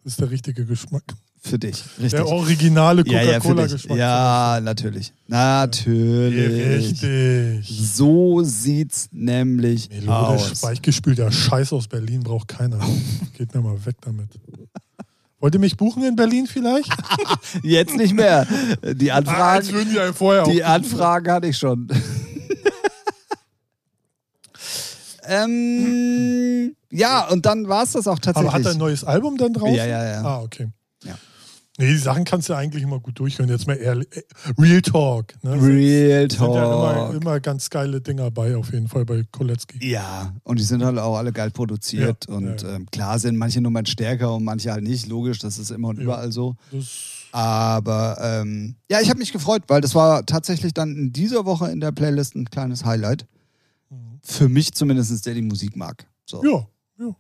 ist 0.04 0.19
der 0.19 0.30
richtige 0.30 0.65
Geschmack. 0.65 1.04
Für 1.43 1.58
dich. 1.58 1.84
Richtig. 1.97 2.12
Der 2.12 2.27
originale 2.27 3.04
ja, 3.08 3.23
ja. 3.23 3.39
Coca-Cola-Geschmack. 3.39 3.97
Ja, 3.97 4.60
natürlich. 4.62 5.12
Natürlich. 5.27 7.01
Richtig. 7.01 7.67
So 7.95 8.43
sieht's 8.43 9.10
nämlich 9.12 9.89
Melodisch, 9.89 10.51
aus. 10.51 10.63
weichgespülter 10.63 11.32
Scheiß 11.32 11.73
aus 11.73 11.88
Berlin 11.88 12.21
braucht 12.21 12.47
keiner. 12.47 12.80
Geht 13.38 13.56
mir 13.56 13.62
mal 13.62 13.84
weg 13.86 13.95
damit. 14.01 14.30
Wollt 15.39 15.56
ihr 15.56 15.60
mich 15.60 15.75
buchen 15.77 16.04
in 16.04 16.15
Berlin 16.15 16.45
vielleicht? 16.45 16.91
Jetzt 17.63 17.97
nicht 17.97 18.13
mehr. 18.13 18.45
Die 18.93 19.12
Ah, 19.12 19.15
Anfragen, 19.17 19.89
die 19.91 19.99
einen 19.99 20.13
vorher 20.13 20.43
die. 20.43 20.63
Anfragen 20.63 21.32
hatte 21.32 21.47
ich 21.47 21.58
schon. 21.58 21.88
ähm, 25.23 26.75
ja, 26.91 27.27
und 27.30 27.47
dann 27.47 27.67
war 27.67 27.84
es 27.84 27.93
das 27.93 28.08
auch 28.08 28.19
tatsächlich. 28.19 28.49
Aber 28.49 28.60
hat 28.60 28.65
er 28.65 28.73
ein 28.73 28.77
neues 28.77 29.04
Album 29.04 29.38
dann 29.38 29.54
draußen? 29.54 29.73
Ja, 29.73 29.88
ja, 29.88 30.04
ja. 30.06 30.21
Ah, 30.21 30.41
okay. 30.41 30.67
Nee, 31.82 31.94
die 31.94 31.98
Sachen 31.98 32.26
kannst 32.26 32.48
du 32.48 32.54
eigentlich 32.54 32.84
immer 32.84 33.00
gut 33.00 33.17
durchhören. 33.17 33.50
Jetzt 33.50 33.65
mal 33.65 33.76
ehrlich. 33.76 34.08
äh, 34.15 34.22
Real 34.60 34.82
Talk. 34.82 35.34
Ne? 35.44 35.54
Real 35.54 36.30
sind 36.30 36.39
ja 36.39 36.48
immer, 36.48 36.94
Talk. 36.94 37.15
immer 37.15 37.39
ganz 37.39 37.70
geile 37.70 38.02
Dinger 38.02 38.30
bei, 38.30 38.56
auf 38.56 38.72
jeden 38.72 38.88
Fall 38.88 39.04
bei 39.04 39.24
Kolecki. 39.32 39.89
Ja, 39.89 40.34
und 40.44 40.60
die 40.60 40.63
sind 40.63 40.84
halt 40.84 41.00
auch 41.00 41.17
alle 41.17 41.32
geil 41.32 41.50
produziert. 41.50 42.28
Ja, 42.30 42.36
und 42.36 42.62
ja. 42.62 42.76
Ähm, 42.76 42.86
klar 42.91 43.17
sind 43.17 43.36
manche 43.36 43.62
Nummern 43.62 43.88
stärker 43.88 44.36
und 44.36 44.44
manche 44.44 44.72
halt 44.72 44.84
nicht. 44.84 45.08
Logisch, 45.08 45.39
das 45.39 45.58
ist 45.58 45.72
immer 45.72 45.89
und 45.89 46.00
überall 46.00 46.32
so. 46.32 46.56
Aber 47.32 48.17
ähm, 48.22 48.76
ja, 48.89 49.02
ich 49.02 49.10
habe 49.10 49.20
mich 49.20 49.32
gefreut, 49.32 49.63
weil 49.67 49.82
das 49.82 49.96
war 49.96 50.26
tatsächlich 50.26 50.74
dann 50.74 50.96
in 50.96 51.13
dieser 51.13 51.46
Woche 51.46 51.72
in 51.72 51.80
der 51.80 51.91
Playlist 51.91 52.36
ein 52.36 52.46
kleines 52.46 52.86
Highlight. 52.86 53.26
Für 54.22 54.50
mich 54.50 54.74
zumindest, 54.74 55.26
der 55.26 55.34
die 55.34 55.41
Musik 55.41 55.76
mag. 55.76 56.06
So, 56.26 56.44
ja, 56.44 56.67
ja. 57.00 57.15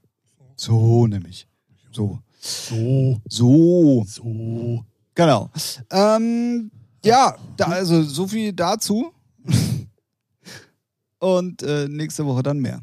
so 0.55 1.07
nämlich. 1.07 1.47
So. 1.91 2.19
So, 2.41 3.21
So. 3.29 4.03
so. 4.07 4.83
Genau. 5.13 5.49
Ähm, 5.91 6.71
ja, 7.05 7.35
da, 7.57 7.65
also 7.65 8.01
so 8.03 8.27
viel 8.27 8.51
dazu. 8.53 9.11
Und 11.19 11.61
äh, 11.61 11.87
nächste 11.87 12.25
Woche 12.25 12.41
dann 12.41 12.57
mehr. 12.59 12.81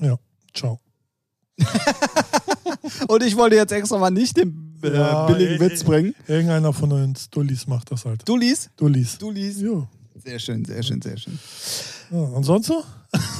Ja, 0.00 0.18
ciao. 0.52 0.80
Und 3.08 3.22
ich 3.22 3.36
wollte 3.36 3.56
jetzt 3.56 3.70
extra 3.72 3.98
mal 3.98 4.10
nicht 4.10 4.36
den 4.36 4.74
äh, 4.82 4.92
Ja, 4.96 5.26
billigen 5.26 5.54
ey, 5.54 5.60
Witz 5.60 5.84
bringen. 5.84 6.14
Irgendeiner 6.26 6.72
von 6.72 6.90
uns 6.90 7.30
Dullis 7.30 7.66
macht 7.68 7.92
das 7.92 8.04
halt. 8.04 8.26
Dullis. 8.28 8.70
Du 8.76 8.88
liest? 8.88 9.60
Ja. 9.60 9.86
Sehr 10.16 10.38
schön, 10.38 10.64
sehr 10.64 10.82
schön, 10.82 11.00
sehr 11.00 11.16
schön. 11.16 11.38
ja. 12.10 12.18
Und 12.18 12.42
sonst 12.44 12.66
so? 12.66 12.82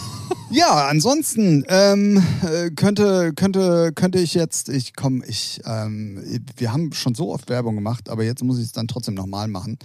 Ja, 0.52 0.88
ansonsten 0.88 1.64
ähm, 1.68 2.20
äh, 2.42 2.70
könnte, 2.70 3.32
könnte, 3.34 3.92
könnte 3.94 4.18
ich 4.18 4.34
jetzt, 4.34 4.68
ich 4.68 4.96
komm, 4.96 5.22
ich, 5.24 5.60
ähm, 5.64 6.20
wir 6.56 6.72
haben 6.72 6.92
schon 6.92 7.14
so 7.14 7.32
oft 7.32 7.48
Werbung 7.48 7.76
gemacht, 7.76 8.08
aber 8.08 8.24
jetzt 8.24 8.42
muss 8.42 8.58
ich 8.58 8.64
es 8.64 8.72
dann 8.72 8.88
trotzdem 8.88 9.14
nochmal 9.14 9.46
machen. 9.46 9.78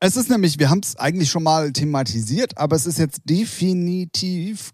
Es 0.00 0.16
ist 0.16 0.30
nämlich, 0.30 0.58
wir 0.58 0.68
haben 0.68 0.80
es 0.82 0.96
eigentlich 0.96 1.30
schon 1.30 1.44
mal 1.44 1.72
thematisiert, 1.72 2.58
aber 2.58 2.74
es 2.74 2.86
ist 2.86 2.98
jetzt 2.98 3.20
definitiv 3.24 4.72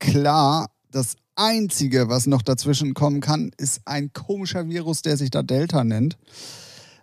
klar, 0.00 0.68
das 0.90 1.16
Einzige, 1.34 2.10
was 2.10 2.26
noch 2.26 2.42
dazwischen 2.42 2.92
kommen 2.92 3.22
kann, 3.22 3.52
ist 3.56 3.80
ein 3.86 4.12
komischer 4.12 4.68
Virus, 4.68 5.00
der 5.00 5.16
sich 5.16 5.30
da 5.30 5.42
Delta 5.42 5.82
nennt. 5.82 6.18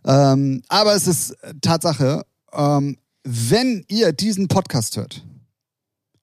Ähm, 0.05 0.61
aber 0.67 0.93
es 0.93 1.07
ist 1.07 1.35
Tatsache, 1.61 2.25
ähm, 2.53 2.97
wenn 3.23 3.85
ihr 3.87 4.13
diesen 4.13 4.47
Podcast 4.47 4.97
hört, 4.97 5.23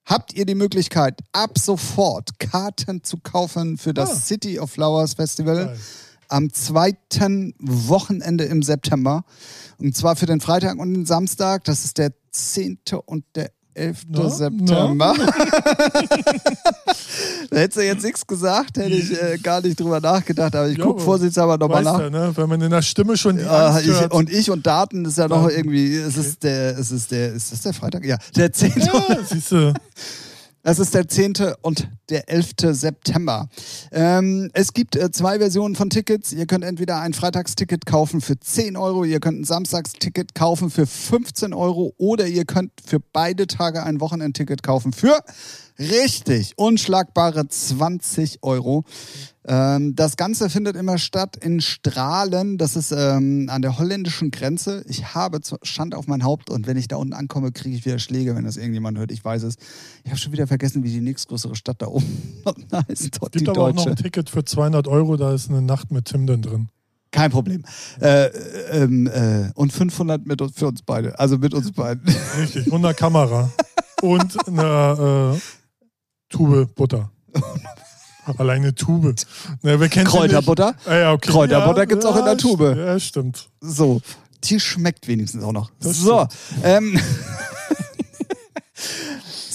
habt 0.09 0.33
ihr 0.33 0.45
die 0.45 0.55
Möglichkeit, 0.55 1.19
ab 1.31 1.57
sofort 1.57 2.39
Karten 2.39 3.03
zu 3.03 3.17
kaufen 3.17 3.77
für 3.77 3.93
das 3.93 4.11
Ah. 4.11 4.15
City 4.15 4.59
of 4.59 4.71
Flowers 4.71 5.13
Festival 5.13 5.67
Geil. 5.67 5.79
am 6.29 6.51
zweiten 6.51 7.53
Wochenende 7.59 8.45
im 8.45 8.63
September. 8.63 9.23
Und 9.77 9.95
zwar 9.95 10.15
für 10.15 10.25
den 10.25 10.41
Freitag 10.41 10.77
und 10.79 10.93
den 10.93 11.05
Samstag. 11.05 11.63
Das 11.63 11.85
ist 11.85 11.97
der 11.97 12.11
10. 12.31 12.79
und 13.05 13.23
der 13.35 13.51
11. 13.75 13.97
Na, 14.09 14.29
September. 14.29 15.13
da 17.51 17.57
hättest 17.57 17.77
du 17.77 17.85
jetzt 17.85 18.03
nichts 18.03 18.25
gesagt, 18.27 18.77
hätte 18.77 18.89
ich 18.95 19.11
äh, 19.21 19.37
gar 19.37 19.61
nicht 19.61 19.79
drüber 19.79 19.99
nachgedacht. 19.99 20.55
Aber 20.55 20.67
ich 20.69 20.77
Ja, 20.77 20.83
gucke 20.85 21.01
vorsichtshalber 21.01 21.57
nochmal 21.57 21.83
nach. 21.83 21.99
du, 21.99 22.09
ne? 22.09 22.31
Wenn 22.35 22.49
man 22.49 22.61
in 22.61 22.71
der 22.71 22.81
Stimme 22.81 23.15
schon 23.17 23.37
die 23.37 23.43
Ja, 23.43 23.67
Angst 23.69 23.87
ich, 23.87 24.11
und 24.11 24.29
ich 24.31 24.49
und 24.51 24.65
Daten 24.67 25.05
ist 25.05 25.17
ja 25.17 25.27
noch 25.27 25.43
Daten. 25.43 25.55
irgendwie, 25.57 25.95
es 25.95 26.17
ist 26.17 26.43
der, 26.43 26.77
es 26.77 26.91
ist 26.91 27.11
der, 27.11 27.33
ist 27.33 27.51
das 27.51 27.61
der 27.61 27.73
Freitag? 27.73 28.05
Ja, 28.05 28.17
der 28.35 28.51
10. 28.51 28.73
ja, 28.77 29.03
siehst 29.29 29.51
du. 29.51 29.73
Es 30.61 30.77
ist 30.77 30.93
der 30.93 31.07
10. 31.07 31.35
und 31.61 31.87
der 32.09 32.27
11. 32.29 32.51
September. 32.71 33.47
Ähm, 33.93 34.49
es 34.53 34.73
gibt 34.73 34.97
äh, 34.97 35.09
zwei 35.09 35.39
Versionen 35.39 35.75
von 35.75 35.89
Tickets. 35.89 36.33
Ihr 36.33 36.47
könnt 36.47 36.65
entweder 36.65 36.99
ein 36.99 37.13
Freitagsticket 37.13 37.85
kaufen 37.85 38.19
für 38.19 38.37
10 38.37 38.75
Euro, 38.75 39.05
ihr 39.05 39.21
könnt 39.21 39.39
ein 39.39 39.43
Samstagsticket 39.45 40.35
kaufen 40.35 40.69
für 40.69 40.85
15 40.85 41.53
Euro 41.53 41.93
oder 41.97 42.27
ihr 42.27 42.43
könnt 42.43 42.73
für 42.85 42.99
beide 42.99 43.47
Tage 43.47 43.83
ein 43.83 44.01
Wochenendticket 44.01 44.61
kaufen 44.61 44.91
für 44.91 45.23
richtig 45.79 46.53
unschlagbare 46.57 47.47
20 47.47 48.43
Euro. 48.43 48.83
Ähm, 49.47 49.95
das 49.95 50.17
Ganze 50.17 50.49
findet 50.49 50.75
immer 50.75 50.97
statt 50.97 51.37
in 51.37 51.61
Strahlen. 51.61 52.57
Das 52.57 52.75
ist 52.75 52.91
ähm, 52.91 53.49
an 53.49 53.61
der 53.61 53.79
holländischen 53.79 54.29
Grenze. 54.31 54.83
Ich 54.87 55.15
habe 55.15 55.39
Schand 55.63 55.95
auf 55.95 56.07
mein 56.07 56.23
Haupt 56.23 56.49
und 56.49 56.67
wenn 56.67 56.77
ich 56.77 56.87
da 56.87 56.97
unten 56.97 57.13
ankomme, 57.13 57.51
kriege 57.51 57.75
ich 57.75 57.85
wieder 57.85 57.99
Schläge, 57.99 58.35
wenn 58.35 58.45
das 58.45 58.57
irgendjemand 58.57 58.97
hört. 58.97 59.11
Ich 59.11 59.23
weiß 59.23 59.43
es. 59.43 59.55
Ich 60.03 60.11
habe 60.11 60.19
schon 60.19 60.33
wieder 60.33 60.47
vergessen, 60.47 60.83
wie 60.83 60.91
die 60.91 61.01
nächstgrößere 61.01 61.55
Stadt 61.55 61.81
da 61.81 61.87
oben 61.87 62.05
heißt. 62.71 63.01
Es 63.01 63.11
gibt 63.31 63.49
aber 63.49 63.63
auch 63.63 63.67
noch 63.73 63.85
deutsche. 63.85 63.89
ein 63.89 63.95
Ticket 63.95 64.29
für 64.29 64.43
200 64.43 64.87
Euro, 64.87 65.17
da 65.17 65.33
ist 65.33 65.49
eine 65.49 65.61
Nacht 65.61 65.91
mit 65.91 66.05
Tim 66.05 66.27
dann 66.27 66.41
drin. 66.41 66.69
Kein 67.11 67.31
Problem. 67.31 67.63
Äh, 67.99 68.25
ähm, 68.71 69.07
äh, 69.07 69.49
und 69.55 69.73
500 69.73 70.27
mit 70.27 70.41
uns, 70.41 70.53
für 70.55 70.67
uns 70.67 70.83
beide. 70.83 71.17
Also 71.17 71.37
mit 71.37 71.53
uns 71.53 71.71
beiden. 71.73 72.03
Richtig. 72.37 72.71
Und 72.71 72.85
eine 72.85 72.93
Kamera. 72.93 73.51
Und 74.01 74.47
eine 74.47 75.33
äh, 75.35 75.39
Tube 76.29 76.67
Butter. 76.75 77.11
Alleine 78.37 78.75
Tube. 78.75 79.15
Ne, 79.63 79.79
wer 79.79 79.89
kennt 79.89 80.07
Kräuterbutter. 80.07 80.75
Ah, 80.85 80.95
ja, 80.95 81.13
okay. 81.13 81.31
Kräuterbutter 81.31 81.79
ja, 81.79 81.85
gibt's 81.85 82.05
auch 82.05 82.15
in 82.15 82.25
der 82.25 82.37
Tube. 82.37 82.75
Ja, 82.77 82.99
stimmt. 82.99 83.49
So, 83.59 84.01
die 84.43 84.59
schmeckt 84.59 85.07
wenigstens 85.07 85.43
auch 85.43 85.51
noch. 85.51 85.71
Das 85.79 85.97
so, 85.97 86.27
ähm, 86.63 86.99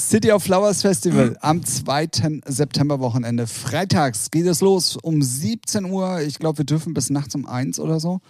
City 0.09 0.31
of 0.33 0.43
Flowers 0.43 0.83
Festival 0.83 1.35
am 1.41 1.65
2. 1.65 2.43
September-Wochenende. 2.45 3.47
Freitags 3.47 4.31
geht 4.31 4.47
es 4.47 4.61
los 4.61 4.99
um 4.99 5.23
17 5.23 5.87
Uhr. 5.87 6.21
Ich 6.21 6.39
glaube, 6.39 6.59
wir 6.59 6.65
dürfen 6.67 6.93
bis 6.93 7.09
nachts 7.09 7.35
um 7.35 7.47
1 7.47 7.81
oder 7.81 7.99
so. 7.99 8.21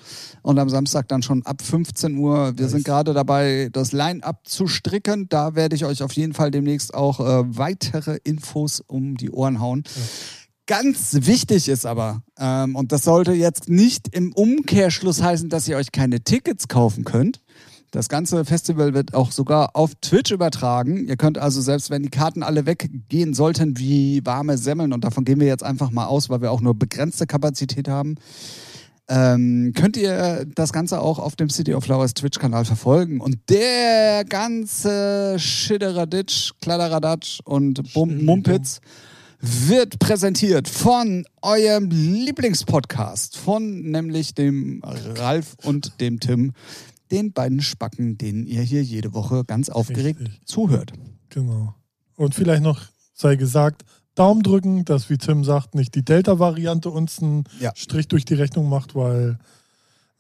Und 0.43 0.59
am 0.61 0.69
Samstag 0.69 1.09
dann 1.09 1.23
schon 1.23 1.45
ab 1.45 1.63
15 1.63 2.17
Uhr. 2.17 2.57
Wir 2.57 2.69
sind 2.69 2.85
gerade 2.85 3.13
dabei, 3.13 3.71
das 3.73 3.91
Line-Up 3.91 4.47
zu 4.47 4.69
stricken. 4.69 5.29
Da 5.29 5.57
werde 5.57 5.75
ich 5.75 5.85
euch 5.85 6.05
auf 6.05 6.13
jeden 6.13 6.33
Fall 6.33 6.53
demnächst 6.53 6.95
auch 6.95 7.19
äh, 7.19 7.45
weitere 7.59 8.19
Infos 8.23 8.81
um 8.81 9.17
die 9.17 9.31
Ohren 9.31 9.61
hauen. 9.61 9.83
Ganz 10.67 11.27
wichtig 11.27 11.69
ist 11.69 11.85
aber, 11.85 12.23
ähm, 12.39 12.77
und 12.77 12.93
das 12.93 13.03
sollte 13.03 13.33
jetzt 13.33 13.69
nicht 13.69 14.15
im 14.15 14.33
Umkehrschluss 14.33 15.23
heißen, 15.23 15.51
dass 15.51 15.69
ihr 15.69 15.77
euch 15.77 15.93
keine 15.93 16.21
Tickets 16.21 16.69
kaufen 16.69 17.05
könnt. 17.05 17.41
Das 17.95 18.09
ganze 18.09 18.45
Festival 18.45 18.93
wird 18.93 19.15
auch 19.15 19.31
sogar 19.31 19.77
auf 19.77 19.93
Twitch 20.01 20.33
übertragen. 20.33 21.07
Ihr 21.07 21.17
könnt 21.17 21.39
also, 21.39 21.61
selbst 21.61 21.91
wenn 21.91 22.03
die 22.03 22.11
Karten 22.11 22.43
alle 22.43 22.67
weggehen 22.67 23.35
sollten 23.35 23.79
wie 23.79 24.21
warme 24.27 24.59
Semmeln, 24.59 24.93
und 24.93 25.05
davon 25.05 25.25
gehen 25.25 25.39
wir 25.39 25.47
jetzt 25.47 25.63
einfach 25.63 25.93
mal 25.93 26.07
aus, 26.07 26.29
weil 26.29 26.43
wir 26.43 26.51
auch 26.51 26.61
nur 26.61 26.77
begrenzte 26.77 27.29
Kapazität 27.29 27.87
haben, 27.87 28.17
ähm, 29.07 29.75
könnt 29.77 29.97
ihr 29.97 30.45
das 30.57 30.73
Ganze 30.73 31.01
auch 31.01 31.21
auf 31.21 31.37
dem 31.37 31.49
City 31.51 31.73
of 31.73 31.85
Flowers 31.85 32.15
Twitch-Kanal 32.15 32.65
verfolgen. 32.65 33.21
Und 33.21 33.39
der 33.49 34.25
ganze 34.25 35.37
Schidderaditsch, 35.39 36.51
Kladderadatsch 36.61 37.39
und 37.45 37.95
Bum 37.95 38.25
Mumpitz 38.25 38.81
wird 39.41 40.01
präsentiert 40.01 40.67
von 40.67 41.27
eurem 41.43 41.91
Lieblingspodcast, 41.91 43.37
von 43.37 43.83
nämlich 43.83 44.35
dem 44.35 44.83
Ralf 44.83 45.55
und 45.63 46.01
dem 46.01 46.19
Tim, 46.19 46.55
den 47.11 47.33
beiden 47.33 47.61
Spacken, 47.61 48.19
denen 48.19 48.47
ihr 48.47 48.63
hier 48.63 48.83
jede 48.83 49.13
Woche 49.15 49.45
ganz 49.45 49.69
aufgeregt 49.69 50.21
Richtig. 50.21 50.41
zuhört. 50.47 50.93
Genau. 51.29 51.75
Und 52.17 52.35
vielleicht 52.35 52.63
noch 52.63 52.81
sei 53.13 53.37
gesagt, 53.37 53.83
Daumen 54.15 54.43
drücken, 54.43 54.85
dass, 54.85 55.11
wie 55.11 55.19
Tim 55.19 55.43
sagt, 55.45 55.75
nicht 55.75 55.95
die 55.95 56.05
Delta-Variante 56.05 56.89
uns 56.91 57.21
einen 57.21 57.45
Ja. 57.61 57.73
Strich 57.75 58.07
durch 58.09 58.25
die 58.25 58.35
Rechnung 58.35 58.69
macht, 58.69 58.95
weil 58.95 59.39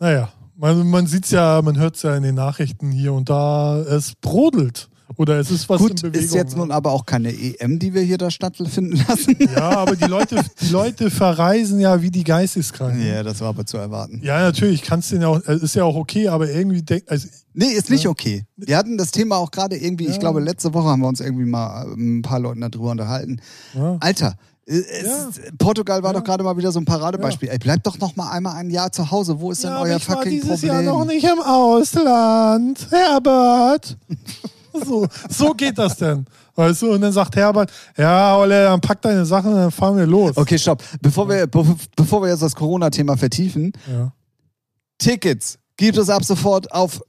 Naja, 0.01 0.32
man, 0.57 0.89
man 0.91 1.07
sieht 1.07 1.24
es 1.24 1.30
ja, 1.30 1.61
man 1.62 1.78
hört 1.78 1.97
es 1.97 2.03
ja 2.03 2.16
in 2.16 2.24
den 2.24 2.35
Nachrichten 2.35 2.91
hier 2.91 3.12
und 3.12 3.28
da, 3.30 3.78
es 3.78 4.14
brodelt. 4.16 4.89
Oder 5.17 5.39
es 5.39 5.51
ist 5.51 5.69
was 5.69 5.79
Gut, 5.81 5.91
in 6.03 6.13
Bewegung. 6.13 6.25
ist 6.27 6.35
jetzt 6.35 6.53
ne? 6.55 6.59
nun 6.61 6.71
aber 6.73 6.91
auch 6.93 7.05
keine 7.07 7.31
EM, 7.33 7.79
die 7.79 7.93
wir 7.95 8.03
hier 8.03 8.19
da 8.19 8.31
stattfinden 8.31 9.03
lassen. 9.09 9.37
Ja, 9.55 9.71
aber 9.79 9.97
die 9.97 10.07
Leute, 10.07 10.41
die 10.61 10.69
Leute 10.71 11.11
verreisen 11.11 11.79
ja 11.79 12.01
wie 12.03 12.11
die 12.11 12.25
Geisteskranken. 12.25 13.07
Ja, 13.07 13.23
das 13.23 13.41
war 13.41 13.49
aber 13.49 13.65
zu 13.67 13.77
erwarten. 13.77 14.21
Ja, 14.25 14.41
natürlich, 14.41 14.83
kannst 14.83 15.13
du 15.13 15.17
ja 15.17 15.29
auch, 15.29 15.41
äh, 15.47 15.57
ist 15.57 15.75
ja 15.75 15.85
auch 15.85 15.95
okay, 15.97 16.29
aber 16.29 16.51
irgendwie 16.51 16.83
denk, 16.83 17.05
also 17.09 17.29
Nee, 17.53 17.67
ist 17.67 17.89
nicht 17.91 18.09
okay. 18.09 18.45
Wir 18.57 18.77
hatten 18.77 18.99
das 18.99 19.13
Thema 19.13 19.37
auch 19.37 19.51
gerade 19.53 19.77
irgendwie, 19.77 20.07
ich 20.07 20.15
Ja. 20.15 20.19
glaube, 20.19 20.41
letzte 20.41 20.75
Woche 20.75 20.89
haben 20.89 21.01
wir 21.03 21.09
uns 21.09 21.21
irgendwie 21.21 21.45
mal 21.45 21.87
äh, 21.87 21.95
ein 21.95 22.23
paar 22.23 22.41
Leuten 22.41 22.61
darüber 22.63 22.91
unterhalten. 22.91 23.41
ja, 23.75 23.97
Alter, 24.01 24.37
äh, 24.67 24.79
Ja. 25.05 25.29
Portugal 25.59 26.03
war 26.03 26.13
Ja. 26.15 26.19
doch 26.19 26.25
gerade 26.25 26.43
mal 26.43 26.57
wieder 26.57 26.73
so 26.73 26.81
ein 26.81 26.85
Paradebeispiel. 26.87 27.51
Ey, 27.51 27.59
bleibt 27.59 27.87
doch 27.87 27.99
noch 27.99 28.17
mal 28.17 28.31
einmal 28.33 28.57
ein 28.57 28.71
Jahr 28.71 28.91
zu 28.91 29.11
Hause. 29.13 29.39
Wo 29.39 29.53
ist 29.53 29.63
denn 29.63 29.71
ja, 29.71 29.77
aber 29.77 29.85
euer 29.87 29.97
ich 29.99 30.09
war 30.09 30.17
fucking 30.17 30.33
dieses 30.33 30.49
Problem? 30.63 30.73
Jahr 30.73 30.83
noch 30.83 31.05
nicht 31.05 31.25
im 31.25 31.39
Ausland. 31.41 32.89
Herbert. 32.91 33.97
so, 34.85 35.07
so 35.29 35.53
geht 35.55 35.79
das 35.79 35.97
denn. 35.97 36.25
Weißt 36.55 36.83
du, 36.83 36.93
und 36.93 37.01
dann 37.01 37.12
sagt 37.12 37.37
Herbert, 37.37 37.72
ja, 37.97 38.37
Olle, 38.37 38.64
dann 38.64 38.81
pack 38.81 39.03
deine 39.03 39.25
Sachen 39.25 39.53
und 39.53 39.59
dann 39.59 39.70
fahren 39.70 39.97
wir 39.97 40.07
los. 40.07 40.37
Okay, 40.37 40.59
stopp. 40.59 40.83
Bevor 41.01 41.29
wir, 41.29 41.47
be 41.47 41.64
bevor 41.97 42.22
wir 42.22 42.29
jetzt 42.29 42.43
das 42.43 42.55
Corona-Thema 42.55 43.16
vertiefen, 43.16 43.72
Ja. 43.91 44.12
Tickets 44.99 45.59
gibt 45.77 45.99
es 45.99 46.09
ab 46.09 46.25
sofort 46.25 46.70
auf 46.72 47.01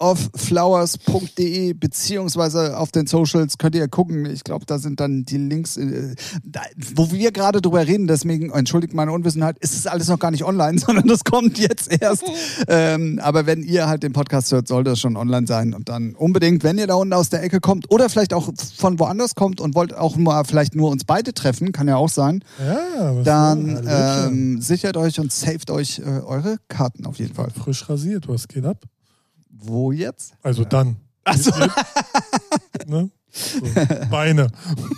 cityofflowers.de 0.00 1.74
beziehungsweise 1.74 2.76
auf 2.76 2.90
den 2.90 3.06
Socials 3.06 3.58
könnt 3.58 3.74
ihr 3.74 3.88
gucken. 3.88 4.26
Ich 4.26 4.44
glaube, 4.44 4.64
da 4.66 4.78
sind 4.78 5.00
dann 5.00 5.24
die 5.24 5.36
Links, 5.36 5.76
äh, 5.76 6.14
da, 6.42 6.62
wo 6.94 7.10
wir 7.12 7.32
gerade 7.32 7.60
drüber 7.60 7.86
reden. 7.86 8.06
Deswegen 8.06 8.50
entschuldigt 8.50 8.94
meine 8.94 9.12
Unwissenheit. 9.12 9.58
Ist 9.58 9.74
es 9.74 9.86
alles 9.86 10.08
noch 10.08 10.18
gar 10.18 10.30
nicht 10.30 10.44
online, 10.44 10.78
sondern 10.86 11.06
das 11.06 11.24
kommt 11.24 11.58
jetzt 11.58 11.92
erst. 12.00 12.24
ähm, 12.68 13.20
aber 13.22 13.46
wenn 13.46 13.62
ihr 13.62 13.86
halt 13.86 14.02
den 14.02 14.12
Podcast 14.12 14.52
hört, 14.52 14.68
sollte 14.68 14.90
es 14.90 15.00
schon 15.00 15.16
online 15.16 15.46
sein 15.46 15.74
und 15.74 15.88
dann 15.88 16.14
unbedingt, 16.14 16.64
wenn 16.64 16.78
ihr 16.78 16.86
da 16.86 16.94
unten 16.94 17.12
aus 17.12 17.28
der 17.28 17.42
Ecke 17.42 17.60
kommt 17.60 17.90
oder 17.90 18.08
vielleicht 18.08 18.32
auch 18.32 18.50
von 18.76 18.98
woanders 18.98 19.34
kommt 19.34 19.60
und 19.60 19.74
wollt 19.74 19.94
auch 19.94 20.16
mal 20.16 20.44
vielleicht 20.44 20.74
nur 20.74 20.90
uns 20.90 21.04
beide 21.04 21.34
treffen, 21.34 21.72
kann 21.72 21.88
ja 21.88 21.96
auch 21.96 22.08
sein. 22.08 22.42
Ja, 22.58 23.22
Dann 23.22 23.86
ähm, 23.86 24.60
sichert 24.60 24.96
euch 24.96 25.20
und 25.20 25.32
saved 25.32 25.70
euch 25.70 25.98
äh, 25.98 26.20
eure 26.20 26.56
Karten 26.68 27.06
auf 27.06 27.18
jeden 27.18 27.34
Fall. 27.34 27.50
frisch 27.50 27.88
rasiert, 27.88 28.28
was 28.28 28.48
geht 28.48 28.64
ab? 28.64 28.86
Wo 29.62 29.92
jetzt? 29.92 30.34
Also 30.42 30.64
dann. 30.64 30.96
Achso. 31.24 31.52
Ne? 32.86 33.10
So, 33.32 33.60
Beine. 34.10 34.48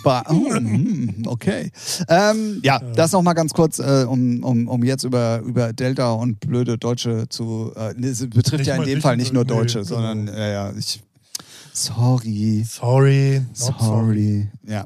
Ba- 0.03 0.23
oh, 0.29 0.59
mm, 0.59 1.23
okay. 1.27 1.71
Ähm, 2.07 2.59
ja, 2.63 2.79
das 2.79 3.11
nochmal 3.11 3.35
ganz 3.35 3.53
kurz, 3.53 3.77
äh, 3.77 4.05
um, 4.07 4.43
um, 4.43 4.67
um 4.67 4.83
jetzt 4.83 5.03
über, 5.03 5.41
über 5.45 5.71
Delta 5.71 6.11
und 6.13 6.39
blöde 6.39 6.77
Deutsche 6.77 7.29
zu. 7.29 7.71
Äh, 7.75 7.93
nee, 7.95 8.07
es 8.07 8.27
betrifft 8.27 8.59
Nicht 8.59 8.67
ja 8.67 8.75
in 8.77 8.85
dem 8.85 9.01
Fall 9.01 9.17
nicht 9.17 9.33
nur 9.33 9.43
nee, 9.43 9.49
Deutsche, 9.49 9.79
genau. 9.79 9.89
sondern 9.89 10.27
äh, 10.29 10.53
ja, 10.53 10.73
ich. 10.75 11.03
Sorry. 11.73 12.65
Sorry. 12.67 13.41
not 13.59 13.79
Sorry. 13.79 14.49
Ja. 14.65 14.85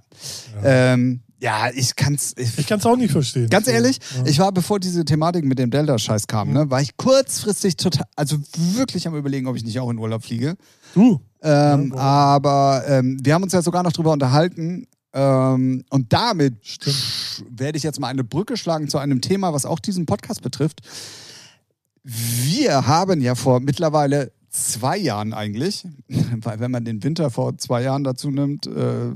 Ähm, 0.64 1.22
ja, 1.40 1.70
ich 1.74 1.96
kann's. 1.96 2.34
Ich, 2.38 2.58
Ich 2.58 2.68
kann 2.68 2.80
es 2.80 2.86
auch 2.86 2.96
nicht 2.98 3.12
verstehen. 3.12 3.50
Ganz 3.50 3.68
ehrlich, 3.68 4.00
ja. 4.16 4.26
ich 4.26 4.40
war, 4.40 4.52
bevor 4.52 4.80
diese 4.80 5.06
Thematik 5.06 5.46
mit 5.46 5.60
dem 5.60 5.70
Delta-Scheiß 5.70 6.28
kam, 6.28 6.48
Mhm. 6.50 6.54
ne, 6.54 6.70
war 6.70 6.82
ich 6.82 6.98
kurzfristig 6.98 7.78
total, 7.78 8.06
also 8.16 8.38
wirklich 8.76 9.08
am 9.08 9.16
überlegen, 9.16 9.48
ob 9.48 9.56
ich 9.56 9.64
nicht 9.64 9.80
auch 9.80 9.90
in 9.90 9.98
Urlaub 10.00 10.24
fliege. 10.24 10.56
Du. 10.94 11.20
Ähm, 11.42 11.94
Ja, 11.96 12.00
aber 12.02 12.84
ähm, 12.88 13.18
wir 13.24 13.34
haben 13.34 13.44
uns 13.44 13.54
ja 13.54 13.62
sogar 13.62 13.84
noch 13.84 13.92
drüber 13.94 14.12
unterhalten. 14.12 14.88
Ähm, 15.14 15.84
und 15.90 16.12
damit 16.14 16.56
werde 17.50 17.78
ich 17.78 17.84
jetzt 17.84 18.00
mal 18.00 18.08
eine 18.08 18.24
Brücke 18.24 18.58
schlagen 18.58 18.88
zu 18.90 18.98
einem 18.98 19.22
Thema, 19.22 19.54
was 19.54 19.66
auch 19.66 19.80
diesen 19.80 20.06
Podcast 20.06 20.42
betrifft. 20.42 20.82
Wir 22.04 22.88
haben 22.88 23.22
ja 23.22 23.36
vor 23.36 23.60
mittlerweile 23.60 24.32
zwei 24.50 24.98
Jahren 24.98 25.34
eigentlich, 25.34 25.86
weil 26.42 26.60
wenn 26.60 26.72
man 26.72 26.86
den 26.86 27.04
Winter 27.04 27.30
vor 27.30 27.58
zwei 27.58 27.84
Jahren 27.84 28.04
dazu 28.04 28.30
nimmt, 28.32 28.66
äh, 28.68 29.12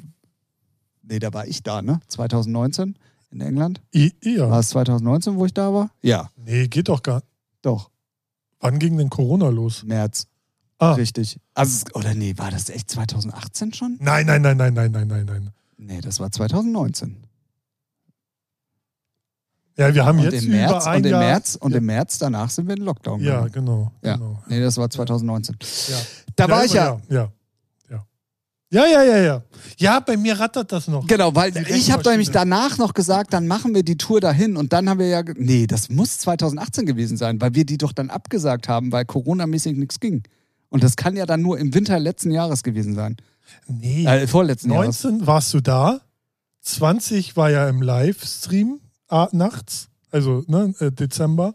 nee, 1.11 1.19
da 1.19 1.33
war 1.33 1.45
ich 1.45 1.61
da, 1.61 1.81
ne? 1.81 1.99
2019 2.07 2.95
in 3.31 3.41
England. 3.41 3.81
I, 3.93 4.13
ja. 4.23 4.49
War 4.49 4.59
es 4.59 4.69
2019, 4.69 5.35
wo 5.35 5.45
ich 5.45 5.53
da 5.53 5.73
war? 5.73 5.91
Ja, 6.01 6.29
Nee, 6.37 6.67
geht 6.67 6.87
doch 6.89 7.03
gar 7.03 7.21
doch. 7.61 7.91
Wann 8.59 8.79
ging 8.79 8.97
denn 8.97 9.09
Corona 9.09 9.49
los? 9.49 9.83
März. 9.83 10.25
Ah. 10.79 10.93
Richtig. 10.93 11.39
Also, 11.53 11.85
oder 11.93 12.15
nee, 12.15 12.33
war 12.37 12.49
das 12.49 12.69
echt 12.69 12.89
2018 12.89 13.73
schon? 13.73 13.97
Nein, 13.99 14.25
nein, 14.25 14.41
nein, 14.41 14.57
nein, 14.57 14.73
nein, 14.73 14.91
nein, 14.91 15.07
nein, 15.07 15.25
nein. 15.25 15.49
Nee, 15.77 16.01
das 16.01 16.19
war 16.19 16.31
2019. 16.31 17.17
Ja, 19.77 19.93
wir 19.93 20.05
haben 20.05 20.19
Und 20.19 20.25
jetzt 20.31 20.43
im 20.43 20.51
März, 20.51 20.71
über 20.71 20.87
ein 20.87 20.97
und 20.97 21.05
im 21.05 21.11
Jahr. 21.11 21.19
März 21.21 21.55
und 21.55 21.71
ja, 21.71 21.77
im 21.77 21.85
März 21.85 22.17
danach 22.19 22.49
sind 22.49 22.67
wir 22.67 22.75
in 22.75 22.83
Lockdown. 22.83 23.21
ja, 23.21 23.41
gegangen. 23.45 23.65
genau. 23.65 23.91
Ja. 24.03 24.15
genau. 24.15 24.43
Nee, 24.47 24.59
das 24.61 24.77
war 24.77 24.89
2019. 24.89 25.57
Ja. 25.89 25.97
Da 26.35 26.49
war 26.49 26.65
ich 26.65 26.73
ja. 26.73 26.99
Ja, 27.09 27.15
ja. 27.15 27.21
Ja, 27.21 27.31
ja, 28.71 28.87
ja, 28.87 29.03
ja. 29.03 29.17
Ja, 29.17 29.43
ja 29.77 29.99
bei 29.99 30.17
mir 30.17 30.39
rattert 30.39 30.71
das 30.71 30.87
noch. 30.87 31.05
Genau, 31.07 31.35
weil 31.35 31.51
Die 31.51 31.59
ich 31.73 31.91
habe 31.91 32.09
nämlich 32.09 32.31
danach 32.31 32.77
noch 32.77 32.93
gesagt, 32.93 33.33
dann 33.33 33.47
machen 33.47 33.75
wir 33.75 33.83
die 33.83 33.97
Tour 33.97 34.21
dahin 34.21 34.57
und 34.57 34.73
dann 34.73 34.89
haben 34.89 34.99
wir 34.99 35.07
ja, 35.07 35.23
nee, 35.35 35.67
das 35.67 35.89
muss 35.89 36.17
2018 36.19 36.85
gewesen 36.85 37.17
sein, 37.17 37.39
weil 37.41 37.53
wir 37.53 37.65
die 37.65 37.77
doch 37.77 37.91
dann 37.91 38.09
abgesagt 38.09 38.67
haben, 38.69 38.91
weil 38.91 39.05
Corona-mäßig 39.05 39.77
nichts 39.77 39.99
ging. 39.99 40.23
Und 40.69 40.83
das 40.83 40.95
kann 40.95 41.17
ja 41.17 41.25
dann 41.25 41.41
nur 41.41 41.59
im 41.59 41.73
Winter 41.73 41.99
letzten 41.99 42.31
Jahres 42.31 42.63
gewesen 42.63 42.95
sein. 42.95 43.17
Nee. 43.67 44.05
Äh, 44.05 44.25
vorletzten 44.27 44.71
Jahres. 44.71 45.03
19 45.03 45.27
warst 45.27 45.53
du 45.53 45.59
da. 45.59 45.99
20 46.61 47.35
war 47.35 47.49
ja 47.49 47.67
im 47.67 47.81
Livestream 47.81 48.79
nachts. 49.31 49.89
Also, 50.11 50.43
ne, 50.47 50.73
äh, 50.79 50.91
Dezember. 50.91 51.53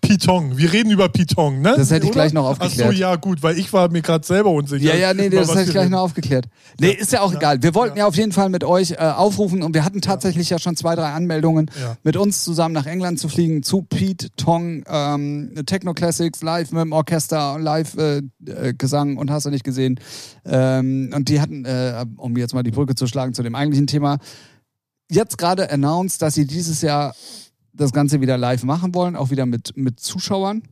Python. 0.00 0.56
Wir 0.58 0.72
reden 0.72 0.90
über 0.90 1.08
Python, 1.08 1.60
ne? 1.60 1.74
Das 1.76 1.90
hätte 1.90 2.04
ich 2.06 2.10
Oder? 2.12 2.20
gleich 2.22 2.32
noch 2.32 2.44
Ach 2.50 2.56
so, 2.56 2.64
aufgeklärt. 2.64 2.94
ja, 2.94 3.16
gut, 3.16 3.42
weil 3.42 3.58
ich 3.58 3.72
war 3.72 3.88
mir 3.90 4.02
gerade 4.02 4.26
selber 4.26 4.50
unsicher. 4.50 4.84
Ja, 4.84 4.94
ja, 4.94 5.14
nee, 5.14 5.28
das 5.30 5.48
hätte 5.50 5.62
ich 5.62 5.70
gleich 5.70 5.84
reden. 5.84 5.92
noch 5.92 6.00
aufgeklärt. 6.00 6.46
Nee, 6.78 6.90
ist 6.90 7.12
ja 7.12 7.20
auch 7.22 7.32
Ja. 7.32 7.38
egal. 7.38 7.62
Wir 7.62 7.74
wollten 7.74 7.96
Ja. 7.96 8.04
ja. 8.04 8.08
auf 8.08 8.16
jeden 8.16 8.32
Fall 8.32 8.48
mit 8.48 8.64
euch 8.64 8.92
äh, 8.92 8.96
aufrufen 8.96 9.62
und 9.62 9.74
wir 9.74 9.84
hatten 9.84 10.00
tatsächlich 10.00 10.50
ja. 10.50 10.58
schon 10.58 10.76
zwei, 10.76 10.94
drei 10.94 11.12
Anmeldungen, 11.12 11.70
Ja. 11.80 11.96
mit 12.02 12.16
uns 12.16 12.44
zusammen 12.44 12.74
nach 12.74 12.86
England 12.86 13.18
zu 13.18 13.28
fliegen, 13.28 13.62
zu 13.62 13.82
Pete 13.82 14.30
Tong, 14.36 14.84
ähm, 14.88 15.54
Techno 15.66 15.94
Classics, 15.94 16.42
live 16.42 16.70
mit 16.72 16.82
dem 16.82 16.92
Orchester, 16.92 17.58
live 17.58 17.96
äh, 17.96 18.22
äh, 18.46 18.74
Gesang 18.76 19.16
und 19.16 19.30
hast 19.30 19.46
du 19.46 19.50
nicht 19.50 19.64
gesehen. 19.64 20.00
Ähm, 20.44 21.10
und 21.14 21.28
die 21.28 21.40
hatten, 21.40 21.64
äh, 21.64 22.04
um 22.16 22.36
jetzt 22.36 22.54
mal 22.54 22.62
die 22.62 22.70
Brücke 22.70 22.94
zu 22.94 23.06
schlagen 23.06 23.32
zu 23.34 23.42
dem 23.42 23.54
eigentlichen 23.54 23.86
Thema, 23.86 24.18
jetzt 25.10 25.38
gerade 25.38 25.70
announced, 25.70 26.22
dass 26.22 26.34
sie 26.34 26.46
dieses 26.46 26.82
Jahr 26.82 27.14
das 27.74 27.92
Ganze 27.92 28.20
wieder 28.20 28.38
live 28.38 28.64
machen 28.64 28.94
wollen, 28.94 29.16
auch 29.16 29.30
wieder 29.30 29.46
mit, 29.46 29.76
mit 29.76 30.00
Zuschauern. 30.00 30.62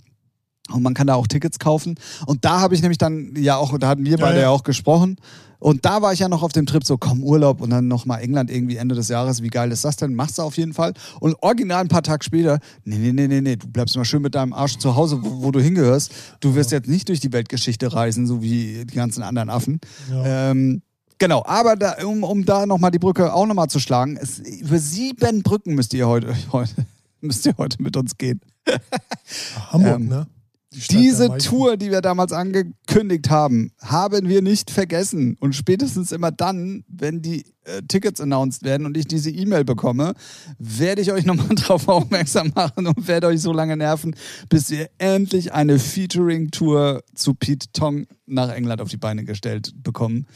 Und 0.70 0.82
man 0.82 0.94
kann 0.94 1.06
da 1.06 1.14
auch 1.14 1.26
Tickets 1.26 1.58
kaufen. 1.58 1.96
Und 2.26 2.44
da 2.44 2.60
habe 2.60 2.74
ich 2.74 2.82
nämlich 2.82 2.98
dann 2.98 3.34
ja 3.36 3.56
auch, 3.56 3.76
da 3.78 3.88
hatten 3.88 4.04
wir 4.04 4.16
beide 4.16 4.36
ja. 4.36 4.42
ja 4.42 4.48
auch 4.50 4.62
gesprochen. 4.62 5.16
Und 5.62 5.84
da 5.84 6.02
war 6.02 6.12
ich 6.12 6.18
ja 6.18 6.28
noch 6.28 6.42
auf 6.42 6.52
dem 6.52 6.66
Trip 6.66 6.84
so, 6.84 6.98
komm, 6.98 7.22
Urlaub 7.22 7.60
und 7.60 7.70
dann 7.70 7.86
nochmal 7.86 8.20
England 8.20 8.50
irgendwie 8.50 8.76
Ende 8.76 8.96
des 8.96 9.06
Jahres. 9.06 9.42
Wie 9.42 9.48
geil 9.48 9.70
ist 9.70 9.84
das 9.84 9.94
denn? 9.94 10.12
Machst 10.12 10.38
du 10.38 10.42
auf 10.42 10.56
jeden 10.56 10.74
Fall. 10.74 10.92
Und 11.20 11.36
original 11.40 11.82
ein 11.82 11.88
paar 11.88 12.02
Tage 12.02 12.24
später, 12.24 12.58
nee, 12.84 12.98
nee, 12.98 13.12
nee, 13.12 13.28
nee, 13.28 13.40
nee, 13.40 13.54
du 13.54 13.68
bleibst 13.68 13.96
mal 13.96 14.04
schön 14.04 14.22
mit 14.22 14.34
deinem 14.34 14.52
Arsch 14.52 14.78
zu 14.78 14.96
Hause, 14.96 15.20
wo, 15.22 15.44
wo 15.44 15.50
du 15.52 15.60
hingehörst. 15.60 16.10
Du 16.40 16.56
wirst 16.56 16.72
jetzt 16.72 16.88
nicht 16.88 17.08
durch 17.08 17.20
die 17.20 17.32
Weltgeschichte 17.32 17.92
reisen, 17.92 18.26
so 18.26 18.42
wie 18.42 18.84
die 18.84 18.94
ganzen 18.96 19.22
anderen 19.22 19.50
Affen. 19.50 19.80
Ja. 20.10 20.50
Ähm, 20.50 20.82
genau, 21.18 21.44
aber 21.46 21.76
da, 21.76 21.94
um, 22.04 22.24
um 22.24 22.44
da 22.44 22.66
nochmal 22.66 22.90
die 22.90 22.98
Brücke 22.98 23.32
auch 23.32 23.46
nochmal 23.46 23.68
zu 23.68 23.78
schlagen, 23.78 24.18
es, 24.20 24.40
über 24.40 24.80
sieben 24.80 25.44
Brücken 25.44 25.76
müsst 25.76 25.94
ihr 25.94 26.08
heute, 26.08 26.34
heute, 26.50 26.74
müsst 27.22 27.46
ihr 27.46 27.56
heute 27.56 27.82
mit 27.82 27.96
uns 27.96 28.18
gehen. 28.18 28.40
Hamburg, 29.72 29.94
ähm, 29.94 30.08
ne? 30.08 30.26
Die 30.74 30.80
Diese. 30.80 31.36
Tour, 31.36 31.76
die 31.76 31.90
wir 31.90 32.00
damals 32.00 32.32
angekündigt 32.32 33.28
haben, 33.28 33.72
haben 33.82 34.28
wir 34.28 34.40
nicht 34.40 34.70
vergessen. 34.70 35.36
Und 35.38 35.54
spätestens 35.54 36.12
immer 36.12 36.30
dann, 36.30 36.84
wenn 36.88 37.20
die 37.20 37.44
äh, 37.64 37.82
Tickets 37.86 38.22
announced 38.22 38.62
werden 38.62 38.86
und 38.86 38.96
ich 38.96 39.06
diese 39.06 39.30
E-Mail 39.30 39.64
bekomme, 39.64 40.14
werde 40.58 41.02
ich 41.02 41.12
euch 41.12 41.26
nochmal 41.26 41.54
drauf 41.56 41.88
aufmerksam 41.88 42.52
machen 42.54 42.86
und 42.86 43.06
werde 43.06 43.26
euch 43.26 43.42
so 43.42 43.52
lange 43.52 43.76
nerven, 43.76 44.16
bis 44.48 44.70
wir 44.70 44.88
endlich 44.96 45.52
eine 45.52 45.78
Featuring-Tour 45.78 47.02
zu 47.14 47.34
Pete 47.34 47.70
Tong 47.72 48.06
nach 48.24 48.48
England 48.50 48.80
auf 48.80 48.88
die 48.88 48.96
Beine 48.96 49.24
gestellt 49.24 49.74
bekommen. 49.82 50.26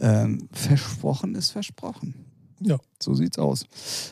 Ähm, 0.00 0.48
versprochen 0.52 1.34
ist 1.34 1.50
versprochen. 1.50 2.14
Ja. 2.60 2.78
So 2.98 3.14
sieht's 3.14 3.38
aus. 3.38 3.66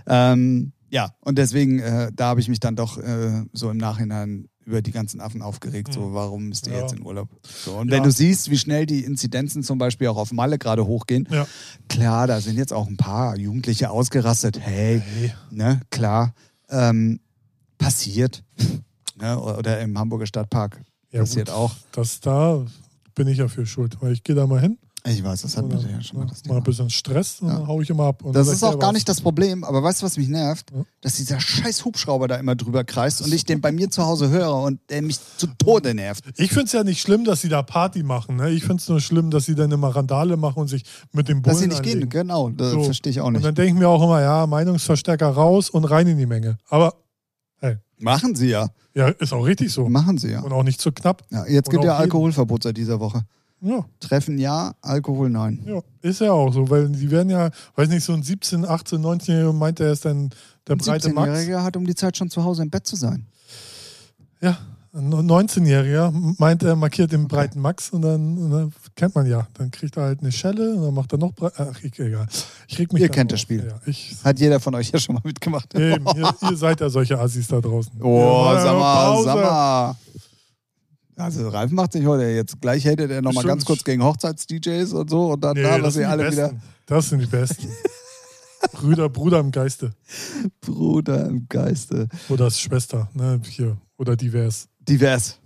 Ähm, 0.06 0.72
ja, 0.90 1.14
und 1.20 1.38
deswegen, 1.38 1.78
äh, 1.78 2.10
da 2.14 2.26
habe 2.26 2.40
ich 2.40 2.48
mich 2.48 2.60
dann 2.60 2.76
doch 2.76 2.98
äh, 2.98 3.44
so 3.52 3.70
im 3.70 3.76
Nachhinein 3.78 4.48
über 4.66 4.82
die 4.82 4.92
ganzen 4.92 5.20
Affen 5.20 5.40
aufgeregt. 5.42 5.92
So, 5.92 6.12
warum 6.14 6.48
müsst 6.48 6.66
ihr 6.66 6.74
Ja. 6.74 6.80
jetzt 6.80 6.92
in 6.92 7.02
Urlaub? 7.04 7.28
So, 7.64 7.78
und 7.78 7.88
Ja. 7.90 7.96
wenn 7.96 8.02
du 8.04 8.12
siehst, 8.12 8.50
wie 8.50 8.58
schnell 8.58 8.86
die 8.86 9.02
Inzidenzen 9.04 9.62
zum 9.62 9.78
Beispiel 9.78 10.06
auch 10.08 10.16
auf 10.16 10.32
Malle 10.32 10.58
gerade 10.58 10.86
hochgehen, 10.86 11.26
Ja. 11.30 11.46
klar, 11.88 12.26
da 12.26 12.40
sind 12.40 12.56
jetzt 12.56 12.72
auch 12.72 12.86
ein 12.86 12.96
paar 12.96 13.36
Jugendliche 13.38 13.90
ausgerastet. 13.90 14.60
Hey, 14.60 15.00
Hey. 15.00 15.32
ne, 15.50 15.80
klar, 15.90 16.34
ähm, 16.68 17.20
passiert. 17.78 18.44
ne, 19.16 19.40
oder 19.40 19.80
im 19.80 19.98
Hamburger 19.98 20.26
Stadtpark 20.26 20.80
Ja, 21.10 21.20
passiert 21.20 21.48
gut. 21.48 21.56
auch. 21.56 21.74
Das 21.92 22.20
da 22.20 22.64
bin 23.14 23.26
ich 23.28 23.38
ja 23.38 23.48
für 23.48 23.66
schuld, 23.66 23.96
weil 24.00 24.12
ich 24.12 24.22
gehe 24.22 24.36
da 24.36 24.46
mal 24.46 24.60
hin. 24.60 24.78
Ich 25.06 25.24
weiß, 25.24 25.42
das 25.42 25.56
hatten 25.56 25.72
Oder, 25.72 25.82
wir 25.82 25.90
ja 25.92 26.02
schon 26.02 26.18
mal 26.18 26.26
das 26.26 26.38
mal 26.38 26.42
Thema. 26.42 26.56
ein 26.58 26.62
bisschen 26.62 26.90
Stress 26.90 27.40
und 27.40 27.48
Ja. 27.48 27.54
dann 27.58 27.66
hau 27.66 27.80
ich 27.80 27.88
immer 27.88 28.04
ab. 28.04 28.22
Und 28.22 28.36
Das 28.36 28.46
dann 28.48 28.54
ist 28.56 28.62
auch 28.62 28.78
gar 28.78 28.88
was. 28.88 28.94
nicht 28.94 29.08
das 29.08 29.20
Problem, 29.22 29.64
aber 29.64 29.82
weißt 29.82 30.02
du, 30.02 30.06
was 30.06 30.18
mich 30.18 30.28
nervt? 30.28 30.70
Ja. 30.74 30.82
Dass 31.00 31.14
dieser 31.16 31.40
scheiß 31.40 31.84
Hubschrauber 31.86 32.28
da 32.28 32.36
immer 32.36 32.54
drüber 32.54 32.84
kreist 32.84 33.22
und 33.22 33.32
ich 33.32 33.44
den 33.46 33.62
bei 33.62 33.72
mir 33.72 33.90
zu 33.90 34.04
Hause 34.04 34.28
höre 34.28 34.54
und 34.54 34.78
der 34.90 35.00
mich 35.00 35.18
zu 35.38 35.46
Tode 35.58 35.94
nervt. 35.94 36.24
Ich 36.36 36.50
finde 36.50 36.66
es 36.66 36.72
ja 36.72 36.84
nicht 36.84 37.00
schlimm, 37.00 37.24
dass 37.24 37.40
sie 37.40 37.48
da 37.48 37.62
Party 37.62 38.02
machen. 38.02 38.36
Ne? 38.36 38.50
Ich 38.50 38.62
finde 38.62 38.76
es 38.76 38.88
nur 38.90 39.00
schlimm, 39.00 39.30
dass 39.30 39.46
sie 39.46 39.54
dann 39.54 39.70
immer 39.72 39.88
Randale 39.88 40.36
machen 40.36 40.60
und 40.60 40.68
sich 40.68 40.84
mit 41.12 41.28
dem 41.28 41.40
Bullen 41.40 41.52
Dass 41.54 41.60
sie 41.60 41.68
nicht 41.68 41.78
anlegen. 41.78 42.00
gehen, 42.00 42.08
genau, 42.10 42.50
das 42.50 42.72
So. 42.72 42.82
verstehe 42.84 43.10
ich 43.12 43.20
auch 43.22 43.26
Und 43.28 43.32
nicht. 43.34 43.44
dann 43.46 43.54
denke 43.54 43.72
ich 43.72 43.78
mir 43.78 43.88
auch 43.88 44.02
immer, 44.02 44.20
ja, 44.20 44.46
Meinungsverstärker 44.46 45.28
raus 45.28 45.70
und 45.70 45.84
rein 45.86 46.06
in 46.08 46.18
die 46.18 46.26
Menge. 46.26 46.58
Aber 46.68 46.94
Machen 48.02 48.34
sie 48.34 48.48
ja, 48.48 48.70
ja, 48.94 49.08
ist 49.08 49.34
auch 49.34 49.42
richtig 49.44 49.70
so. 49.74 49.86
machen 49.86 50.16
sie 50.16 50.30
ja. 50.30 50.40
Und 50.40 50.52
auch 50.54 50.62
nicht 50.62 50.80
zu 50.80 50.90
knapp. 50.90 51.22
ja 51.30 51.44
jetzt 51.46 51.68
Und 51.68 51.72
gibt 51.72 51.84
ja 51.84 51.96
Alkoholverbot 51.98 52.62
seit 52.62 52.78
dieser 52.78 52.98
Woche. 52.98 53.24
Ja, 53.62 53.84
Treffen 54.00 54.38
ja, 54.38 54.72
Alkohol 54.80 55.28
nein. 55.30 55.62
ja, 55.66 55.80
ist 56.02 56.20
ja 56.20 56.32
auch 56.32 56.52
so, 56.52 56.70
weil 56.70 56.88
die 56.88 57.10
werden 57.10 57.28
ja, 57.28 57.50
weiß 57.76 57.88
nicht, 57.88 58.04
so 58.04 58.14
ein 58.14 58.22
17, 58.22 58.64
18, 58.64 59.00
19-Jähriger 59.02 59.52
meint, 59.52 59.80
er 59.80 59.92
ist 59.92 60.04
dann 60.06 60.30
der 60.66 60.76
Ein 60.76 60.78
breite 60.78 61.12
Max. 61.12 61.30
17-Jähriger 61.30 61.62
hat 61.62 61.76
um 61.76 61.86
die 61.86 61.94
Zeit 61.94 62.16
schon 62.16 62.30
zu 62.30 62.42
Hause 62.42 62.62
im 62.62 62.70
Bett 62.70 62.86
zu 62.86 62.96
sein. 62.96 63.26
Ja, 64.40 64.56
ein 64.92 65.12
19-Jähriger 65.12 66.10
meint, 66.38 66.62
er 66.62 66.74
markiert 66.74 67.12
den 67.12 67.28
breiten 67.28 67.60
Max 67.60 67.90
und 67.90 68.02
dann, 68.02 68.38
und 68.38 68.50
dann 68.50 68.72
kennt 68.96 69.14
man 69.14 69.26
ja. 69.26 69.46
Dann 69.54 69.70
kriegt 69.70 69.96
er 69.96 70.04
halt 70.04 70.20
eine 70.20 70.32
Schelle 70.32 70.74
und 70.74 70.82
dann 70.82 70.94
macht 70.94 71.12
er 71.12 71.18
noch 71.18 71.32
breit. 71.32 71.52
Ach, 71.58 71.80
egal. 71.82 72.26
Ich 72.66 72.78
reg 72.78 72.92
mich 72.92 73.02
Ihr 73.02 73.08
kennt 73.08 73.30
auf. 73.30 73.34
das 73.34 73.40
Spiel. 73.40 73.66
Ja, 73.68 73.78
ich, 73.86 74.16
Hat 74.24 74.40
jeder 74.40 74.58
von 74.58 74.74
euch 74.74 74.90
ja 74.90 74.98
schon 74.98 75.14
mal 75.16 75.22
mitgemacht. 75.24 75.72
eben, 75.74 76.04
ihr, 76.16 76.34
ihr 76.50 76.56
seid 76.56 76.80
ja 76.80 76.88
solche 76.88 77.18
Assis 77.20 77.46
da 77.46 77.60
draußen. 77.60 77.92
Oh, 78.02 78.50
Ja, 78.54 78.60
sag 78.62 78.78
mal, 78.78 79.22
sag 79.22 79.36
mal. 79.36 79.96
Also 81.20 81.48
Ralf 81.48 81.70
macht 81.70 81.92
sich 81.92 82.06
heute 82.06 82.24
jetzt 82.24 82.60
gleich 82.60 82.86
hatet 82.86 83.10
er 83.10 83.22
nochmal 83.22 83.44
ganz 83.44 83.64
kurz 83.64 83.84
gegen 83.84 84.02
Hochzeits-DJs 84.02 84.92
und 84.92 85.10
so 85.10 85.32
und 85.32 85.42
dann 85.44 85.54
Nee, 85.56 85.62
da, 85.62 85.76
das 85.78 85.86
was 85.86 85.94
sind 85.94 86.02
ihr 86.02 86.06
die 86.06 86.12
alle 86.12 86.22
Besten. 86.24 86.36
wieder 86.36 86.60
Das 86.86 87.08
sind 87.08 87.18
die 87.20 87.26
Besten. 87.26 87.68
Brüder, 88.72 89.08
Bruder 89.08 89.40
im 89.40 89.50
Geiste. 89.50 89.92
Bruder 90.60 91.26
im 91.26 91.46
Geiste. 91.48 92.08
Oder 92.28 92.50
Schwester, 92.50 93.08
ne? 93.14 93.40
Hier. 93.44 93.76
Oder 93.96 94.16
divers. 94.16 94.68
Divers. 94.80 95.38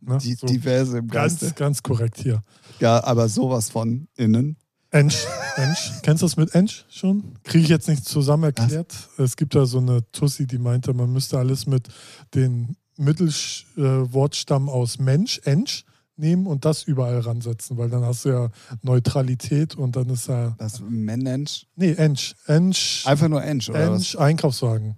Ne? 0.00 0.18
Die, 0.18 0.34
so. 0.34 0.46
Diverse 0.46 0.98
im 0.98 1.08
Geiste. 1.08 1.46
Ganz, 1.46 1.56
ganz 1.56 1.82
korrekt 1.82 2.18
hier. 2.18 2.42
Ja, 2.78 3.02
aber 3.04 3.28
sowas 3.28 3.70
von 3.70 4.08
innen. 4.16 4.56
Ensch, 4.92 5.24
Ensch. 5.56 5.92
Kennst 6.02 6.22
du 6.22 6.26
das 6.26 6.36
mit 6.36 6.52
Ensch 6.54 6.84
schon? 6.90 7.34
Kriege 7.44 7.62
ich 7.62 7.70
jetzt 7.70 7.88
nicht 7.88 8.04
zusammen 8.04 8.44
erklärt. 8.44 8.92
Es 9.18 9.36
gibt 9.36 9.54
da 9.54 9.64
so 9.64 9.78
eine 9.78 10.02
Tussi, 10.10 10.46
die 10.46 10.58
meinte, 10.58 10.92
man 10.94 11.12
müsste 11.12 11.38
alles 11.38 11.66
mit 11.66 11.88
den 12.34 12.76
Mittelwortstamm 13.00 14.68
aus 14.68 14.98
Mensch, 14.98 15.40
Ensch, 15.44 15.84
nehmen 16.16 16.46
und 16.46 16.64
das 16.64 16.84
überall 16.84 17.18
ransetzen, 17.20 17.78
weil 17.78 17.88
dann 17.88 18.04
hast 18.04 18.24
du 18.24 18.28
ja 18.28 18.48
Neutralität 18.82 19.74
und 19.74 19.96
dann 19.96 20.08
ist 20.10 20.28
ja. 20.28 20.54
Das 20.58 20.80
Mensch. 20.86 21.66
Nee, 21.76 21.92
Ensch. 21.92 22.34
Ensch. 22.46 23.06
Einfach 23.06 23.28
nur 23.28 23.42
Ensch, 23.42 23.70
oder 23.70 23.80
Ensch 23.80 24.16
Einkaufswagen. 24.16 24.96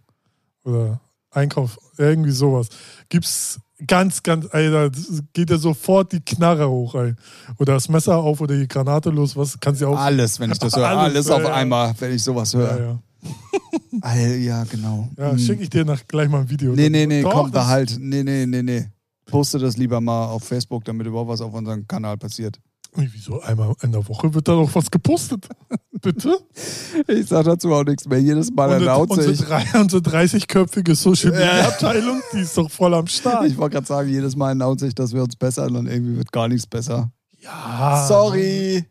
Oder 0.65 1.01
Einkauf, 1.31 1.79
irgendwie 1.97 2.31
sowas. 2.33 2.69
Gibt's 3.09 3.59
ganz, 3.87 4.23
ganz, 4.23 4.47
Alter, 4.51 4.91
das 4.91 5.23
geht 5.33 5.51
ja 5.51 5.57
sofort 5.59 6.13
die 6.13 6.21
Knarre 6.21 6.69
hoch, 6.69 6.95
ey. 6.95 7.15
Oder 7.59 7.75
das 7.75 7.89
Messer 7.89 8.17
auf 8.17 8.41
oder 8.41 8.55
die 8.57 8.69
Granate 8.69 9.11
los, 9.11 9.37
was 9.37 9.59
kannst 9.59 9.81
du 9.81 9.87
ja 9.87 9.91
was? 9.93 9.99
auch. 9.99 10.03
Alles, 10.03 10.41
wenn 10.41 10.51
ich 10.53 10.59
das 10.59 10.77
höre. 10.77 10.87
Alles, 10.89 11.05
Alles, 11.15 11.29
ja, 11.29 11.35
auf 11.37 11.43
ja. 11.43 11.55
einmal, 11.55 11.95
wenn 11.99 12.13
ich 12.15 12.23
sowas 12.23 12.53
Ja, 12.53 12.59
höre. 12.59 12.81
ja. 12.81 12.99
All, 14.01 14.37
ja, 14.37 14.65
genau. 14.65 15.09
ja 15.17 15.31
Hm. 15.33 15.39
schicke 15.39 15.63
ich 15.63 15.71
dir 15.71 15.85
nach, 15.85 16.07
gleich 16.07 16.29
mal 16.29 16.41
ein 16.41 16.51
Video. 16.51 16.73
Nee, 16.75 16.89
nee, 16.91 17.07
nee, 17.07 17.23
Doch, 17.23 17.33
komm, 17.33 17.51
behalt. 17.51 17.97
Nee, 18.01 18.23
nee, 18.23 18.47
nee, 18.47 18.63
nee. 18.63 18.87
Poste 19.27 19.59
das 19.59 19.77
lieber 19.77 20.01
mal 20.01 20.27
auf 20.27 20.45
Facebook, 20.45 20.85
damit 20.85 21.07
überhaupt 21.07 21.31
was 21.31 21.41
auf 21.41 21.55
unserem 21.55 21.87
Kanal 21.87 22.17
passiert. 22.19 22.59
Wieso 22.95 23.41
einmal 23.41 23.75
in 23.83 23.91
der 23.93 24.07
Woche 24.07 24.35
wird 24.35 24.47
da 24.49 24.53
doch 24.53 24.75
was 24.75 24.91
gepostet? 24.91 25.49
Bitte? 26.03 26.37
Ich 27.09 27.27
sag 27.27 27.45
dazu 27.47 27.73
auch 27.73 27.85
nichts 27.85 28.07
mehr. 28.07 28.21
Jedes 28.21 28.51
Mal 28.51 28.69
Unsere, 28.71 28.91
announce 28.93 29.13
unsere, 29.15 29.33
ich. 29.33 29.41
drei, 29.41 29.81
unsere 29.81 30.03
30-köpfige 30.03 30.95
Social 30.95 31.31
Media 31.31 31.69
Abteilung, 31.69 32.21
die 32.35 32.41
ist 32.41 32.59
doch 32.59 32.71
voll 32.71 32.93
am 32.93 33.07
Start. 33.07 33.47
Ich 33.47 33.57
wollte 33.57 33.75
gerade 33.77 33.87
sagen, 33.87 34.11
jedes 34.11 34.37
Mal 34.37 34.51
announce 34.51 34.87
ich, 34.87 34.95
dass 34.95 35.15
wir 35.15 35.23
uns 35.23 35.37
bessern 35.37 35.75
und 35.77 35.87
irgendwie 35.87 36.17
wird 36.19 36.33
gar 36.33 36.49
nichts 36.49 36.67
besser. 36.67 37.11
Ja. 37.41 38.05
Sorry. 38.07 38.85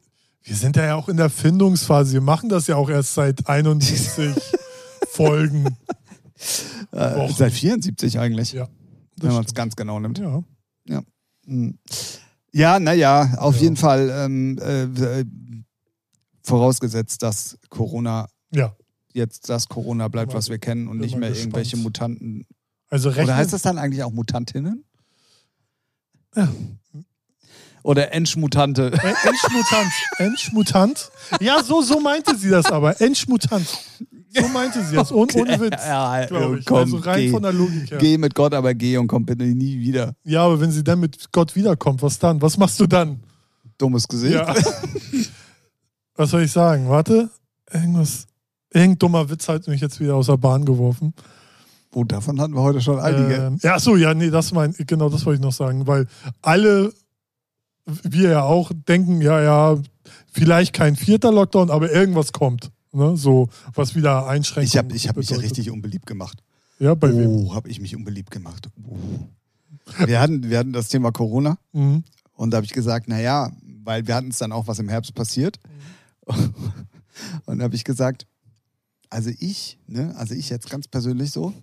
Wir 0.44 0.56
sind 0.56 0.76
ja 0.76 0.96
auch 0.96 1.08
in 1.10 1.18
der 1.18 1.30
Findungsphase. 1.30 2.14
Wir 2.14 2.22
machen 2.22 2.50
das 2.50 2.68
ja 2.68 2.76
auch 2.76 2.90
erst 2.90 3.14
seit 3.14 3.48
71 3.48 4.34
Folgen. 5.12 5.78
Äh, 6.92 7.32
seit 7.32 7.54
74 7.54 8.18
eigentlich, 8.20 8.54
Ja. 8.54 8.68
wenn 9.18 9.34
man 9.34 9.46
es 9.46 9.54
ganz 9.54 9.76
genau 9.76 10.00
nimmt. 10.00 10.18
ja. 10.20 10.44
Hm. 11.46 11.78
Ja, 12.54 12.80
naja, 12.80 13.36
auf 13.38 13.56
Ja. 13.58 13.62
jeden 13.62 13.78
Fall. 13.78 14.10
Ähm, 14.14 14.58
äh, 14.60 14.84
äh, 14.84 15.26
vorausgesetzt, 16.44 17.22
dass 17.24 17.58
Corona 17.70 18.28
ja. 18.52 18.76
jetzt 19.14 19.48
das 19.50 19.68
Corona 19.70 20.08
bleibt, 20.08 20.34
was 20.34 20.50
wir 20.50 20.58
kennen 20.60 20.88
und 20.88 20.98
nicht 20.98 21.16
mehr 21.18 21.30
gespannt. 21.30 21.46
irgendwelche 21.54 21.78
Mutanten. 21.78 22.46
Also 22.90 23.10
Oder 23.12 23.36
heißt 23.38 23.54
das 23.54 23.62
dann 23.62 23.78
eigentlich 23.78 24.04
auch 24.04 24.12
Mutantinnen? 24.12 24.84
Ja. 26.36 26.50
Oder 27.84 28.14
Enschmutante. 28.14 28.92
Äh, 28.94 29.28
Enschmutant. 29.28 29.92
Enschmutant. 30.18 31.12
Ja, 31.40 31.64
so, 31.64 31.82
so 31.82 32.00
meinte 32.00 32.36
sie 32.38 32.50
das 32.50 32.66
aber. 32.68 33.00
Enschmutant. 33.02 33.68
So 34.30 34.48
meinte 34.48 34.84
sie 34.84 34.96
das. 34.96 35.12
Und 35.12 35.36
ohne 35.36 35.60
Witz. 35.60 35.76
Ja, 35.86 36.26
Glaube 36.26 36.60
ich. 36.60 36.66
komm, 36.66 36.78
also 36.78 36.98
rein 36.98 37.20
geh. 37.20 37.32
von 37.32 37.42
der 37.42 37.54
Logik 37.54 37.92
her. 37.92 37.98
Geh 37.98 38.18
mit 38.18 38.36
Gott, 38.36 38.54
aber 38.54 38.74
geh 38.74 38.98
und 38.98 39.08
komm 39.08 39.26
bitte 39.26 39.44
nie 39.44 39.80
wieder. 39.80 40.14
Ja, 40.24 40.46
aber 40.46 40.60
wenn 40.62 40.72
sie 40.72 40.84
dann 40.84 41.00
mit 41.00 41.32
Gott 41.32 41.56
wiederkommt, 41.56 42.02
was 42.02 42.20
dann? 42.20 42.42
Was 42.42 42.58
machst 42.58 42.80
du 42.80 42.88
dann? 42.88 43.22
Dummes 43.78 44.08
Gesicht. 44.08 44.36
Ja. 44.36 44.54
was 46.16 46.30
soll 46.30 46.44
ich 46.44 46.52
sagen? 46.52 46.88
Warte. 46.88 47.30
Irgendwas. 47.74 48.28
Irgendein 48.74 49.00
dummer 49.00 49.30
Witz 49.30 49.50
hat 49.50 49.68
mich 49.68 49.82
jetzt 49.82 50.00
wieder 50.00 50.16
aus 50.16 50.28
der 50.28 50.38
Bahn 50.38 50.66
geworfen. 50.66 51.14
Oh, 51.94 52.06
davon 52.06 52.40
hatten 52.40 52.54
wir 52.54 52.62
heute 52.62 52.80
schon 52.80 53.00
einige. 53.00 53.34
Ähm, 53.34 53.60
ja, 53.62 53.78
so, 53.80 53.98
ja, 53.98 54.14
nee, 54.14 54.30
das 54.30 54.54
mein, 54.54 54.74
genau 54.88 55.10
das 55.10 55.26
wollte 55.26 55.40
ich 55.40 55.44
noch 55.44 55.52
sagen, 55.52 55.88
weil 55.88 56.08
alle, 56.42 56.94
wir 57.86 58.30
ja 58.30 58.44
auch 58.44 58.72
denken, 58.88 59.22
ja, 59.22 59.42
ja, 59.42 59.78
vielleicht 60.32 60.74
kein 60.74 60.96
vierter 60.96 61.32
Lockdown, 61.32 61.70
aber 61.70 61.92
irgendwas 61.92 62.32
kommt. 62.32 62.72
Ne? 62.94 63.16
So, 63.18 63.50
was 63.74 63.96
wieder 63.96 64.28
Einschränkungen 64.28 64.68
ich 64.68 64.78
habe 64.78 64.96
ich 64.96 65.08
hab 65.08 65.18
mich 65.18 65.30
ja 65.30 65.38
richtig 65.38 65.72
unbeliebt 65.72 66.06
gemacht. 66.06 66.44
Ja, 66.80 66.96
bei 66.96 67.16
wem? 67.16 67.28
Oh, 67.30 67.54
habe 67.56 67.70
ich 67.70 67.80
mich 67.80 67.96
unbeliebt 67.96 68.32
gemacht. 68.32 68.70
Oh. 68.88 68.98
Wir, 70.06 70.20
hatten, 70.20 70.50
wir 70.50 70.58
hatten 70.58 70.74
das 70.74 70.90
Thema 70.90 71.12
Corona 71.12 71.58
Mhm. 71.74 72.04
und 72.34 72.52
da 72.52 72.58
habe 72.58 72.66
ich 72.66 72.74
gesagt, 72.74 73.08
naja, 73.08 73.52
weil 73.84 74.08
wir 74.08 74.16
hatten 74.16 74.30
es 74.30 74.38
dann 74.38 74.52
auch, 74.52 74.68
was 74.68 74.80
im 74.80 74.90
Herbst 74.90 75.14
passiert. 75.16 75.60
Und 77.46 77.60
da 77.60 77.66
habe 77.66 77.76
ich 77.76 77.84
gesagt, 77.84 78.26
also 79.12 79.30
ich, 79.40 79.78
ne, 79.88 80.16
also 80.18 80.34
ich 80.34 80.50
jetzt 80.50 80.70
ganz 80.70 80.88
persönlich 80.88 81.32
so, 81.32 81.54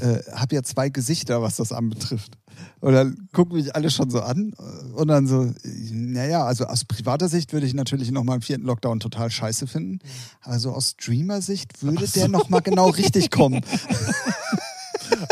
äh, 0.00 0.18
habe 0.32 0.54
ja 0.54 0.62
zwei 0.62 0.88
Gesichter, 0.88 1.42
was 1.42 1.56
das 1.56 1.72
anbetrifft. 1.72 2.38
Und 2.80 2.94
dann 2.94 3.28
gucken 3.32 3.56
mich 3.56 3.76
alle 3.76 3.90
schon 3.90 4.10
so 4.10 4.20
an 4.22 4.54
äh, 4.58 4.92
und 4.92 5.08
dann 5.08 5.26
so, 5.26 5.52
naja, 5.92 6.44
also 6.44 6.64
aus 6.64 6.86
privater 6.86 7.28
Sicht 7.28 7.52
würde 7.52 7.66
ich 7.66 7.74
natürlich 7.74 8.10
nochmal 8.10 8.34
einen 8.34 8.42
vierten 8.42 8.64
Lockdown 8.64 8.98
total 8.98 9.30
scheiße 9.30 9.66
finden. 9.66 9.98
Aber 10.40 10.58
so 10.58 10.72
aus 10.72 10.92
Streamer-Sicht 10.92 11.82
würde 11.82 12.06
der 12.08 12.28
nochmal 12.28 12.62
genau 12.62 12.88
richtig 12.88 13.30
kommen. 13.30 13.60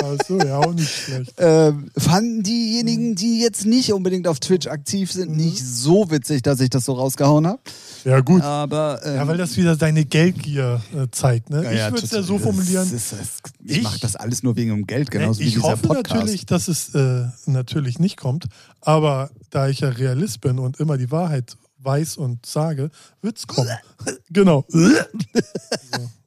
Also, 0.09 0.39
ja, 0.39 0.59
auch 0.59 0.73
nicht 0.75 0.89
schlecht. 0.91 1.35
Ähm, 1.39 1.91
fanden 1.97 2.43
diejenigen, 2.43 3.15
die 3.15 3.41
jetzt 3.41 3.65
nicht 3.67 3.93
unbedingt 3.93 4.27
auf 4.29 4.41
Twitch 4.41 4.67
aktiv 4.67 5.13
sind, 5.13 5.37
nicht 5.37 5.65
so 5.65 6.11
witzig, 6.11 6.43
dass 6.43 6.61
ich 6.61 6.71
das 6.71 6.85
so 6.85 6.93
rausgehauen 6.95 7.47
habe. 7.47 7.61
Ja, 8.05 8.21
gut. 8.21 8.43
Aber 8.43 9.01
ähm, 9.05 9.15
Ja, 9.17 9.27
weil 9.29 9.37
das 9.37 9.57
wieder 9.57 9.77
deine 9.77 10.05
Geldgier 10.05 10.81
äh, 10.95 11.07
zeigt. 11.11 11.51
Ne? 11.51 11.63
ja, 11.65 11.73
ich 11.73 11.79
ja, 11.79 11.91
würde 11.91 12.05
es 12.05 12.11
ja 12.11 12.23
so 12.23 12.39
formulieren. 12.39 12.89
Das 12.91 12.93
ist, 12.93 13.13
das, 13.13 13.53
ich 13.65 13.79
Ich- 13.79 13.83
mache 13.83 14.01
das 14.01 14.17
alles 14.17 14.43
nur 14.43 14.57
wegen 14.57 14.71
dem 14.71 14.87
Geld, 14.87 15.11
genauso 15.11 15.41
wie 15.41 15.45
ich 15.45 15.55
dieser 15.55 15.65
hoffe 15.73 15.87
Podcast. 15.89 16.15
natürlich, 16.15 16.47
dass 16.47 16.69
es 16.69 16.95
äh, 16.95 17.25
natürlich 17.47 17.99
nicht 17.99 18.17
kommt, 18.17 18.47
aber 18.81 19.31
da 19.51 19.69
ich 19.69 19.81
ja 19.81 19.89
Realist 19.91 20.41
bin 20.41 20.59
und 20.59 20.81
immer 20.81 20.97
die 20.99 21.11
Wahrheit 21.11 21.57
weiß 21.81 22.17
und 22.17 22.45
sage, 22.47 22.91
wird 23.23 23.39
es 23.39 23.47
kommen. 23.47 23.71
genau. 24.31 24.65
so. 24.69 24.81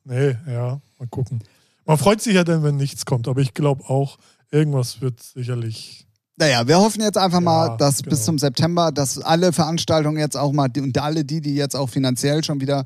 Nee, 0.06 0.36
ja, 0.48 0.80
mal 0.98 1.08
gucken. 1.10 1.42
Man 1.86 1.98
freut 1.98 2.22
sich 2.22 2.36
ja 2.36 2.44
dann, 2.44 2.64
wenn 2.64 2.78
nichts 2.78 3.06
kommt, 3.06 3.28
aber 3.28 3.42
ich 3.42 3.54
glaube 3.54 3.84
auch, 3.90 4.18
irgendwas 4.52 5.02
wird 5.02 5.22
sicherlich. 5.22 6.06
Naja, 6.38 6.68
wir 6.68 6.78
hoffen 6.80 7.02
jetzt 7.02 7.18
einfach 7.18 7.40
mal, 7.42 7.68
Ja, 7.70 7.78
dass 7.78 7.98
genau. 7.98 8.10
bis 8.12 8.26
zum 8.26 8.38
September, 8.40 8.92
dass 8.92 9.20
alle 9.20 9.52
Veranstaltungen 9.54 10.18
jetzt 10.18 10.38
auch 10.38 10.52
mal 10.54 10.70
und 10.78 10.98
alle 10.98 11.24
die, 11.26 11.42
die 11.42 11.56
jetzt 11.56 11.76
auch 11.76 11.90
finanziell 11.90 12.44
schon 12.44 12.62
wieder 12.62 12.86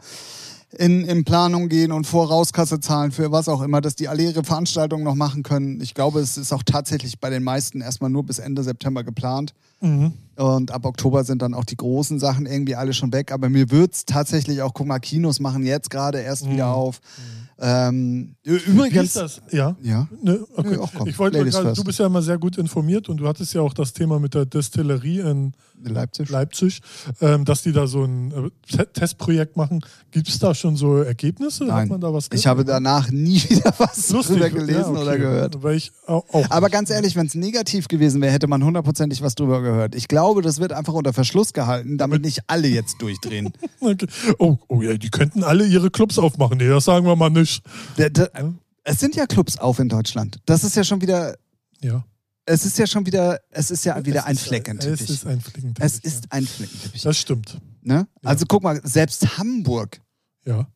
in, 0.78 1.06
in 1.06 1.24
Planung 1.24 1.70
gehen 1.70 1.92
und 1.94 2.06
Vorauskasse 2.06 2.82
zahlen 2.82 3.12
für 3.14 3.32
was 3.32 3.48
auch 3.48 3.62
immer, 3.62 3.80
dass 3.80 3.96
die 3.96 4.10
alle 4.10 4.24
ihre 4.24 4.44
Veranstaltungen 4.44 5.04
noch 5.06 5.16
machen 5.16 5.44
können. 5.44 5.80
Ich 5.80 5.94
glaube, 5.94 6.20
es 6.20 6.38
ist 6.38 6.52
auch 6.52 6.64
tatsächlich 6.64 7.20
bei 7.20 7.30
den 7.30 7.44
meisten 7.44 7.80
erstmal 7.80 8.10
nur 8.10 8.26
bis 8.26 8.40
Ende 8.40 8.62
September 8.64 9.04
geplant. 9.06 9.54
Mhm. 9.80 10.14
Und 10.36 10.72
ab 10.72 10.86
Oktober 10.86 11.24
sind 11.24 11.42
dann 11.42 11.54
auch 11.54 11.64
die 11.64 11.78
großen 11.78 12.20
Sachen 12.20 12.46
irgendwie 12.46 12.76
alle 12.76 12.94
schon 12.94 13.14
weg. 13.14 13.32
Aber 13.32 13.48
mir 13.48 13.72
wird 13.72 13.94
es 13.94 14.06
tatsächlich 14.06 14.62
auch, 14.64 14.74
guck 14.74 14.88
mal, 14.88 15.00
Kinos 15.00 15.40
machen 15.40 15.64
jetzt 15.66 15.90
gerade 15.90 16.20
erst 16.20 16.46
Mhm. 16.46 16.52
wieder 16.52 16.74
auf. 16.74 17.00
Ähm, 17.58 18.36
ü- 18.46 18.52
Wie 18.52 18.56
ist 18.58 18.68
übrigens, 18.68 19.14
das? 19.14 19.42
Ja. 19.52 19.76
ja, 19.82 20.08
Ne, 20.22 20.40
okay. 20.58 20.70
Nö, 20.72 20.80
ach 20.84 20.92
komm, 20.94 21.08
ich 21.08 21.18
wollte 21.18 21.44
gerade, 21.46 21.74
du 21.74 21.84
bist 21.86 22.00
ja 22.00 22.06
immer 22.08 22.22
sehr 22.22 22.38
gut 22.38 22.58
informiert 22.58 23.08
und 23.08 23.18
du 23.18 23.28
hattest 23.28 23.54
ja 23.54 23.62
auch 23.62 23.74
das 23.74 23.94
Thema 23.94 24.20
mit 24.20 24.34
der 24.34 24.46
Destillerie 24.46 25.20
in 25.22 25.54
Leipzig. 25.84 26.30
Leipzig, 26.30 26.82
ähm, 27.22 27.46
dass 27.46 27.62
die 27.64 27.72
da 27.72 27.88
so 27.88 28.04
ein 28.04 28.32
äh, 28.32 28.50
Te- 28.76 28.92
Testprojekt 28.92 29.56
machen. 29.56 29.82
Gibt 30.12 30.28
es 30.28 30.40
da 30.40 30.54
schon 30.56 30.76
so 30.76 30.98
Ergebnisse? 30.98 31.66
Hat 31.66 31.72
Nein, 31.72 31.88
man 31.90 32.02
da 32.02 32.14
was 32.14 32.28
ich 32.34 32.48
habe 32.48 32.66
danach 32.66 33.10
nie 33.12 33.42
wieder 33.50 33.74
was 33.78 34.10
Lustig, 34.10 34.36
drüber 34.36 34.50
gelesen 34.50 34.80
ja, 34.80 34.88
okay. 34.90 35.02
oder 35.02 35.18
gehört. 35.18 35.64
Weil 35.64 35.76
ich 35.78 35.92
auch, 36.08 36.26
auch 36.34 36.50
Aber 36.50 36.70
ganz 36.70 36.90
ehrlich, 36.90 37.16
wenn 37.16 37.28
es 37.28 37.36
negativ 37.36 37.88
gewesen 37.88 38.22
wäre, 38.22 38.34
hätte 38.34 38.48
man 38.48 38.64
hundertprozentig 38.64 39.22
was 39.22 39.36
drüber 39.36 39.62
gehört. 39.62 39.96
Ich 39.96 40.08
glaube, 40.08 40.42
das 40.42 40.60
wird 40.60 40.74
einfach 40.74 40.94
unter 40.94 41.14
Verschluss 41.14 41.54
gehalten, 41.54 41.98
damit 41.98 42.22
nicht 42.22 42.40
alle 42.48 42.68
jetzt 42.68 43.02
durchdrehen. 43.02 43.52
Okay. 43.82 44.08
Oh, 44.40 44.58
oh 44.68 44.82
ja, 44.82 44.98
die 44.98 45.10
könnten 45.10 45.44
alle 45.44 45.66
ihre 45.68 45.92
Clubs 45.92 46.18
aufmachen. 46.18 46.58
Nee, 46.58 46.68
das 46.70 46.86
sagen 46.86 47.06
wir 47.06 47.16
mal 47.16 47.30
nicht. 47.30 47.45
Der, 47.98 48.10
der, 48.10 48.32
es 48.84 49.00
sind 49.00 49.16
ja 49.16 49.26
Clubs 49.26 49.58
auf 49.58 49.80
in 49.80 49.90
Deutschland. 49.90 50.38
Das 50.46 50.64
ist 50.64 50.76
ja 50.76 50.84
schon 50.84 51.02
wieder, 51.02 51.36
Ja. 51.82 52.04
es 52.46 52.66
ist 52.66 52.78
ja 52.78 52.86
schon 52.88 53.06
wieder, 53.06 53.40
es 53.50 53.72
ist 53.72 53.84
ja 53.86 54.04
wieder 54.06 54.20
Es 54.22 54.26
ein 54.26 54.36
Fleckenteppich. 54.38 55.02
Es 55.02 55.10
ist 55.10 55.26
ein 55.26 55.42
Fleckenteppich. 55.42 55.86
Es 55.86 56.00
ist 56.00 56.32
ein 56.32 56.46
Fleckenteppich. 56.46 57.02
Das 57.02 57.18
stimmt. 57.18 57.58
Ne? 57.82 58.08
Ja. 58.24 58.30
Also 58.30 58.46
guck 58.48 58.64
mal, 58.64 58.80
selbst 58.84 59.38
Hamburg 59.38 60.02
Ja. 60.46 60.68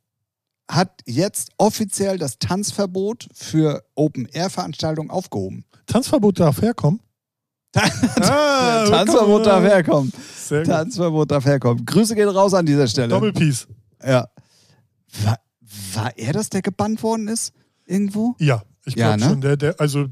hat 0.69 1.01
jetzt 1.05 1.51
offiziell 1.57 2.17
das 2.17 2.37
Tanzverbot 2.39 3.27
für 3.33 3.83
Open-Air-Veranstaltungen 3.95 5.09
aufgehoben. 5.11 5.65
Tanzverbot 5.85 6.39
darf 6.39 6.61
herkommen. 6.61 6.99
Ah, 7.75 8.85
Tanzverbot 8.89 9.45
darf 9.45 9.63
herkommen. 9.63 10.11
Tanzverbot 10.65 11.29
darf 11.29 11.45
herkommen. 11.45 11.85
Grüße 11.85 12.15
gehen 12.15 12.27
raus 12.29 12.55
an 12.55 12.65
dieser 12.65 12.87
Stelle. 12.87 13.09
Doppelpiece. 13.09 13.67
Ja. 14.03 14.27
War, 15.93 16.17
er 16.17 16.33
das, 16.33 16.49
der 16.49 16.61
gebannt 16.61 17.03
worden 17.03 17.27
ist? 17.27 17.53
Irgendwo? 17.85 18.35
Ja, 18.39 18.63
ich 18.85 18.95
Ja, 18.95 19.15
glaube 19.15 19.19
ne? 19.21 19.29
schon. 19.29 19.41
Der, 19.41 19.57
der, 19.57 19.79
also 19.79 20.07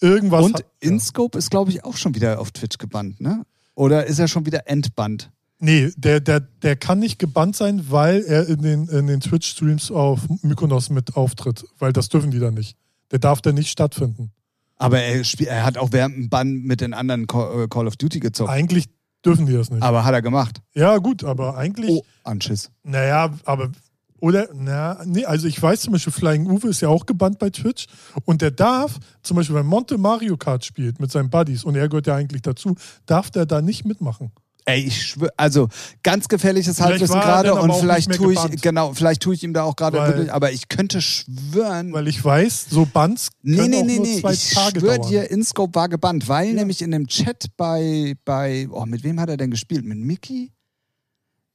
irgendwas. 0.00 0.44
Und 0.44 0.54
hat, 0.54 0.66
InScope 0.80 1.38
ist, 1.38 1.50
glaube 1.50 1.70
ich, 1.70 1.84
auch 1.84 1.96
schon 1.96 2.14
wieder 2.14 2.40
auf 2.40 2.50
Twitch 2.52 2.78
gebannt, 2.78 3.20
ne? 3.20 3.44
Oder 3.74 4.06
ist 4.06 4.18
er 4.18 4.28
schon 4.28 4.44
wieder 4.46 4.68
entbannt? 4.68 5.30
Nee, 5.60 5.90
der, 5.96 6.20
der, 6.20 6.40
der 6.40 6.76
kann 6.76 6.98
nicht 7.00 7.18
gebannt 7.18 7.56
sein, 7.56 7.90
weil 7.90 8.22
er 8.22 8.48
in 8.48 8.62
den, 8.62 8.88
in 8.88 9.06
den 9.08 9.20
Twitch-Streams 9.20 9.90
auf 9.90 10.20
Mykonos 10.42 10.88
mit 10.90 11.16
auftritt. 11.16 11.64
Weil 11.78 11.92
das 11.92 12.08
dürfen 12.08 12.30
die 12.30 12.38
dann 12.38 12.54
nicht. 12.54 12.76
Der 13.10 13.18
darf 13.18 13.40
dann 13.40 13.54
nicht 13.56 13.70
stattfinden. 13.70 14.30
Aber 14.76 15.00
er, 15.00 15.24
spiel, 15.24 15.48
er 15.48 15.64
hat 15.64 15.76
auch 15.76 15.90
während 15.90 16.14
dem 16.16 16.28
Bann 16.28 16.62
mit 16.62 16.80
den 16.80 16.94
anderen 16.94 17.26
Call, 17.26 17.64
äh, 17.64 17.68
Call 17.68 17.88
of 17.88 17.96
Duty 17.96 18.20
gezockt. 18.20 18.50
Eigentlich 18.50 18.86
dürfen 19.24 19.46
die 19.46 19.52
das 19.52 19.70
nicht. 19.70 19.82
Aber 19.82 20.04
hat 20.04 20.14
er 20.14 20.22
gemacht. 20.22 20.60
Ja, 20.74 20.98
gut, 20.98 21.24
aber 21.24 21.56
eigentlich, 21.56 21.90
Oh, 21.90 22.04
Anschiss. 22.22 22.70
naja, 22.84 23.32
aber, 23.44 23.72
oder, 24.20 24.48
na, 24.54 25.00
nee, 25.04 25.24
also 25.24 25.46
ich 25.46 25.60
weiß 25.60 25.80
zum 25.82 25.92
Beispiel, 25.92 26.12
Flying 26.12 26.46
Uwe 26.46 26.68
ist 26.68 26.80
ja 26.80 26.88
auch 26.88 27.06
gebannt 27.06 27.38
bei 27.38 27.50
Twitch 27.50 27.86
und 28.24 28.42
der 28.42 28.50
darf, 28.50 28.98
zum 29.22 29.36
Beispiel, 29.36 29.56
wenn 29.56 29.66
Monte 29.66 29.98
Mario 29.98 30.36
Kart 30.36 30.64
spielt 30.64 31.00
mit 31.00 31.10
seinen 31.10 31.30
Buddies 31.30 31.64
und 31.64 31.76
er 31.76 31.88
gehört 31.88 32.06
ja 32.06 32.14
eigentlich 32.16 32.42
dazu, 32.42 32.74
darf 33.06 33.30
der 33.30 33.46
da 33.46 33.62
nicht 33.62 33.84
mitmachen. 33.84 34.32
Ey, 34.64 34.80
ich 34.82 35.02
schwöre, 35.06 35.32
also 35.38 35.68
ganz 36.02 36.28
gefährliches 36.28 36.78
Halbwissen 36.78 37.14
er 37.16 37.22
gerade 37.22 37.54
und 37.54 37.72
vielleicht 37.76 38.12
tue 38.12 38.34
ich, 38.34 38.38
gebannt. 38.42 38.60
genau, 38.60 38.92
vielleicht 38.92 39.22
tue 39.22 39.34
ich 39.34 39.42
ihm 39.42 39.54
da 39.54 39.62
auch 39.62 39.76
gerade 39.76 39.96
wirklich, 39.96 40.30
aber 40.30 40.52
ich 40.52 40.68
könnte 40.68 41.00
schwören, 41.00 41.90
Weil 41.94 42.06
ich 42.06 42.22
weiß, 42.22 42.66
so 42.68 42.84
Bands 42.84 43.30
Nee, 43.40 43.66
nee, 43.66 43.82
nee, 43.82 43.98
nee. 43.98 44.16
Ich 44.30 44.50
Tage 44.52 44.80
schwöre 44.80 44.98
dauern. 44.98 45.08
dir, 45.10 45.30
InScope 45.30 45.74
war 45.74 45.88
gebannt, 45.88 46.28
weil 46.28 46.48
Ja. 46.48 46.52
nämlich 46.54 46.82
in 46.82 46.90
dem 46.90 47.06
Chat 47.06 47.46
bei, 47.56 48.14
bei, 48.26 48.68
oh, 48.70 48.84
mit 48.84 49.04
wem 49.04 49.18
hat 49.20 49.30
er 49.30 49.38
denn 49.38 49.50
gespielt? 49.50 49.86
Mit 49.86 49.96
Mickey? 50.00 50.52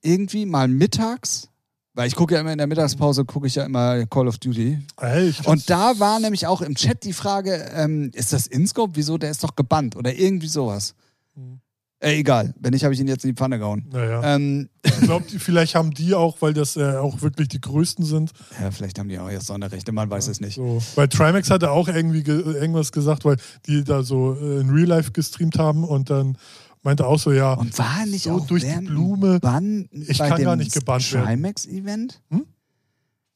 Irgendwie 0.02 0.48
mal 0.48 0.68
mittags? 0.68 1.50
Weil 1.96 2.08
ich 2.08 2.16
gucke 2.16 2.34
ja 2.34 2.42
immer 2.42 2.52
in 2.52 2.58
der 2.58 2.66
Mittagspause, 2.68 3.24
gucke 3.24 3.46
ich 3.46 3.56
ja 3.56 3.66
immer 3.66 4.06
Call 4.08 4.28
of 4.28 4.40
Duty. 4.40 4.80
Ey, 5.00 5.30
ich 5.30 5.46
Und 5.48 5.70
da 5.70 6.00
war 6.00 6.20
nämlich 6.20 6.48
auch 6.48 6.62
im 6.62 6.74
Chat 6.74 7.04
die 7.04 7.14
Frage, 7.14 7.70
ähm, 7.76 8.10
ist 8.16 8.34
das 8.34 8.48
InScope? 8.48 8.94
Wieso? 8.96 9.18
Der 9.20 9.30
ist 9.30 9.44
doch 9.44 9.56
gebannt 9.56 9.96
oder 9.96 10.12
irgendwie 10.14 10.48
sowas. 10.48 10.96
Hm. 11.36 11.60
Äh, 12.00 12.18
egal, 12.18 12.54
wenn 12.60 12.72
nicht, 12.72 12.84
habe 12.84 12.96
ich 12.96 13.00
ihn 13.00 13.08
jetzt 13.08 13.24
in 13.24 13.30
die 13.30 13.36
Pfanne 13.36 13.60
gehauen. 13.60 13.86
naja. 13.92 14.22
Ähm, 14.24 14.70
Ich 14.84 15.00
glaube, 15.02 15.26
vielleicht 15.38 15.76
haben 15.76 15.92
die 15.92 16.16
auch, 16.16 16.38
weil 16.42 16.54
das 16.54 16.76
äh, 16.76 16.96
auch 16.98 17.22
wirklich 17.22 17.48
die 17.48 17.62
größten 17.62 18.04
sind. 18.04 18.32
ja, 18.60 18.72
vielleicht 18.72 18.98
haben 19.00 19.08
die 19.08 19.20
auch 19.20 19.30
jetzt 19.30 19.46
Sonderrechte, 19.46 19.92
man 19.92 20.10
weiß 20.10 20.28
es 20.28 20.42
nicht. 20.42 20.56
So. 20.56 20.82
Weil 20.96 21.08
Trimax 21.08 21.50
hatte 21.52 21.70
auch 21.72 21.88
irgendwie 21.88 22.24
ge 22.24 22.42
irgendwas 22.42 22.92
gesagt, 22.92 23.24
weil 23.24 23.38
die 23.68 23.84
da 23.84 24.04
so 24.04 24.34
äh, 24.34 24.62
in 24.62 24.70
Real 24.72 24.88
Life 24.88 25.12
gestreamt 25.12 25.58
haben 25.60 25.84
und 25.84 26.10
dann 26.10 26.38
meinte 26.84 27.06
auch 27.08 27.20
so, 27.20 27.32
ja, 27.32 27.54
Und 27.54 27.78
war 27.80 28.06
nicht 28.06 28.24
So 28.26 28.32
auch 28.32 28.48
durch 28.48 28.64
die 28.64 28.86
Blume. 28.86 29.40
Bann 29.40 29.88
Ich 29.92 30.18
kann 30.18 30.42
gar 30.44 30.56
nicht 30.56 30.74
gebannt 30.74 31.12
werden. 31.14 31.26
Trimax-Event? 31.26 32.22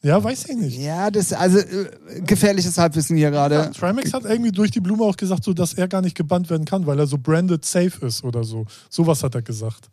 ja, 0.04 0.24
weiß 0.24 0.46
ich 0.50 0.56
nicht. 0.56 0.78
Ja, 0.80 1.10
das 1.12 1.34
also 1.34 1.58
äh, 1.60 1.90
gefährliches 2.26 2.78
Halbwissen 2.78 3.16
hier 3.18 3.26
Ja, 3.26 3.30
gerade. 3.32 3.72
Trimax 3.72 4.14
hat 4.14 4.26
irgendwie 4.26 4.52
durch 4.52 4.72
die 4.72 4.80
Blume 4.80 5.04
auch 5.04 5.18
gesagt, 5.18 5.44
so, 5.44 5.54
dass 5.54 5.74
er 5.74 5.88
gar 5.88 6.02
nicht 6.02 6.16
gebannt 6.16 6.50
werden 6.50 6.66
kann, 6.66 6.86
weil 6.86 7.00
er 7.00 7.08
so 7.08 7.18
branded 7.18 7.66
safe 7.66 8.06
ist 8.06 8.24
oder 8.24 8.44
so. 8.44 8.66
Sowas 8.90 9.24
hat 9.24 9.36
er 9.36 9.42
gesagt. 9.42 9.90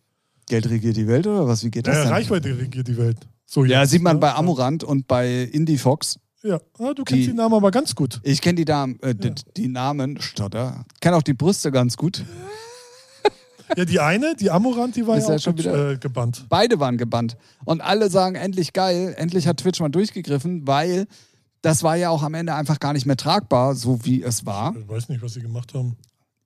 Geld 0.47 0.69
regiert 0.69 0.97
die 0.97 1.07
Welt 1.07 1.27
oder 1.27 1.47
was? 1.47 1.65
Wie 1.65 1.71
geht 1.71 1.87
das 1.87 1.97
Ja, 1.97 2.03
denn? 2.05 2.13
Reichweite 2.13 2.49
regiert 2.59 2.87
die 2.87 2.97
Welt. 2.99 3.17
So 3.47 3.65
Ja, 3.65 3.81
jetzt, 3.83 3.91
sieht 3.91 4.03
man 4.03 4.17
ne? 4.17 4.21
bei 4.21 4.35
Amorant 4.35 4.85
und 4.85 5.07
bei 5.09 5.43
Indie 5.43 5.79
Fox. 5.79 6.19
Ja, 6.43 6.61
ah, 6.79 6.93
du 6.93 7.05
kennst 7.05 7.23
Die- 7.23 7.27
die 7.29 7.33
Namen 7.33 7.55
aber 7.55 7.71
ganz 7.71 7.95
gut. 7.95 8.21
Ich 8.23 8.43
kenne 8.43 8.63
die, 8.63 8.71
äh, 8.71 9.15
die, 9.15 9.33
die 9.57 9.69
Namen, 9.69 10.21
Stotter. 10.21 10.85
Kenne 11.01 11.17
auch 11.17 11.23
die 11.23 11.33
Brüste 11.33 11.73
ganz 11.73 11.97
gut. 11.97 12.23
Ja, 13.77 13.85
die 13.85 14.01
eine, 14.01 14.35
die 14.37 14.51
Amorant, 14.51 14.97
die 14.97 15.07
war 15.07 15.17
Ist 15.17 15.29
ja 15.29 15.37
auch 15.37 15.41
schon 15.41 15.59
wieder- 15.59 15.93
äh, 15.93 15.97
gebannt. 15.99 16.47
Beide 16.49 16.79
waren 16.81 16.97
gebannt. 16.99 17.37
Und 17.65 17.81
alle 17.81 18.11
sagen, 18.11 18.35
endlich 18.37 18.73
geil, 18.73 19.15
endlich 19.17 19.47
hat 19.47 19.59
Twitch 19.59 19.81
mal 19.81 19.89
durchgegriffen, 19.89 20.67
weil 20.67 21.07
das 21.63 21.83
war 21.83 21.97
ja 21.97 22.11
auch 22.11 22.23
am 22.23 22.35
Ende 22.35 22.55
einfach 22.55 22.79
gar 22.79 22.93
nicht 22.93 23.07
mehr 23.07 23.17
tragbar, 23.17 23.75
so 23.75 24.05
wie 24.05 24.23
es 24.23 24.45
war. 24.45 24.75
Ich 24.77 24.89
weiß 24.89 25.09
nicht, 25.09 25.23
was 25.23 25.33
sie 25.35 25.41
gemacht 25.41 25.73
haben. 25.75 25.97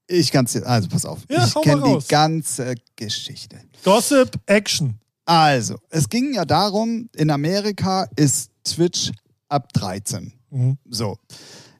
Ich 0.07 0.31
kann's 0.31 0.53
dir, 0.53 0.64
also 0.66 0.89
pass 0.89 1.05
auf. 1.05 1.19
Ja, 1.29 1.45
ich 1.45 1.55
kenne 1.62 1.83
die 2.01 2.09
ganze 2.09 2.77
Geschichte. 2.97 3.59
Gossip, 3.85 4.39
Action. 4.47 4.95
Also, 5.27 5.77
es 5.91 6.09
ging 6.09 6.33
ja 6.33 6.47
darum, 6.47 7.11
in 7.14 7.31
Amerika 7.31 8.09
ist 8.16 8.51
Twitch 8.64 9.11
ab 9.51 9.71
13. 9.75 10.33
Mhm. 10.51 10.79
So. 10.89 11.19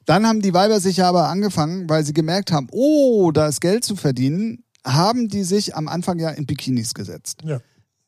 Dann 0.05 0.27
haben 0.27 0.41
die 0.41 0.53
Weiber 0.53 0.79
sich 0.79 0.97
ja 0.97 1.09
aber 1.09 1.27
angefangen, 1.29 1.89
weil 1.89 2.03
sie 2.03 2.13
gemerkt 2.13 2.51
haben, 2.51 2.67
oh, 2.71 3.31
da 3.31 3.47
ist 3.47 3.61
Geld 3.61 3.83
zu 3.83 3.95
verdienen, 3.95 4.63
haben 4.85 5.27
die 5.27 5.43
sich 5.43 5.75
am 5.75 5.87
Anfang 5.87 6.19
ja 6.19 6.29
in 6.29 6.45
Bikinis 6.45 6.93
gesetzt. 6.93 7.41
Ja, 7.43 7.59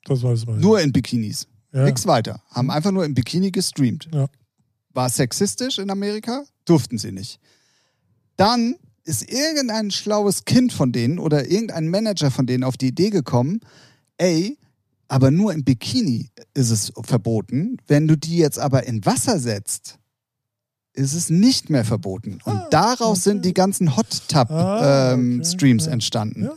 das 0.05 0.23
weiß 0.23 0.45
man. 0.45 0.59
Nur 0.59 0.79
in 0.81 0.91
Bikinis. 0.91 1.47
ja. 1.73 1.83
Nix 1.85 2.05
weiter. 2.07 2.41
Haben 2.49 2.71
einfach 2.71 2.91
nur 2.91 3.05
im 3.05 3.13
Bikini 3.13 3.51
gestreamt. 3.51 4.07
Ja. 4.13 4.27
War 4.93 5.09
sexistisch 5.09 5.77
in 5.79 5.89
Amerika? 5.89 6.43
Durften 6.65 6.97
sie 6.97 7.11
nicht. 7.11 7.39
Dann 8.35 8.75
ist 9.03 9.31
irgendein 9.31 9.91
schlaues 9.91 10.45
Kind 10.45 10.73
von 10.73 10.91
denen 10.91 11.19
oder 11.19 11.49
irgendein 11.49 11.89
Manager 11.89 12.29
von 12.31 12.45
denen 12.45 12.63
auf 12.63 12.77
die 12.77 12.87
Idee 12.87 13.09
gekommen, 13.09 13.61
ey, 14.17 14.57
aber 15.07 15.31
nur 15.31 15.53
im 15.53 15.63
Bikini 15.63 16.29
ist 16.53 16.69
es 16.69 16.93
verboten. 17.03 17.77
Wenn 17.87 18.07
du 18.07 18.15
die 18.17 18.37
jetzt 18.37 18.59
aber 18.59 18.85
in 18.85 19.05
Wasser 19.05 19.39
setzt, 19.39 19.97
ist 20.93 21.13
es 21.13 21.29
nicht 21.29 21.69
mehr 21.69 21.85
verboten. 21.85 22.39
Und 22.43 22.53
Ah, 22.53 22.67
daraus 22.69 23.19
okay. 23.19 23.29
sind 23.29 23.45
die 23.45 23.53
ganzen 23.53 23.95
Hot 23.95 24.07
Tub 24.27 24.49
Ah, 24.51 25.13
ähm, 25.13 25.39
okay, 25.41 25.45
Streams 25.55 25.87
entstanden. 25.87 26.43
Ja. 26.43 26.53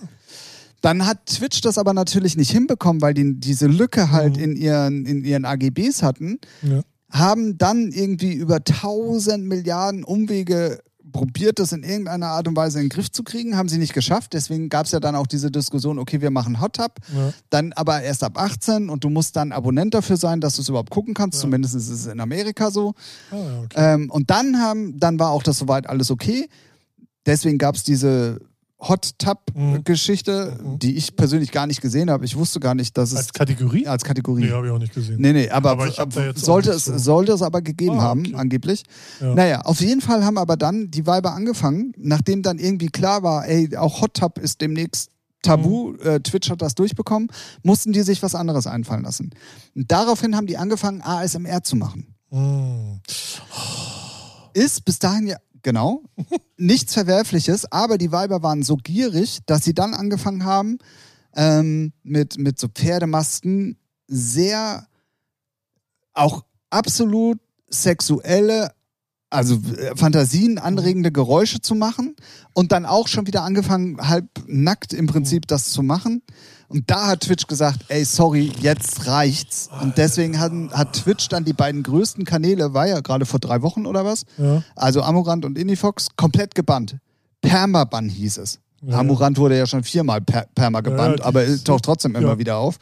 Dann 0.81 1.07
hat 1.07 1.27
Twitch 1.27 1.61
das 1.63 1.79
aber 1.79 1.95
natürlich 1.95 2.37
nicht 2.37 2.51
hinbekommen, 2.51 3.01
weil 3.01 3.15
die 3.15 3.35
diese 3.41 3.67
Lücke 3.67 4.11
halt 4.11 4.37
Mhm. 4.37 4.43
in, 4.43 4.57
ihren, 4.57 5.07
in 5.07 5.25
ihren 5.25 5.45
AGBs 5.45 6.03
hatten, 6.03 6.39
Ja. 6.63 6.83
haben 7.11 7.57
dann 7.59 7.91
irgendwie 7.93 8.33
über 8.35 8.63
tausend 8.65 9.47
Milliarden 9.47 10.05
Umwege 10.05 10.81
probiert, 11.15 11.59
das 11.59 11.73
in 11.73 11.83
irgendeiner 11.85 12.27
Art 12.27 12.47
und 12.47 12.57
Weise 12.57 12.79
in 12.81 12.85
den 12.87 12.91
Griff 12.91 13.11
zu 13.11 13.23
kriegen, 13.23 13.57
haben 13.57 13.71
sie 13.71 13.79
nicht 13.79 13.95
geschafft. 13.95 14.35
Deswegen 14.35 14.69
gab 14.69 14.85
es 14.85 14.93
ja 14.93 15.01
dann 15.01 15.15
auch 15.15 15.27
diese 15.27 15.51
Diskussion, 15.51 15.99
okay, 15.99 16.21
wir 16.21 16.31
machen 16.31 16.61
Hot 16.61 16.75
Tub, 16.77 16.97
Ja. 17.15 17.33
dann 17.49 17.73
aber 17.73 18.03
erst 18.03 18.23
ab 18.23 18.37
18 18.37 18.91
und 18.91 19.05
du 19.05 19.09
musst 19.09 19.37
dann 19.37 19.53
Abonnent 19.53 19.95
dafür 19.95 20.19
sein, 20.19 20.41
dass 20.43 20.57
du 20.57 20.63
es 20.63 20.69
überhaupt 20.69 20.91
gucken 20.91 21.15
kannst. 21.15 21.37
Ja. 21.39 21.41
Zumindest 21.43 21.75
ist 21.77 21.89
es 21.89 22.05
in 22.07 22.21
Amerika 22.21 22.71
so. 22.71 22.93
Ja, 23.31 23.39
okay. 23.65 23.95
Ähm, 23.95 24.11
und 24.11 24.29
dann 24.29 24.59
haben, 24.59 24.99
dann 24.99 25.19
war 25.19 25.31
auch 25.31 25.43
das 25.43 25.57
soweit 25.57 25.89
alles 25.89 26.11
okay. 26.11 26.49
Deswegen 27.25 27.57
gab 27.57 27.77
es 27.77 27.85
diese 27.85 28.41
Hot 28.89 29.11
Tub-Geschichte, 29.19 30.59
Mhm. 30.63 30.79
die 30.79 30.97
ich 30.97 31.17
persönlich 31.17 31.51
gar 31.53 31.67
nicht 31.67 31.81
gesehen 31.81 32.11
habe. 32.11 32.25
Ich 32.25 32.37
wusste 32.37 32.61
gar 32.61 32.75
nicht, 32.75 32.97
dass 32.99 33.13
es 33.13 33.17
Als 33.19 33.33
Kategorie? 33.33 33.87
als 33.87 34.05
Kategorie. 34.05 34.43
Nee, 34.45 34.51
habe 34.51 34.67
ich 34.67 34.73
auch 34.73 34.79
nicht 34.79 34.95
gesehen. 34.95 35.17
Nee, 35.21 35.33
nee, 35.33 35.49
aber, 35.51 35.71
Aber 35.73 35.91
sollte, 36.35 36.71
es, 36.73 36.85
so- 36.85 36.99
sollte 36.99 37.33
es 37.33 37.43
aber 37.43 37.63
gegeben 37.63 37.99
Ah, 37.99 38.03
haben, 38.03 38.21
okay. 38.27 38.35
angeblich. 38.35 38.83
Ja. 39.21 39.35
Naja, 39.35 39.61
auf 39.63 39.81
jeden 39.81 40.01
Fall 40.01 40.25
haben 40.25 40.39
aber 40.39 40.57
dann 40.57 40.91
die 40.91 41.07
Weiber 41.07 41.33
angefangen, 41.35 41.93
nachdem 41.97 42.43
dann 42.43 42.59
irgendwie 42.59 42.89
klar 42.89 43.23
war, 43.23 43.47
ey, 43.49 43.77
auch 43.77 44.01
Hot 44.03 44.15
Tub 44.15 44.39
ist 44.39 44.61
demnächst 44.61 45.11
Tabu, 45.43 45.91
Mhm. 45.93 45.99
äh, 46.01 46.21
Twitch 46.21 46.49
hat 46.51 46.63
das 46.63 46.75
durchbekommen, 46.75 47.29
mussten 47.63 47.93
die 47.93 48.03
sich 48.03 48.23
was 48.23 48.35
anderes 48.35 48.67
einfallen 48.67 49.03
lassen. 49.03 49.31
Und 49.75 49.91
daraufhin 49.91 50.37
haben 50.37 50.47
die 50.47 50.57
angefangen, 50.57 51.03
ASMR 51.03 51.63
zu 51.63 51.77
machen. 51.77 52.15
Hm. 52.31 53.01
Ist 54.55 54.85
bis 54.85 54.99
dahin 54.99 55.27
ja, 55.27 55.37
genau, 55.65 56.05
nichts 56.57 56.95
Verwerfliches, 56.95 57.71
aber 57.73 57.99
die 57.99 58.13
Weiber 58.13 58.45
waren 58.45 58.63
so 58.63 58.77
gierig, 58.77 59.41
dass 59.47 59.65
sie 59.65 59.75
dann 59.75 59.95
angefangen 59.95 60.45
haben, 60.45 60.79
ähm, 61.35 61.93
mit, 62.05 62.39
mit 62.39 62.61
so 62.61 62.69
Pferdemasken 62.69 63.77
sehr 64.07 64.87
auch 66.13 66.45
absolut 66.71 67.41
sexuelle, 67.69 68.73
also 69.31 69.57
äh, 69.57 69.97
Fantasien 69.97 70.59
anregende 70.59 71.11
Geräusche 71.11 71.61
zu 71.61 71.75
machen 71.75 72.15
und 72.53 72.71
dann 72.71 72.87
auch 72.87 73.09
schon 73.09 73.27
wieder 73.27 73.43
angefangen, 73.43 73.99
halb 74.01 74.29
nackt 74.47 74.93
im 74.93 75.09
Prinzip 75.09 75.49
das 75.49 75.71
zu 75.73 75.83
machen. 75.83 76.23
Und 76.69 76.91
da 76.91 77.07
hat 77.09 77.21
Twitch 77.21 77.47
gesagt, 77.47 77.85
ey, 77.89 78.05
sorry, 78.05 78.51
jetzt 78.61 79.07
reicht's. 79.07 79.69
Und 79.81 79.99
deswegen 79.99 80.39
hat, 80.41 80.53
hat 80.73 80.93
Twitch 80.95 81.29
dann 81.29 81.45
die 81.45 81.53
beiden 81.53 81.83
größten 81.83 82.25
Kanäle, 82.25 82.75
war 82.75 82.87
ja 82.89 83.01
gerade 83.01 83.27
vor 83.27 83.39
drei 83.41 83.63
Wochen 83.63 83.87
oder 83.87 84.05
was, 84.05 84.25
Ja. 84.39 84.63
also 84.75 85.03
Amorant 85.03 85.45
und 85.45 85.59
Indifox, 85.59 86.09
komplett 86.17 86.55
gebannt. 86.55 86.97
Permaban 87.43 88.09
hieß 88.09 88.39
es. 88.39 88.61
Ja. 88.83 88.99
Amorant 88.99 89.39
wurde 89.39 89.57
ja 89.59 89.67
schon 89.67 89.85
viermal 89.85 90.21
per 90.21 90.47
Perma 90.55 90.81
gebannt, 90.81 91.19
die- 91.21 91.23
aber 91.23 91.43
es 91.45 91.65
taucht 91.65 91.85
trotzdem 91.85 92.15
immer 92.17 92.33
Ja. 92.33 92.39
wieder 92.39 92.57
auf. 92.59 92.77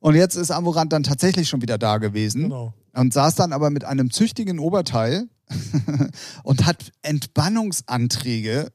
Und 0.00 0.14
jetzt 0.14 0.36
ist 0.36 0.50
Amorant 0.50 0.92
dann 0.92 1.02
tatsächlich 1.02 1.48
schon 1.48 1.60
wieder 1.62 1.76
da 1.78 1.98
gewesen 1.98 2.44
Genau. 2.44 2.72
und 2.94 3.12
saß 3.12 3.34
dann 3.34 3.52
aber 3.52 3.70
mit 3.70 3.84
einem 3.84 4.10
züchtigen 4.10 4.58
Oberteil 4.58 5.28
und 6.44 6.66
hat 6.66 6.92
Entbannungsanträge 7.02 8.68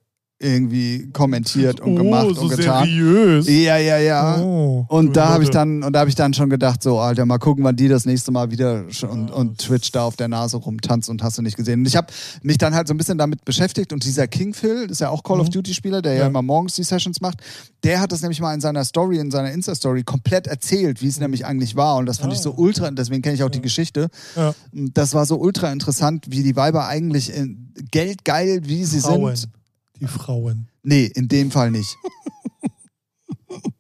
irgendwie 0.44 1.10
kommentiert 1.14 1.80
und 1.80 1.94
oh, 1.94 2.04
gemacht 2.04 2.36
so 2.36 2.42
und 2.42 2.50
getan. 2.50 2.86
seriös. 2.86 3.48
Ja, 3.48 3.78
ja, 3.78 3.98
ja. 3.98 4.40
Oh, 4.42 4.86
Und 4.90 5.16
da 5.16 5.30
habe 5.30 5.44
ich 5.44 5.50
dann 5.50 5.84
und 5.84 5.94
da 5.94 6.02
habe 6.02 6.10
ich 6.10 6.16
dann 6.16 6.34
schon 6.34 6.50
gedacht, 6.50 6.84
so 6.84 7.00
Alter, 7.00 7.26
mal 7.26 7.38
gucken, 7.38 7.64
wann 7.64 7.76
die 7.76 7.88
das 7.88 8.06
nächste 8.06 8.32
Mal 8.32 8.52
wieder 8.52 8.84
und, 9.10 9.30
Ja, 9.30 9.36
und 9.36 9.58
Twitch 9.60 9.92
da 9.92 10.04
auf 10.04 10.16
der 10.18 10.28
Nase 10.28 10.58
rumtanzt 10.58 11.10
und 11.10 11.24
hast 11.24 11.38
du 11.38 11.42
nicht 11.42 11.56
gesehen. 11.58 11.80
Und 11.80 11.86
ich 11.88 11.96
habe 11.96 12.08
mich 12.42 12.58
dann 12.58 12.76
halt 12.76 12.88
so 12.88 12.94
ein 12.94 12.98
bisschen 12.98 13.18
damit 13.18 13.46
beschäftigt 13.46 13.94
und 13.94 14.04
dieser 14.04 14.28
King 14.28 14.54
Phil, 14.54 14.84
das 14.88 14.98
ist 14.98 15.02
ja 15.02 15.10
auch 15.10 15.24
Call 15.24 15.40
of 15.40 15.48
Mhm. 15.48 15.52
Duty 15.52 15.74
Spieler, 15.74 16.02
der 16.02 16.14
ja. 16.14 16.20
Ja. 16.22 16.28
immer 16.28 16.42
morgens 16.42 16.76
die 16.76 16.84
Sessions 16.84 17.22
macht, 17.22 17.38
der 17.84 18.00
hat 18.02 18.12
das 18.12 18.22
nämlich 18.22 18.40
mal 18.42 18.54
in 18.54 18.62
seiner 18.62 18.84
Story, 18.84 19.18
in 19.20 19.32
seiner 19.32 19.52
Insta 19.52 19.74
Story 19.76 20.04
komplett 20.04 20.48
erzählt, 20.48 21.02
wie 21.02 21.08
es 21.08 21.20
nämlich 21.20 21.46
eigentlich 21.46 21.76
war 21.76 21.96
und 21.98 22.06
das 22.06 22.18
fand 22.20 22.32
Ah. 22.32 22.36
ich 22.36 22.42
so 22.42 22.54
ultra, 22.56 22.92
deswegen 22.92 23.22
kenne 23.22 23.36
ich 23.36 23.44
auch 23.44 23.50
die 23.50 23.62
Geschichte. 23.62 24.08
Ja. 24.36 24.54
Das 24.74 25.14
war 25.14 25.26
so 25.26 25.38
ultra 25.38 25.72
interessant, 25.72 26.26
wie 26.30 26.44
die 26.44 26.56
Weiber 26.56 26.88
eigentlich 26.88 27.36
äh, 27.38 27.48
geldgeil, 27.92 28.62
wie 28.66 28.84
sie 28.84 29.00
Frauen. 29.02 29.36
sind. 29.36 29.50
Die 30.04 30.08
Frauen. 30.10 30.70
Nee, 30.84 31.06
in 31.16 31.28
dem 31.28 31.50
Fall 31.52 31.72
nicht. 31.72 31.96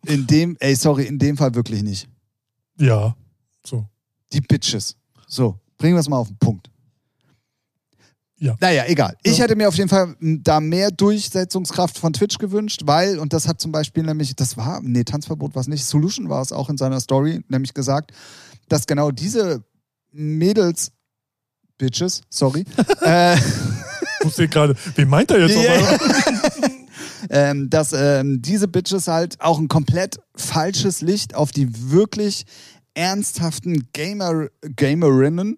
In 0.05 0.28
dem, 0.28 0.57
ey, 0.59 0.76
sorry, 0.76 1.05
in 1.05 1.17
dem 1.19 1.38
Fall 1.38 1.55
wirklich 1.55 1.82
nicht. 1.84 2.07
Ja. 2.80 3.15
So. 3.65 3.88
Die 4.32 4.41
Bitches. 4.41 4.95
So, 5.28 5.59
bringen 5.78 5.95
wir 5.95 5.99
es 6.01 6.09
mal 6.09 6.17
auf 6.17 6.28
den 6.28 6.38
Punkt. 6.38 6.69
Ja. 8.38 8.55
Naja, 8.59 8.84
egal. 8.88 9.15
Ich 9.24 9.38
Ja. 9.38 9.43
hätte 9.45 9.55
mir 9.55 9.67
auf 9.69 9.76
jeden 9.76 9.88
Fall 9.89 10.15
da 10.19 10.59
mehr 10.59 10.91
Durchsetzungskraft 10.91 11.97
von 11.97 12.11
Twitch 12.13 12.38
gewünscht, 12.38 12.82
weil, 12.86 13.17
und 13.19 13.32
das 13.32 13.47
hat 13.47 13.61
zum 13.61 13.71
Beispiel 13.71 14.03
nämlich, 14.03 14.36
das 14.36 14.57
war, 14.57 14.82
nee, 14.82 15.03
Tanzverbot 15.05 15.55
war 15.55 15.61
es 15.61 15.67
nicht, 15.67 15.86
Solution 15.86 16.28
war 16.30 16.41
es 16.41 16.51
auch 16.51 16.69
in 16.69 16.78
seiner 16.78 16.99
Story, 16.99 17.41
nämlich 17.47 17.74
gesagt, 17.74 18.11
dass 18.67 18.86
genau 18.86 19.11
diese 19.11 19.63
Mädels, 20.11 20.91
Bitches, 21.78 22.21
sorry, 22.30 22.65
äh, 23.01 23.38
Ich 24.24 24.28
wusste 24.28 24.47
gerade, 24.47 24.76
wen 24.95 25.09
meint 25.09 25.32
er 25.32 25.45
jetzt? 25.47 25.61
Ja. 25.61 25.74
einmal? 25.74 25.99
ähm, 27.30 27.69
dass 27.69 27.93
ähm, 27.93 28.41
diese 28.41 28.67
Bitches 28.67 29.07
halt 29.07 29.39
auch 29.41 29.59
ein 29.59 29.67
komplett 29.67 30.17
falsches 30.36 31.01
Licht 31.01 31.36
auf 31.36 31.51
die 31.51 31.91
wirklich 31.91 32.45
ernsthaften 32.93 33.89
Gamer, 33.93 34.47
Gamerinnen, 34.76 35.57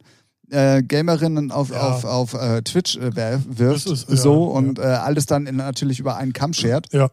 äh, 0.49 0.81
Gamerinnen 0.83 1.51
auf, 1.51 1.69
Ja. 1.69 1.81
auf, 1.89 2.05
auf 2.05 2.33
äh, 2.33 2.61
Twitch 2.61 2.97
äh, 2.97 3.11
wirft. 3.47 3.87
Ist- 3.87 4.09
ja, 4.09 4.15
so 4.15 4.45
ja. 4.45 4.57
und 4.57 4.79
äh, 4.79 4.83
alles 4.83 5.25
dann 5.25 5.45
in, 5.47 5.57
natürlich 5.57 5.99
über 5.99 6.17
einen 6.17 6.33
Kamm 6.33 6.53
schert. 6.53 6.87
Ja. 6.91 7.09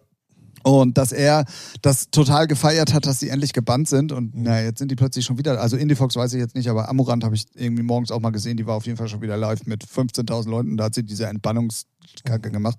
Und 0.64 0.96
dass 0.98 1.12
er 1.12 1.44
das 1.82 2.10
total 2.10 2.46
gefeiert 2.46 2.92
hat, 2.94 3.06
dass 3.06 3.20
sie 3.20 3.28
endlich 3.30 3.52
gebannt 3.52 3.88
sind. 3.88 4.12
Und 4.12 4.34
Mhm. 4.34 4.42
na, 4.44 4.62
jetzt 4.62 4.78
sind 4.78 4.90
die 4.90 4.96
plötzlich 4.96 5.24
schon 5.24 5.38
wieder. 5.38 5.60
Also 5.60 5.76
Indiefox 5.76 6.16
weiß 6.16 6.32
ich 6.34 6.40
jetzt 6.40 6.54
nicht, 6.54 6.68
aber 6.68 6.88
Amorant 6.88 7.24
habe 7.24 7.34
ich 7.34 7.46
irgendwie 7.54 7.82
morgens 7.82 8.10
auch 8.10 8.20
mal 8.20 8.30
gesehen. 8.30 8.56
Die 8.56 8.66
war 8.66 8.76
auf 8.76 8.86
jeden 8.86 8.96
Fall 8.98 9.08
schon 9.08 9.20
wieder 9.22 9.36
live 9.36 9.66
mit 9.66 9.84
15.000 9.84 10.50
Leuten. 10.50 10.76
Da 10.76 10.84
hat 10.84 10.94
sie 10.94 11.02
diese 11.02 11.26
Entbannungskacke 11.26 12.48
Mhm. 12.48 12.52
gemacht. 12.52 12.78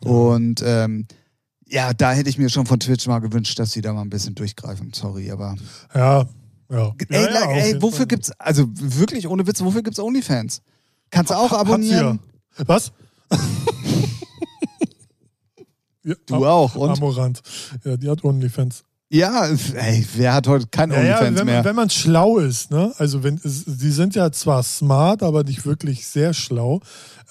Und 0.00 0.62
ähm, 0.64 1.06
ja, 1.66 1.92
da 1.92 2.12
hätte 2.12 2.30
ich 2.30 2.38
mir 2.38 2.48
schon 2.48 2.64
von 2.66 2.80
Twitch 2.80 3.06
mal 3.06 3.18
gewünscht, 3.18 3.58
dass 3.58 3.72
sie 3.72 3.80
da 3.82 3.92
mal 3.92 4.02
ein 4.02 4.10
bisschen 4.10 4.34
durchgreifen. 4.34 4.92
Sorry, 4.94 5.30
aber. 5.30 5.56
Ja. 5.94 6.26
Ja. 6.70 6.92
ey, 7.08 7.22
ja, 7.24 7.30
ja, 7.30 7.50
ey 7.50 7.80
wofür 7.82 7.98
Fall. 7.98 8.06
gibt's, 8.08 8.30
also 8.38 8.66
wirklich 8.74 9.26
ohne 9.26 9.46
Witz, 9.46 9.62
wofür 9.62 9.82
gibt's 9.82 9.98
OnlyFans? 9.98 10.60
Kannst 11.10 11.30
du 11.30 11.34
auch 11.34 11.52
abonnieren? 11.52 12.20
Was? 12.58 12.92
ja, 16.08 16.14
Du 16.26 16.46
auch, 16.46 16.74
und? 16.74 16.90
Amorant. 16.90 17.40
Ja, 17.84 17.96
die 17.96 18.08
hat 18.08 18.24
Onlyfans. 18.24 18.84
Ja, 19.10 19.46
ey, 19.46 20.06
wer 20.16 20.34
hat 20.34 20.46
heute 20.48 20.66
kein 20.66 20.90
Ja, 20.90 20.96
ja, 21.02 21.16
OnlyFans 21.18 21.38
wenn, 21.38 21.46
mehr? 21.46 21.54
man- 21.56 21.64
wenn 21.64 21.76
man 21.76 21.90
schlau 21.90 22.38
ist, 22.38 22.70
ne? 22.70 22.92
Also 22.98 23.22
wenn 23.22 23.40
die 23.42 23.90
sind 23.90 24.14
ja 24.14 24.30
zwar 24.32 24.62
smart, 24.62 25.22
aber 25.22 25.44
nicht 25.44 25.64
wirklich 25.64 26.06
sehr 26.06 26.34
schlau, 26.34 26.80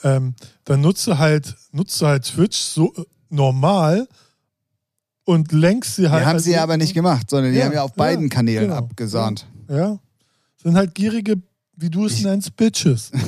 ähm, 0.03 0.33
dann 0.65 0.81
nutzt 0.81 1.05
du 1.05 1.17
halt, 1.17 1.55
nutzt 1.71 2.01
du 2.01 2.07
halt 2.07 2.23
Twitch 2.25 2.57
so 2.57 2.93
äh, 2.95 3.03
normal 3.29 4.07
und 5.25 5.51
lenkst 5.51 5.97
sie 5.97 6.09
halt. 6.09 6.23
Die 6.23 6.27
haben 6.27 6.39
sie 6.39 6.51
ja 6.53 6.63
aber 6.63 6.77
nicht 6.77 6.93
gemacht, 6.93 7.29
sondern 7.29 7.51
die 7.51 7.59
Ja, 7.59 7.65
haben 7.65 7.73
ja 7.73 7.83
auf 7.83 7.91
ja, 7.91 7.95
beiden 7.97 8.29
Kanälen 8.29 8.65
genau. 8.69 8.77
abgesahnt. 8.77 9.45
Ja. 9.69 9.99
Sind 10.63 10.75
halt 10.75 10.95
gierige, 10.95 11.35
wie 11.75 11.89
du 11.89 12.05
es 12.05 12.21
nennst, 12.23 12.55
Bitches. 12.55 13.11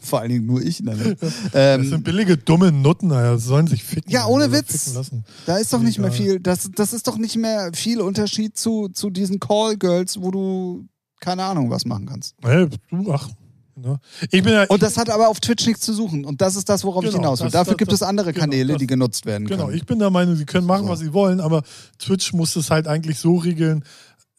Vor 0.00 0.20
allen 0.20 0.30
Dingen 0.30 0.46
nur 0.46 0.62
ich. 0.62 0.80
Ne? 0.82 1.16
Das 1.20 1.32
ähm, 1.54 1.88
sind 1.88 2.04
billige, 2.04 2.36
dumme 2.36 2.72
Nutten, 2.72 3.12
Alter. 3.12 3.38
Sollen 3.38 3.66
sich 3.66 3.84
ficken. 3.84 4.10
Ja, 4.10 4.26
ohne 4.26 4.50
Witz. 4.52 4.92
Da 5.46 5.56
ist 5.58 5.72
doch 5.72 5.80
nicht 5.80 5.98
mehr 5.98 6.12
viel, 6.12 6.40
das, 6.40 6.70
das 6.74 6.92
ist 6.92 7.06
doch 7.06 7.16
nicht 7.18 7.36
mehr 7.36 7.70
viel 7.74 8.00
Unterschied 8.00 8.56
zu, 8.56 8.88
zu 8.88 9.10
diesen 9.10 9.38
Call-Girls, 9.40 10.20
wo 10.20 10.30
du 10.30 10.86
keine 11.20 11.44
Ahnung 11.44 11.70
was 11.70 11.84
machen 11.84 12.06
kannst. 12.06 12.34
Ach. 12.42 13.28
Ne? 13.76 13.98
Ich 14.30 14.42
bin 14.42 14.52
ja. 14.52 14.64
Und 14.64 14.82
das 14.82 14.96
hat 14.98 15.08
aber 15.10 15.28
auf 15.28 15.40
Twitch 15.40 15.66
nichts 15.66 15.82
zu 15.82 15.92
suchen. 15.94 16.24
Und 16.24 16.40
das 16.40 16.56
ist 16.56 16.68
das, 16.68 16.84
worauf 16.84 17.02
ich 17.04 17.10
Genau, 17.10 17.22
hinaus 17.22 17.40
will. 17.40 17.46
das- 17.46 17.52
Dafür 17.52 17.72
das- 17.72 17.78
gibt 17.78 17.92
es 17.92 18.00
das- 18.00 18.08
andere 18.08 18.32
genau, 18.32 18.44
Kanäle, 18.44 18.72
das- 18.74 18.80
die 18.80 18.86
genutzt 18.86 19.24
werden 19.26 19.46
Genau, 19.46 19.66
können. 19.66 19.76
ich 19.76 19.86
bin 19.86 19.98
der 19.98 20.10
Meinung, 20.10 20.36
sie 20.36 20.44
können 20.44 20.66
machen, 20.66 20.84
So. 20.86 20.90
was 20.92 20.98
sie 21.00 21.12
wollen, 21.12 21.40
aber 21.40 21.62
Twitch 21.98 22.32
muss 22.32 22.56
es 22.56 22.70
halt 22.70 22.86
eigentlich 22.86 23.18
so 23.18 23.36
regeln, 23.36 23.84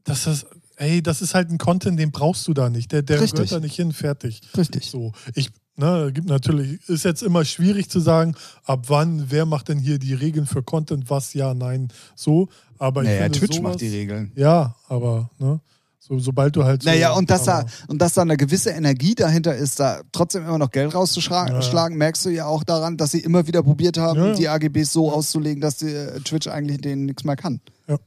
dass 0.03 0.25
das, 0.25 0.45
ey, 0.81 1.01
das 1.03 1.21
ist 1.21 1.33
halt 1.35 1.49
ein 1.51 1.57
Content, 1.57 1.99
den 1.99 2.11
brauchst 2.11 2.47
du 2.47 2.53
da 2.53 2.69
nicht. 2.69 2.91
Der, 2.91 3.03
der 3.03 3.21
Richtig. 3.21 3.33
gehört 3.33 3.51
da 3.51 3.59
nicht 3.59 3.75
hin, 3.75 3.93
fertig. 3.93 4.41
Richtig. 4.57 4.89
So, 4.89 5.13
ich, 5.35 5.51
ne, 5.77 6.11
gibt 6.11 6.27
natürlich, 6.27 6.79
ist 6.89 7.05
jetzt 7.05 7.21
immer 7.21 7.45
schwierig 7.45 7.89
zu 7.89 7.99
sagen, 7.99 8.35
ab 8.65 8.85
wann, 8.87 9.27
wer 9.29 9.45
macht 9.45 9.69
denn 9.69 9.77
hier 9.77 9.99
die 9.99 10.13
Regeln 10.15 10.47
für 10.47 10.63
Content, 10.63 11.09
was, 11.09 11.33
ja, 11.33 11.53
nein, 11.53 11.89
so. 12.15 12.49
Aber 12.79 13.03
ich 13.03 13.09
Naja, 13.09 13.23
finde, 13.23 13.39
Twitch 13.39 13.57
sowas, 13.57 13.71
macht 13.73 13.81
die 13.81 13.89
Regeln. 13.89 14.31
Ja, 14.35 14.75
aber, 14.87 15.29
ne, 15.37 15.61
so, 15.99 16.17
sobald 16.17 16.55
du 16.55 16.63
halt 16.63 16.81
so. 16.81 16.89
Naja, 16.89 17.13
und 17.13 17.29
dass, 17.29 17.43
da, 17.43 17.63
und 17.87 18.01
dass 18.01 18.13
da 18.15 18.23
eine 18.23 18.35
gewisse 18.35 18.71
Energie 18.71 19.13
dahinter 19.13 19.55
ist, 19.55 19.79
da 19.79 20.01
trotzdem 20.11 20.43
immer 20.45 20.57
noch 20.57 20.71
Geld 20.71 20.95
rauszuschlagen, 20.95 21.61
Ja, 21.61 21.89
merkst 21.89 22.25
du 22.25 22.29
ja 22.29 22.47
auch 22.47 22.63
daran, 22.63 22.97
dass 22.97 23.11
sie 23.11 23.19
immer 23.19 23.45
wieder 23.45 23.61
probiert 23.61 23.99
haben, 23.99 24.19
Ja, 24.19 24.27
ja. 24.29 24.33
die 24.33 24.49
AGBs 24.49 24.91
so 24.93 25.11
auszulegen, 25.11 25.61
dass 25.61 25.77
die, 25.77 25.93
äh, 25.93 26.19
Twitch 26.21 26.47
eigentlich 26.47 26.81
denen 26.81 27.05
nichts 27.05 27.23
mehr 27.23 27.35
kann. 27.35 27.61
Ja. 27.87 27.97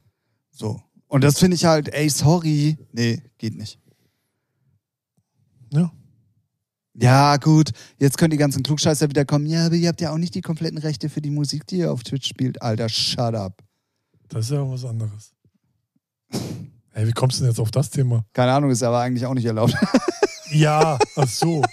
So. 0.51 0.81
Und 1.15 1.23
das 1.23 1.39
finde 1.39 1.55
ich 1.55 1.63
halt, 1.63 1.93
ey, 1.93 2.09
sorry. 2.09 2.77
Nee, 2.91 3.21
geht 3.37 3.55
nicht. 3.55 3.79
Ja. 5.71 5.89
Ja, 6.93 7.37
gut, 7.37 7.71
jetzt 7.97 8.17
können 8.17 8.31
die 8.31 8.37
ganzen 8.37 8.63
Klugscheißer 8.63 9.07
wieder 9.07 9.23
kommen. 9.23 9.45
Ja, 9.45 9.67
aber 9.67 9.75
ihr 9.75 9.87
habt 9.87 10.01
ja 10.01 10.11
auch 10.11 10.17
nicht 10.17 10.35
die 10.35 10.41
kompletten 10.41 10.77
Rechte 10.77 11.07
für 11.07 11.21
die 11.21 11.29
Musik, 11.29 11.67
die 11.67 11.77
ihr 11.77 11.93
auf 11.93 12.03
Twitch 12.03 12.27
spielt. 12.27 12.61
Alter, 12.61 12.89
shut 12.89 13.33
up. 13.33 13.63
Das 14.27 14.47
ist 14.47 14.51
ja 14.51 14.69
was 14.69 14.83
anderes. 14.83 15.31
Ey, 16.91 17.07
wie 17.07 17.13
kommst 17.13 17.37
du 17.37 17.43
denn 17.43 17.51
jetzt 17.51 17.61
auf 17.61 17.71
das 17.71 17.89
Thema? 17.89 18.25
Keine 18.33 18.51
Ahnung, 18.51 18.69
ist 18.69 18.83
aber 18.83 18.99
eigentlich 18.99 19.25
auch 19.25 19.35
nicht 19.35 19.45
erlaubt. 19.45 19.73
Ja, 20.51 20.99
ach 21.15 21.29
so. 21.29 21.63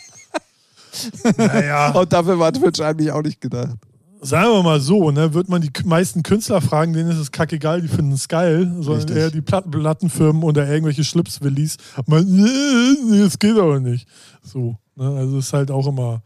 naja. 1.36 1.90
Und 1.90 2.12
dafür 2.12 2.38
war 2.38 2.52
Twitch 2.52 2.80
eigentlich 2.80 3.10
auch 3.10 3.22
nicht 3.22 3.40
gedacht. 3.40 3.76
Sagen 4.24 4.52
wir 4.52 4.62
mal 4.62 4.80
so, 4.80 5.10
ne, 5.10 5.34
wird 5.34 5.48
man 5.48 5.60
die 5.62 5.70
meisten 5.84 6.22
Künstler 6.22 6.60
fragen, 6.60 6.92
denen 6.92 7.10
ist 7.10 7.18
es 7.18 7.32
kackegal, 7.32 7.82
die 7.82 7.88
finden 7.88 8.12
es 8.12 8.28
geil, 8.28 8.70
sondern 8.78 8.94
Richtig. 9.02 9.16
eher 9.16 9.30
die 9.32 9.40
Platten 9.40 9.72
Plattenfirmen 9.72 10.44
oder 10.44 10.68
irgendwelche 10.68 11.02
Schlipswillis. 11.02 11.76
Man, 12.06 12.24
nee, 12.26 12.94
nee, 13.10 13.18
das 13.20 13.36
geht 13.38 13.58
aber 13.58 13.80
nicht. 13.80 14.06
So, 14.42 14.76
ne, 14.94 15.08
also 15.16 15.38
ist 15.38 15.52
halt 15.52 15.72
auch 15.72 15.88
immer 15.88 16.22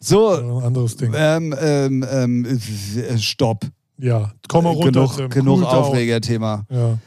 So, 0.00 0.30
ein 0.34 0.64
anderes 0.64 0.96
Ding. 0.96 1.12
ähm, 1.16 1.54
ähm, 1.60 2.04
ähm, 2.10 2.44
äh, 2.46 3.16
stopp. 3.18 3.64
Ja, 3.98 4.32
komm 4.48 4.64
mal 4.64 4.70
runter. 4.74 4.90
genug 4.90 5.16
Tim. 5.16 5.30
genug. 5.30 5.62
Aufregerthema. 5.62 6.66
Ja, 6.68 6.98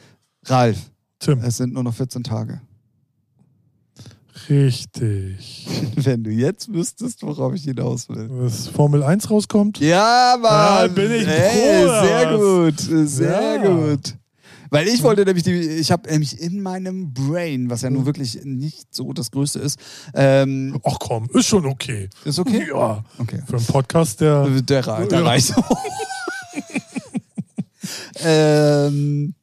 Ralf, 0.45 0.77
Tim, 1.19 1.39
es 1.39 1.57
sind 1.57 1.73
nur 1.73 1.83
noch 1.83 1.93
14 1.93 2.23
Tage. 2.23 2.61
Richtig. 4.49 5.67
Wenn 5.95 6.23
du 6.23 6.31
jetzt 6.31 6.73
wüsstest, 6.73 7.23
worauf 7.23 7.53
ich 7.53 7.63
hinaus 7.63 8.09
will. 8.09 8.27
Dass 8.41 8.67
Formel 8.67 9.03
1 9.03 9.29
rauskommt. 9.29 9.79
Ja, 9.79 10.35
Mann! 10.41 10.51
Ja, 10.51 10.87
bin 10.87 11.11
ich 11.11 11.27
Ey, 11.27 11.83
froh, 11.83 11.89
oder 11.89 12.03
Sehr 12.03 12.37
gut, 12.37 13.07
sehr 13.09 13.55
Ja. 13.55 13.67
gut. 13.67 14.15
Weil 14.71 14.87
ich 14.87 15.01
wollte 15.01 15.25
nämlich 15.25 15.43
die, 15.43 15.53
ich 15.53 15.91
habe 15.91 16.07
nämlich 16.11 16.39
in 16.39 16.61
meinem 16.61 17.11
Brain, 17.11 17.71
was 17.71 17.81
ja 17.81 17.89
nun 17.89 18.05
wirklich 18.05 18.39
nicht 18.43 18.93
so 18.93 19.13
das 19.13 19.31
Größte 19.31 19.57
ist, 19.59 19.79
ähm, 20.13 20.79
Ach 20.83 20.97
komm, 20.99 21.27
ist 21.33 21.47
schon 21.47 21.65
okay. 21.65 22.07
ist 22.23 22.37
okay? 22.37 22.67
Ja, 22.69 23.03
Okay. 23.17 23.41
für 23.47 23.57
einen 23.57 23.65
Podcast, 23.65 24.21
der. 24.21 24.47
Der, 24.47 24.81
der 25.07 25.25
reicht. 25.25 25.55
ähm, 28.23 29.33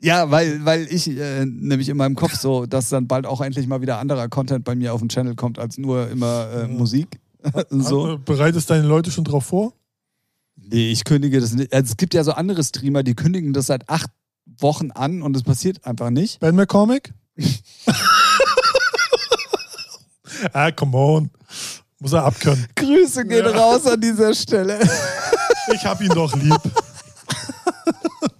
Ja, 0.00 0.30
weil, 0.30 0.64
weil 0.64 0.86
ich 0.90 1.08
äh, 1.08 1.46
nämlich 1.46 1.88
in 1.88 1.96
meinem 1.96 2.16
Kopf 2.16 2.34
so, 2.38 2.66
dass 2.66 2.90
dann 2.90 3.06
bald 3.06 3.24
auch 3.26 3.40
endlich 3.40 3.66
mal 3.66 3.80
wieder 3.80 3.98
anderer 3.98 4.28
Content 4.28 4.64
bei 4.64 4.74
mir 4.74 4.92
auf 4.92 5.00
dem 5.00 5.08
Channel 5.08 5.34
kommt, 5.34 5.58
als 5.58 5.78
nur 5.78 6.08
immer 6.10 6.50
äh, 6.52 6.68
Musik. 6.68 7.18
so. 7.70 8.18
Bereitest 8.24 8.68
deine 8.70 8.86
Leute 8.86 9.10
schon 9.10 9.24
drauf 9.24 9.46
vor? 9.46 9.72
Nee, 10.56 10.90
ich 10.90 11.04
kündige 11.04 11.40
das 11.40 11.52
nicht. 11.54 11.72
Also 11.72 11.90
es 11.92 11.96
gibt 11.96 12.12
ja 12.14 12.24
so 12.24 12.32
andere 12.32 12.62
Streamer, 12.62 13.02
die 13.02 13.14
kündigen 13.14 13.52
das 13.52 13.66
seit 13.66 13.88
acht 13.88 14.10
Wochen 14.58 14.90
an 14.90 15.22
und 15.22 15.36
es 15.36 15.42
passiert 15.42 15.84
einfach 15.86 16.10
nicht. 16.10 16.40
Ben 16.40 16.54
McCormick? 16.54 17.12
ah, 20.52 20.70
come 20.72 20.96
on. 20.96 21.30
Muss 21.98 22.12
er 22.12 22.24
abkönnen. 22.24 22.66
Grüße 22.76 23.24
gehen 23.26 23.44
Ja. 23.44 23.50
raus 23.52 23.86
an 23.86 24.00
dieser 24.00 24.34
Stelle. 24.34 24.78
Ich 25.74 25.84
hab 25.84 26.00
ihn 26.00 26.10
doch 26.10 26.34
lieb. 26.36 26.60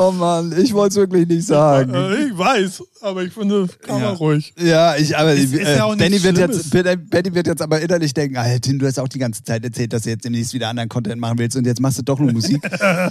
Oh 0.00 0.12
Mann, 0.12 0.54
ich 0.56 0.72
wollte 0.74 0.92
es 0.92 0.96
wirklich 0.96 1.26
nicht 1.26 1.46
sagen. 1.46 1.92
Äh, 1.92 2.26
Ich 2.28 2.38
weiß, 2.38 2.82
aber 3.00 3.24
ich 3.24 3.32
finde, 3.32 3.66
kann 3.82 4.00
Ja. 4.00 4.06
man 4.08 4.16
ruhig. 4.16 4.54
Ja, 4.58 4.94
ich, 4.96 5.16
aber 5.16 5.32
Ist- 5.34 5.52
ist 5.52 5.60
ja 5.66 5.84
auch 5.84 5.94
äh, 5.94 5.96
Benny, 5.96 6.22
wird 6.22 6.38
jetzt, 6.38 6.70
Ben- 6.70 7.08
Benny 7.08 7.34
wird 7.34 7.46
jetzt 7.48 7.60
aber 7.62 7.80
innerlich 7.80 8.14
denken, 8.14 8.36
Alter, 8.36 8.60
Tim, 8.60 8.78
du 8.78 8.86
hast 8.86 8.98
auch 9.00 9.08
die 9.08 9.18
ganze 9.18 9.42
Zeit 9.42 9.64
erzählt, 9.64 9.92
dass 9.92 10.02
du 10.02 10.10
jetzt 10.10 10.24
demnächst 10.24 10.52
wieder 10.54 10.68
anderen 10.68 10.88
Content 10.88 11.20
machen 11.20 11.38
willst 11.38 11.56
und 11.56 11.66
jetzt 11.66 11.80
machst 11.80 11.98
du 11.98 12.02
doch 12.02 12.18
nur 12.20 12.32
Musik. 12.32 12.62
äh, 12.80 13.10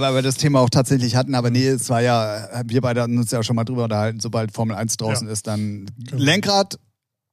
weil 0.00 0.14
wir 0.14 0.22
das 0.22 0.36
Thema 0.36 0.60
auch 0.60 0.70
tatsächlich 0.70 1.16
hatten, 1.16 1.34
aber 1.34 1.50
nee, 1.50 1.66
es 1.66 1.88
war 1.90 2.02
ja, 2.02 2.48
wir 2.66 2.80
beide 2.82 3.02
hatten 3.02 3.18
uns 3.18 3.30
ja 3.32 3.40
auch 3.40 3.44
schon 3.44 3.56
mal 3.56 3.64
drüber 3.64 3.84
unterhalten, 3.84 4.20
sobald 4.20 4.52
Formel 4.52 4.76
1 4.76 4.96
draußen 4.96 5.26
Ja. 5.26 5.32
ist, 5.32 5.46
dann 5.46 5.86
Genau. 6.08 6.22
Lenkrad 6.22 6.78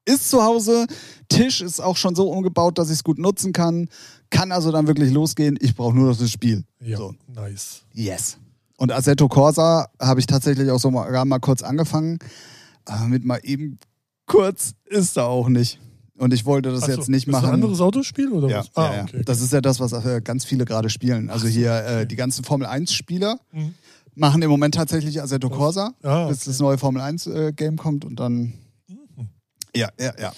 ist 0.06 0.30
zu 0.30 0.44
Hause, 0.44 0.88
Tisch 1.30 1.62
ist 1.62 1.80
auch 1.80 1.98
schon 1.98 2.16
so 2.16 2.30
umgebaut, 2.32 2.78
dass 2.78 2.90
ich 2.90 2.96
es 2.96 3.04
gut 3.04 3.18
nutzen 3.20 3.54
kann, 3.54 3.88
kann 4.30 4.52
also 4.52 4.72
dann 4.72 4.88
wirklich 4.88 5.12
losgehen, 5.12 5.58
ich 5.62 5.76
brauche 5.76 5.96
nur 5.96 6.10
noch 6.10 6.18
das 6.18 6.32
Spiel. 6.32 6.64
Ja, 6.84 6.98
So. 6.98 7.14
nice. 7.34 7.82
Yes. 7.94 8.38
Und 8.78 8.92
Assetto 8.92 9.28
Corsa 9.28 9.88
habe 10.00 10.20
ich 10.20 10.26
tatsächlich 10.28 10.70
auch 10.72 10.80
so 10.80 10.92
mal, 10.92 11.26
mal 11.26 11.40
kurz 11.40 11.62
angefangen. 11.64 12.20
Aber 12.86 13.06
mit 13.08 13.24
mal 13.26 13.40
eben 13.44 13.80
kurz 14.26 14.74
ist 14.86 15.18
da 15.18 15.26
auch 15.26 15.48
nicht. 15.50 15.80
Und 16.18 16.34
ich 16.34 16.46
wollte 16.46 16.72
das 16.72 16.82
so, 16.82 16.92
jetzt 16.92 17.10
nicht 17.10 17.28
ist 17.28 17.32
machen. 17.32 17.48
ein 17.48 17.54
anderes 17.56 17.82
Autospiel 17.82 18.32
oder 18.32 18.48
ja, 18.48 18.60
was? 18.60 18.72
Ah, 18.76 18.86
ja, 18.86 18.96
ja. 18.98 19.04
okay. 19.04 19.22
Das 19.26 19.42
ist 19.42 19.52
ja 19.52 19.60
das, 19.62 19.80
was 19.80 19.92
äh, 19.94 20.22
ganz 20.24 20.46
viele 20.46 20.64
gerade 20.66 20.90
spielen. 20.90 21.30
Also 21.30 21.48
hier 21.48 21.74
äh, 21.86 22.08
die 22.08 22.16
ganzen 22.16 22.44
Formel 22.46 22.68
1-Spieler 22.68 23.38
Mhm. 23.52 23.74
machen 24.16 24.42
im 24.42 24.50
Moment 24.50 24.76
tatsächlich 24.76 25.22
Assetto 25.22 25.50
Corsa, 25.50 25.94
Ah, 26.04 26.28
bis 26.28 26.38
okay. 26.42 26.50
das 26.52 26.60
neue 26.60 26.78
Formel 26.78 27.02
1-Game 27.02 27.78
kommt 27.78 28.06
und 28.06 28.18
dann. 28.20 28.54
Mhm. 28.88 29.28
Ja, 29.76 29.90
ja, 30.00 30.14
ja. 30.20 30.32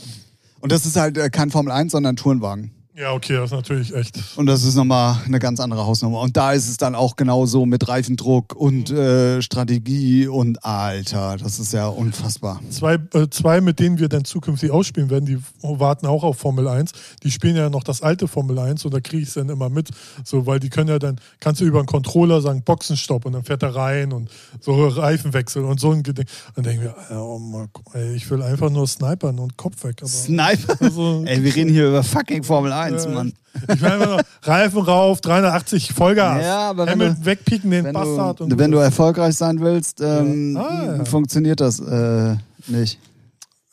Und 0.61 0.71
das 0.71 0.85
ist 0.87 0.95
halt 0.95 1.17
äh, 1.17 1.29
kein 1.29 1.51
Formel 1.51 1.71
1, 1.71 1.91
sondern 1.91 2.15
Tourenwagen. 2.15 2.71
Ja, 2.99 3.13
okay, 3.13 3.35
das 3.35 3.51
ist 3.51 3.55
natürlich 3.55 3.93
echt. 3.93 4.17
Und 4.37 4.47
das 4.47 4.63
ist 4.63 4.73
nochmal 4.73 5.21
eine 5.23 5.37
ganz 5.37 5.59
andere 5.59 5.85
Hausnummer. 5.85 6.19
Und 6.19 6.35
da 6.35 6.53
ist 6.53 6.67
es 6.67 6.77
dann 6.77 6.95
auch 6.95 7.15
genauso 7.15 7.67
mit 7.67 7.87
Reifendruck 7.87 8.55
und 8.55 8.89
äh, 8.89 9.39
Strategie 9.39 10.25
und 10.25 10.65
Alter, 10.65 11.37
das 11.37 11.59
ist 11.59 11.73
ja 11.73 11.85
unfassbar. 11.89 12.59
Zwei, 12.71 12.95
äh, 13.13 13.27
zwei, 13.29 13.61
mit 13.61 13.77
denen 13.77 13.99
wir 13.99 14.09
dann 14.09 14.25
zukünftig 14.25 14.71
ausspielen 14.71 15.11
werden, 15.11 15.27
die 15.27 15.37
warten 15.61 16.07
auch 16.07 16.23
auf 16.23 16.39
Formel 16.39 16.67
1. 16.67 16.91
Die 17.21 17.29
spielen 17.29 17.55
ja 17.55 17.69
noch 17.69 17.83
das 17.83 18.01
alte 18.01 18.27
Formel 18.27 18.57
1 18.57 18.83
und 18.85 18.95
da 18.95 18.99
kriege 18.99 19.21
ich 19.21 19.27
es 19.27 19.35
dann 19.35 19.49
immer 19.49 19.69
mit. 19.69 19.89
So, 20.23 20.47
weil 20.47 20.59
die 20.59 20.69
können 20.69 20.89
ja 20.89 20.97
dann, 20.97 21.19
kannst 21.39 21.61
du 21.61 21.65
über 21.65 21.77
einen 21.77 21.87
Controller 21.87 22.41
sagen, 22.41 22.63
Boxenstopp 22.63 23.27
und 23.27 23.33
dann 23.33 23.43
fährt 23.43 23.61
er 23.61 23.75
rein 23.75 24.11
und 24.11 24.31
so 24.59 24.87
Reifenwechsel 24.87 25.63
und 25.63 25.79
so 25.79 25.91
ein 25.91 26.01
Geding. 26.01 26.25
Dann 26.55 26.63
denken 26.63 26.81
wir, 26.81 26.95
oh 27.15 27.37
Mann, 27.37 27.69
ey, 27.93 28.15
ich 28.15 28.27
will 28.31 28.41
einfach 28.41 28.71
nur 28.71 28.87
snipern 28.87 29.37
und 29.37 29.55
Kopf 29.55 29.83
weg. 29.83 29.97
Aber, 29.99 30.09
Sniper? 30.09 30.77
also, 30.79 31.23
Ey, 31.27 31.43
wir 31.43 31.55
reden 31.55 31.69
hier 31.69 31.89
über 31.89 32.01
fucking 32.01 32.41
Formel 32.41 32.71
1, 32.71 32.86
Ja. 32.95 33.09
Mann. 33.09 33.33
Ich 33.73 33.81
nur 33.81 34.21
Reifen 34.43 34.81
rauf, 34.81 35.21
380 35.21 35.93
Vollgas. 35.93 36.43
Ja, 36.43 36.69
aber 36.69 36.85
wenn 36.85 36.93
Hamilton 36.93 37.15
du- 37.21 37.25
wegpieken 37.25 37.71
den 37.71 37.85
Wenn 37.85 37.93
Bastard. 37.93 38.39
du, 38.41 38.57
wenn 38.57 38.71
du 38.71 38.77
erfolgreich 38.77 39.35
sein 39.35 39.59
willst, 39.61 39.99
ähm, 40.01 40.55
Ja. 40.55 40.61
Ah, 40.61 40.95
ja. 40.97 41.05
funktioniert 41.05 41.59
das 41.59 41.79
äh, 41.79 42.35
nicht. 42.67 42.99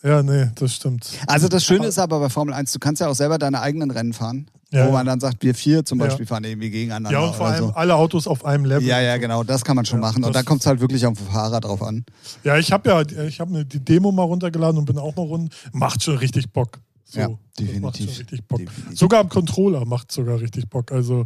ja, 0.03 0.23
nee, 0.23 0.49
das 0.55 0.75
stimmt. 0.75 1.07
Also 1.27 1.49
das 1.49 1.65
Schöne 1.65 1.87
ist 1.87 1.99
aber 1.99 2.19
bei 2.21 2.29
Formel 2.31 2.55
1, 2.55 2.73
du 2.73 2.79
kannst 2.79 3.01
ja 3.01 3.09
auch 3.09 3.15
selber 3.15 3.39
deine 3.39 3.61
eigenen 3.61 3.91
Rennen 3.91 4.13
fahren. 4.13 4.47
Ja, 4.71 4.89
wo 4.89 4.91
man 4.91 5.07
ja. 5.07 5.13
dann 5.13 5.21
sagt, 5.21 5.41
wir 5.45 5.55
vier 5.55 5.85
zum 5.85 6.01
Ja. 6.01 6.07
Beispiel 6.07 6.27
fahren 6.27 6.43
irgendwie 6.43 6.69
gegeneinander. 6.69 7.13
Ja, 7.13 7.27
und 7.27 7.37
vor 7.37 7.47
allem 7.47 7.59
so. 7.67 7.73
alle 7.77 7.95
Autos 7.95 8.27
auf 8.27 8.45
einem 8.45 8.65
Level. 8.65 8.83
Ja, 8.83 9.01
ja, 9.01 9.19
genau, 9.19 9.45
das 9.45 9.65
kann 9.65 9.77
man 9.77 9.85
schon 9.85 10.01
Ja, 10.01 10.09
machen. 10.09 10.25
Und 10.25 10.35
da 10.35 10.43
kommt 10.43 10.63
es 10.63 10.67
halt 10.67 10.81
wirklich 10.81 11.03
den 11.03 11.15
Fahrer 11.15 11.61
drauf 11.61 11.81
an. 11.81 12.05
Ja, 12.43 12.57
ich 12.59 12.73
habe 12.73 12.89
ja, 12.91 13.23
ich 13.25 13.39
habe 13.39 13.65
die 13.65 13.79
Demo 13.79 14.11
mal 14.11 14.25
runtergeladen 14.25 14.77
und 14.79 14.87
bin 14.87 14.99
auch 14.99 15.15
mal 15.15 15.23
rund. 15.27 15.55
Macht 15.73 16.03
schon 16.03 16.17
richtig 16.17 16.51
Bock. 16.53 16.81
So, 17.05 17.21
Ja, 17.21 17.29
definitiv. 17.59 18.27
Definitiv. 18.27 18.71
Sogar 18.95 19.21
am 19.21 19.29
Controller 19.29 19.85
macht 19.85 20.11
sogar 20.11 20.41
richtig 20.41 20.69
Bock. 20.69 20.91
Also, 20.93 21.25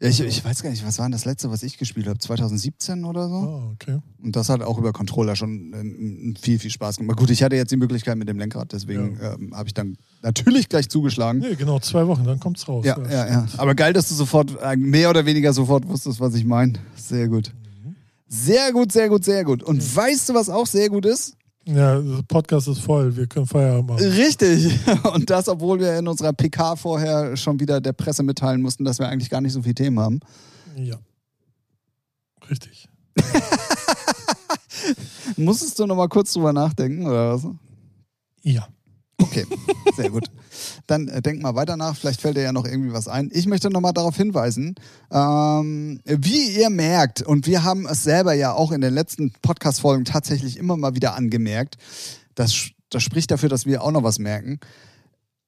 Ja, 0.00 0.08
ich, 0.08 0.20
ich 0.20 0.44
weiß 0.44 0.62
gar 0.62 0.70
nicht, 0.70 0.84
was 0.84 0.98
war 0.98 1.06
denn 1.06 1.12
das 1.12 1.24
letzte, 1.24 1.50
was 1.50 1.62
ich 1.62 1.78
gespielt 1.78 2.06
habe? 2.08 2.18
2017 2.18 3.04
oder 3.04 3.28
so? 3.28 3.34
ah, 3.34 3.70
okay. 3.72 3.98
Und 4.22 4.34
das 4.36 4.48
hat 4.48 4.60
auch 4.62 4.76
über 4.76 4.92
Controller 4.92 5.36
schon 5.36 5.72
ähm, 5.72 6.34
viel, 6.40 6.58
viel 6.58 6.70
Spaß 6.70 6.96
gemacht. 6.98 7.16
Gut, 7.16 7.30
ich 7.30 7.42
hatte 7.42 7.56
jetzt 7.56 7.70
die 7.70 7.76
Möglichkeit 7.76 8.16
mit 8.18 8.28
dem 8.28 8.38
Lenkrad, 8.38 8.72
deswegen 8.72 9.18
ähm, 9.22 9.54
habe 9.56 9.68
ich 9.68 9.74
dann 9.74 9.96
natürlich 10.22 10.68
gleich 10.68 10.88
zugeschlagen. 10.88 11.38
Nee, 11.40 11.54
genau, 11.54 11.78
zwei 11.78 12.06
Wochen, 12.08 12.24
dann 12.24 12.40
kommt's 12.40 12.66
raus. 12.68 12.84
Ja, 12.84 12.98
ja, 13.08 13.28
ja. 13.28 13.46
Aber 13.56 13.74
geil, 13.74 13.92
dass 13.92 14.08
du 14.08 14.14
sofort, 14.14 14.56
äh, 14.60 14.76
mehr 14.76 15.10
oder 15.10 15.24
weniger 15.26 15.52
sofort 15.52 15.86
wusstest, 15.88 16.20
was 16.20 16.34
ich 16.34 16.44
meine. 16.44 16.74
Sehr 16.96 17.28
gut. 17.28 17.52
Sehr 18.26 18.72
gut, 18.72 18.90
sehr 18.90 19.08
gut, 19.08 19.24
sehr 19.24 19.44
gut. 19.44 19.62
Und 19.62 19.80
weißt 19.96 20.28
du, 20.30 20.34
was 20.34 20.50
auch 20.50 20.66
sehr 20.66 20.88
gut 20.88 21.06
ist? 21.06 21.36
Ja, 21.66 21.98
der 21.98 22.22
Podcast 22.28 22.68
ist 22.68 22.80
voll. 22.80 23.16
Wir 23.16 23.26
können 23.26 23.46
Feierabend 23.46 23.88
machen. 23.90 24.04
Richtig. 24.04 24.78
Und 25.14 25.30
das, 25.30 25.48
obwohl 25.48 25.80
wir 25.80 25.98
in 25.98 26.06
unserer 26.06 26.32
PK 26.32 26.76
vorher 26.76 27.36
schon 27.36 27.58
wieder 27.58 27.80
der 27.80 27.92
Presse 27.94 28.22
mitteilen 28.22 28.60
mussten, 28.60 28.84
dass 28.84 28.98
wir 28.98 29.08
eigentlich 29.08 29.30
gar 29.30 29.40
nicht 29.40 29.52
so 29.52 29.62
viele 29.62 29.74
Themen 29.74 29.98
haben. 29.98 30.20
Ja. 30.76 30.96
Richtig. 32.50 32.88
Musstest 35.36 35.78
du 35.78 35.86
noch 35.86 35.96
mal 35.96 36.08
kurz 36.08 36.34
drüber 36.34 36.52
nachdenken, 36.52 37.06
oder 37.06 37.34
was? 37.34 37.46
Ja. 38.42 38.68
Okay, 39.24 39.46
sehr 39.96 40.10
gut. 40.10 40.26
Dann 40.86 41.08
äh, 41.08 41.22
denk 41.22 41.40
mal 41.40 41.54
weiter 41.54 41.78
nach, 41.78 41.96
vielleicht 41.96 42.20
fällt 42.20 42.36
dir 42.36 42.42
ja 42.42 42.52
noch 42.52 42.66
irgendwie 42.66 42.92
was 42.92 43.08
ein. 43.08 43.30
Ich 43.32 43.46
möchte 43.46 43.70
noch 43.70 43.80
mal 43.80 43.92
darauf 43.92 44.16
hinweisen, 44.16 44.74
ähm, 45.10 46.00
wie 46.04 46.50
ihr 46.50 46.68
merkt, 46.68 47.22
und 47.22 47.46
wir 47.46 47.64
haben 47.64 47.86
es 47.86 48.02
selber 48.02 48.34
ja 48.34 48.52
auch 48.52 48.70
in 48.70 48.82
den 48.82 48.92
letzten 48.92 49.32
Podcast-Folgen 49.40 50.04
tatsächlich 50.04 50.58
immer 50.58 50.76
mal 50.76 50.94
wieder 50.94 51.14
angemerkt, 51.14 51.78
das, 52.34 52.68
das 52.90 53.02
spricht 53.02 53.30
dafür, 53.30 53.48
dass 53.48 53.64
wir 53.64 53.82
auch 53.82 53.92
noch 53.92 54.02
was 54.02 54.18
merken. 54.18 54.60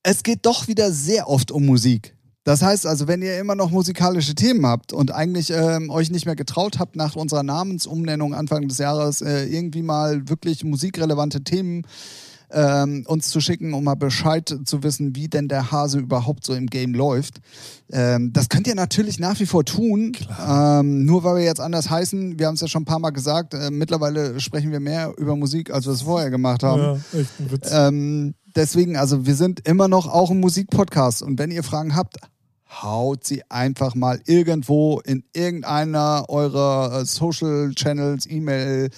Es 0.02 0.22
geht 0.22 0.46
doch 0.46 0.68
wieder 0.68 0.90
sehr 0.90 1.28
oft 1.28 1.50
um 1.50 1.66
Musik. 1.66 2.14
Das 2.44 2.62
heißt 2.62 2.86
also, 2.86 3.08
wenn 3.08 3.20
ihr 3.20 3.38
immer 3.38 3.56
noch 3.56 3.70
musikalische 3.70 4.34
Themen 4.34 4.64
habt 4.64 4.94
und 4.94 5.12
eigentlich 5.12 5.50
ähm, 5.50 5.90
euch 5.90 6.10
nicht 6.10 6.24
mehr 6.24 6.36
getraut 6.36 6.78
habt, 6.78 6.96
nach 6.96 7.14
unserer 7.14 7.42
Namensumnennung 7.42 8.32
Anfang 8.32 8.68
des 8.68 8.78
Jahres 8.78 9.20
äh, 9.20 9.44
irgendwie 9.44 9.82
mal 9.82 10.30
wirklich 10.30 10.64
musikrelevante 10.64 11.44
Themen 11.44 11.84
ähm, 12.50 13.04
uns 13.06 13.28
zu 13.28 13.40
schicken, 13.40 13.74
um 13.74 13.84
mal 13.84 13.94
Bescheid 13.94 14.54
zu 14.64 14.82
wissen, 14.82 15.16
wie 15.16 15.28
denn 15.28 15.48
der 15.48 15.70
Hase 15.72 15.98
überhaupt 15.98 16.44
so 16.44 16.54
im 16.54 16.66
Game 16.66 16.94
läuft. 16.94 17.40
Ähm, 17.90 18.32
das 18.32 18.48
könnt 18.48 18.66
ihr 18.66 18.74
natürlich 18.74 19.18
nach 19.18 19.38
wie 19.40 19.46
vor 19.46 19.64
tun. 19.64 20.16
Ähm, 20.46 21.04
nur 21.04 21.24
weil 21.24 21.36
wir 21.36 21.44
jetzt 21.44 21.60
anders 21.60 21.90
heißen, 21.90 22.38
wir 22.38 22.46
haben 22.46 22.54
es 22.54 22.60
ja 22.60 22.68
schon 22.68 22.82
ein 22.82 22.86
paar 22.86 22.98
Mal 22.98 23.10
gesagt, 23.10 23.54
äh, 23.54 23.70
mittlerweile 23.70 24.40
sprechen 24.40 24.72
wir 24.72 24.80
mehr 24.80 25.12
über 25.16 25.36
Musik, 25.36 25.72
als 25.72 25.86
wir 25.86 25.92
es 25.92 26.02
vorher 26.02 26.30
gemacht 26.30 26.62
haben. 26.62 27.00
Ja, 27.12 27.20
echt 27.20 27.40
ein 27.40 27.50
Witz. 27.50 27.70
Ähm, 27.72 28.34
deswegen, 28.54 28.96
also 28.96 29.26
wir 29.26 29.34
sind 29.34 29.66
immer 29.68 29.88
noch 29.88 30.06
auch 30.06 30.30
ein 30.30 30.40
Musikpodcast. 30.40 31.22
Und 31.22 31.38
wenn 31.38 31.50
ihr 31.50 31.62
Fragen 31.62 31.94
habt, 31.94 32.16
haut 32.82 33.24
sie 33.24 33.42
einfach 33.48 33.94
mal 33.94 34.20
irgendwo 34.26 35.00
in 35.00 35.24
irgendeiner 35.34 36.26
eurer 36.28 37.00
äh, 37.00 37.04
Social 37.04 37.72
Channels, 37.74 38.26
E-Mail, 38.28 38.90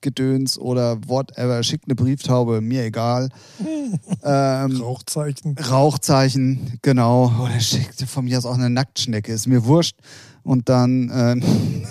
Gedöns 0.00 0.58
oder 0.58 0.98
whatever. 1.08 1.62
Schickt 1.62 1.84
eine 1.86 1.94
Brieftaube, 1.94 2.60
mir 2.60 2.84
egal. 2.84 3.28
ähm, 4.22 4.76
Rauchzeichen. 4.80 5.56
Rauchzeichen, 5.58 6.78
genau. 6.82 7.32
Oder 7.42 7.58
schickt 7.60 8.00
von 8.02 8.24
mir 8.24 8.38
aus 8.38 8.46
auch 8.46 8.54
eine 8.54 8.70
Nacktschnecke, 8.70 9.32
ist 9.32 9.46
mir 9.46 9.64
wurscht. 9.64 9.96
Und 10.42 10.68
dann, 10.68 11.10
ähm, 11.12 11.84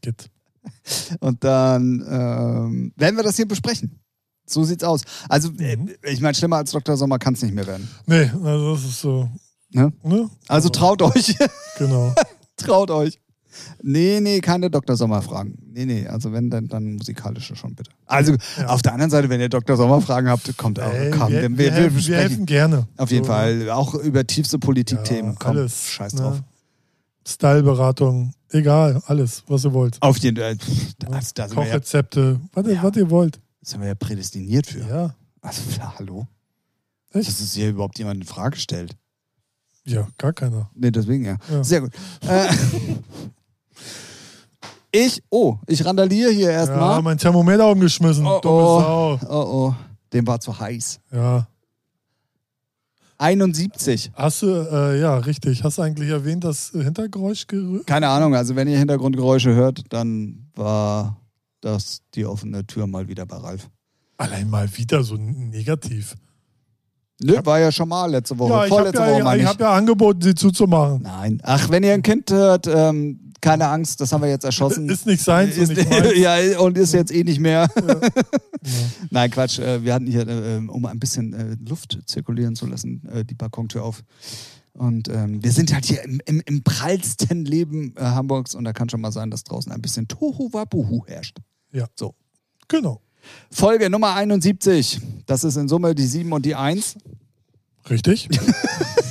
und 1.20 1.44
dann 1.44 2.04
ähm, 2.08 2.92
werden 2.96 3.16
wir 3.16 3.22
das 3.22 3.36
hier 3.36 3.46
besprechen. 3.48 4.00
So 4.46 4.64
sieht's 4.64 4.82
aus. 4.84 5.02
Also, 5.28 5.50
äh, 5.58 5.76
Mhm. 5.76 5.90
ich 6.02 6.20
meine, 6.20 6.34
schlimmer 6.34 6.56
als 6.56 6.72
Dr. 6.72 6.96
Sommer 6.96 7.18
kann 7.18 7.34
es 7.34 7.42
nicht 7.42 7.54
mehr 7.54 7.66
werden. 7.66 7.88
Nee, 8.06 8.30
also 8.42 8.74
das 8.74 8.84
ist 8.84 9.00
so. 9.00 9.28
Ne? 9.70 9.92
Ne? 10.02 10.28
Also 10.48 10.68
Aber- 10.68 10.72
traut 10.78 11.02
euch. 11.02 11.36
Genau. 11.78 12.12
traut 12.56 12.90
euch. 12.90 13.19
Nee, 13.82 14.20
nee, 14.20 14.40
keine 14.40 14.70
Dr. 14.70 14.96
Sommer-Fragen. 14.96 15.58
Nee, 15.72 15.84
nee, 15.84 16.06
also 16.06 16.32
wenn, 16.32 16.50
dann, 16.50 16.68
dann 16.68 16.94
musikalische 16.96 17.56
schon 17.56 17.74
bitte. 17.74 17.90
Also 18.06 18.34
Ja. 18.58 18.66
auf 18.68 18.82
der 18.82 18.92
anderen 18.92 19.10
Seite, 19.10 19.28
wenn 19.28 19.40
ihr 19.40 19.48
Dr. 19.48 19.76
Sommer-Fragen 19.76 20.28
habt, 20.28 20.56
kommt 20.56 20.80
auch. 20.80 20.92
Ey, 20.92 21.10
komm, 21.10 21.30
wir, 21.32 21.42
wir, 21.42 21.58
wir, 21.58 21.72
helfen, 21.72 22.06
wir 22.06 22.16
helfen 22.16 22.46
gerne. 22.46 22.86
Auf 22.96 23.10
jeden 23.10 23.24
So, 23.24 23.30
Fall. 23.32 23.70
Auch 23.70 23.94
über 23.94 24.26
tiefste 24.26 24.58
Politikthemen. 24.58 25.32
Ja, 25.32 25.36
komm, 25.38 25.56
alles. 25.56 25.88
scheiß 25.88 26.14
ne? 26.14 26.20
drauf. 26.20 26.42
Styleberatung, 27.26 28.32
egal, 28.50 29.02
alles, 29.06 29.44
was 29.46 29.64
ihr 29.64 29.72
wollt. 29.72 29.98
Auf 30.00 30.16
jeden 30.18 30.36
Fall. 30.38 30.56
Das, 30.98 31.34
da, 31.34 31.46
sind 31.48 31.56
wir 31.56 31.64
ja, 31.64 31.70
Kochrezepte, 31.70 32.40
was, 32.52 32.66
ihr- 32.66 32.74
Ja. 32.74 32.82
was 32.82 32.96
ihr 32.96 33.10
wollt. 33.10 33.40
sind 33.62 33.80
wir 33.80 33.88
ja 33.88 33.94
prädestiniert 33.94 34.66
für. 34.66 34.80
Ja. 34.80 35.14
Also, 35.42 35.62
klar, 35.70 35.94
hallo? 35.98 36.26
Echt? 37.12 37.28
Dass 37.28 37.40
es 37.40 37.54
hier 37.54 37.70
überhaupt 37.70 37.98
jemand 37.98 38.20
in 38.20 38.26
Frage 38.26 38.56
stellt. 38.56 38.96
Ja, 39.84 40.06
gar 40.18 40.32
keiner. 40.32 40.70
Nee, 40.74 40.90
deswegen 40.90 41.24
ja. 41.24 41.36
Ja. 41.50 41.64
Sehr 41.64 41.80
gut. 41.82 41.92
Äh, 42.26 42.48
Ich, 44.92 45.22
oh, 45.30 45.56
ich 45.66 45.84
randaliere 45.84 46.30
hier 46.30 46.46
Ja, 46.50 46.58
erstmal. 46.58 47.00
mein 47.02 47.16
Thermometer 47.18 47.70
umgeschmissen. 47.70 48.26
oh, 48.26 48.40
Dumme 48.40 48.56
oh, 48.62 48.80
Sau. 48.80 49.18
oh, 49.28 49.68
oh, 49.68 49.74
dem 50.12 50.26
war 50.26 50.40
zu 50.40 50.58
heiß. 50.58 50.98
Ja. 51.12 51.46
71. 53.18 54.12
Hast 54.14 54.42
du, 54.42 54.46
äh, 54.46 55.00
ja, 55.00 55.16
richtig. 55.18 55.62
Hast 55.62 55.78
du 55.78 55.82
eigentlich 55.82 56.08
erwähnt, 56.08 56.42
das 56.44 56.70
Hintergeräusch 56.70 57.46
gerührt? 57.46 57.86
Keine 57.86 58.08
Ahnung, 58.08 58.34
also 58.34 58.56
wenn 58.56 58.66
ihr 58.66 58.78
Hintergrundgeräusche 58.78 59.54
hört, 59.54 59.82
dann 59.90 60.46
war 60.54 61.18
das 61.60 62.00
die 62.14 62.24
offene 62.24 62.66
Tür 62.66 62.86
mal 62.86 63.08
wieder 63.08 63.26
bei 63.26 63.36
Ralf. 63.36 63.68
Allein 64.16 64.48
mal 64.48 64.68
wieder 64.76 65.02
so 65.02 65.16
negativ. 65.16 66.14
Nö, 67.22 67.36
war 67.44 67.60
ja 67.60 67.70
schon 67.70 67.90
mal 67.90 68.10
letzte 68.10 68.38
Woche. 68.38 68.50
ja, 68.52 68.56
ich 68.64 68.70
habe 68.72 68.82
Vorletzte 68.82 69.02
Woche 69.02 69.18
ja, 69.18 69.24
meine 69.24 69.36
ich 69.36 69.42
ich. 69.42 69.48
hab 69.50 69.60
ja 69.60 69.72
angeboten, 69.74 70.22
sie 70.22 70.34
zuzumachen. 70.34 71.02
Nein. 71.02 71.40
Ach, 71.44 71.68
wenn 71.68 71.82
ihr 71.82 71.92
ein 71.92 72.02
Kind 72.02 72.30
hört, 72.30 72.66
ähm, 72.66 73.29
keine 73.40 73.68
Angst, 73.68 74.00
das 74.00 74.12
haben 74.12 74.22
wir 74.22 74.28
jetzt 74.28 74.44
erschossen. 74.44 74.88
Ist 74.88 75.06
nicht 75.06 75.22
seins 75.22 75.56
und 75.56 75.62
Ist, 75.62 75.76
nicht 75.76 75.90
meins. 75.90 76.12
ja, 76.16 76.58
und 76.60 76.76
ist 76.78 76.92
jetzt 76.92 77.12
eh 77.12 77.24
nicht 77.24 77.40
mehr. 77.40 77.68
Ja. 77.76 78.00
Nein, 79.10 79.30
Quatsch. 79.30 79.58
Äh, 79.58 79.84
wir 79.84 79.94
hatten 79.94 80.06
hier, 80.06 80.26
äh, 80.26 80.56
um 80.66 80.84
ein 80.86 80.98
bisschen 80.98 81.32
äh, 81.32 81.56
Luft 81.68 81.98
zirkulieren 82.06 82.54
zu 82.56 82.66
lassen, 82.66 83.02
die 83.28 83.34
Balkontür 83.34 83.84
auf. 83.84 84.02
Und 84.72 85.08
ähm, 85.08 85.42
wir 85.42 85.52
sind 85.52 85.74
halt 85.74 85.84
hier 85.84 86.02
im, 86.04 86.20
im, 86.26 86.42
im 86.46 86.62
prallsten 86.62 87.44
Leben 87.44 87.94
äh, 87.96 88.02
Hamburgs 88.02 88.54
und 88.54 88.64
da 88.64 88.72
kann 88.72 88.88
schon 88.88 89.00
mal 89.00 89.12
sein, 89.12 89.30
dass 89.30 89.44
draußen 89.44 89.72
ein 89.72 89.82
bisschen 89.82 90.08
Tohuwabohu 90.08 91.06
herrscht. 91.06 91.38
Genau. 92.68 93.00
Folge 93.50 93.90
Nummer 93.90 94.14
71. 94.14 95.00
Das 95.26 95.44
ist 95.44 95.56
in 95.56 95.68
Summe 95.68 95.94
die 95.94 96.06
7 96.06 96.32
und 96.32 96.46
die 96.46 96.54
1. 96.54 96.96
Richtig? 97.88 98.28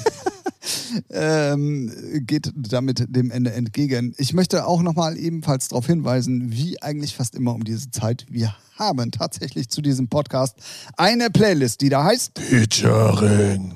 ähm, 1.10 1.92
geht 2.26 2.52
damit 2.56 3.06
dem 3.10 3.32
Ende 3.32 3.54
entgegen. 3.54 4.14
Ich 4.18 4.34
möchte 4.34 4.66
auch 4.66 4.82
nochmal 4.82 5.18
ebenfalls 5.18 5.68
darauf 5.70 5.86
hinweisen, 5.86 6.52
wie 6.52 6.82
eigentlich 6.82 7.16
fast 7.16 7.36
immer 7.36 7.54
um 7.54 7.64
diese 7.64 7.92
Zeit, 7.92 8.26
wir 8.30 8.56
haben 8.78 9.12
tatsächlich 9.12 9.70
zu 9.70 9.82
diesem 9.82 10.08
Podcast 10.08 10.56
eine 10.98 11.30
Playlist, 11.30 11.82
die 11.82 11.90
da 11.90 12.04
heißt 12.04 12.40
Featuring. 12.40 13.76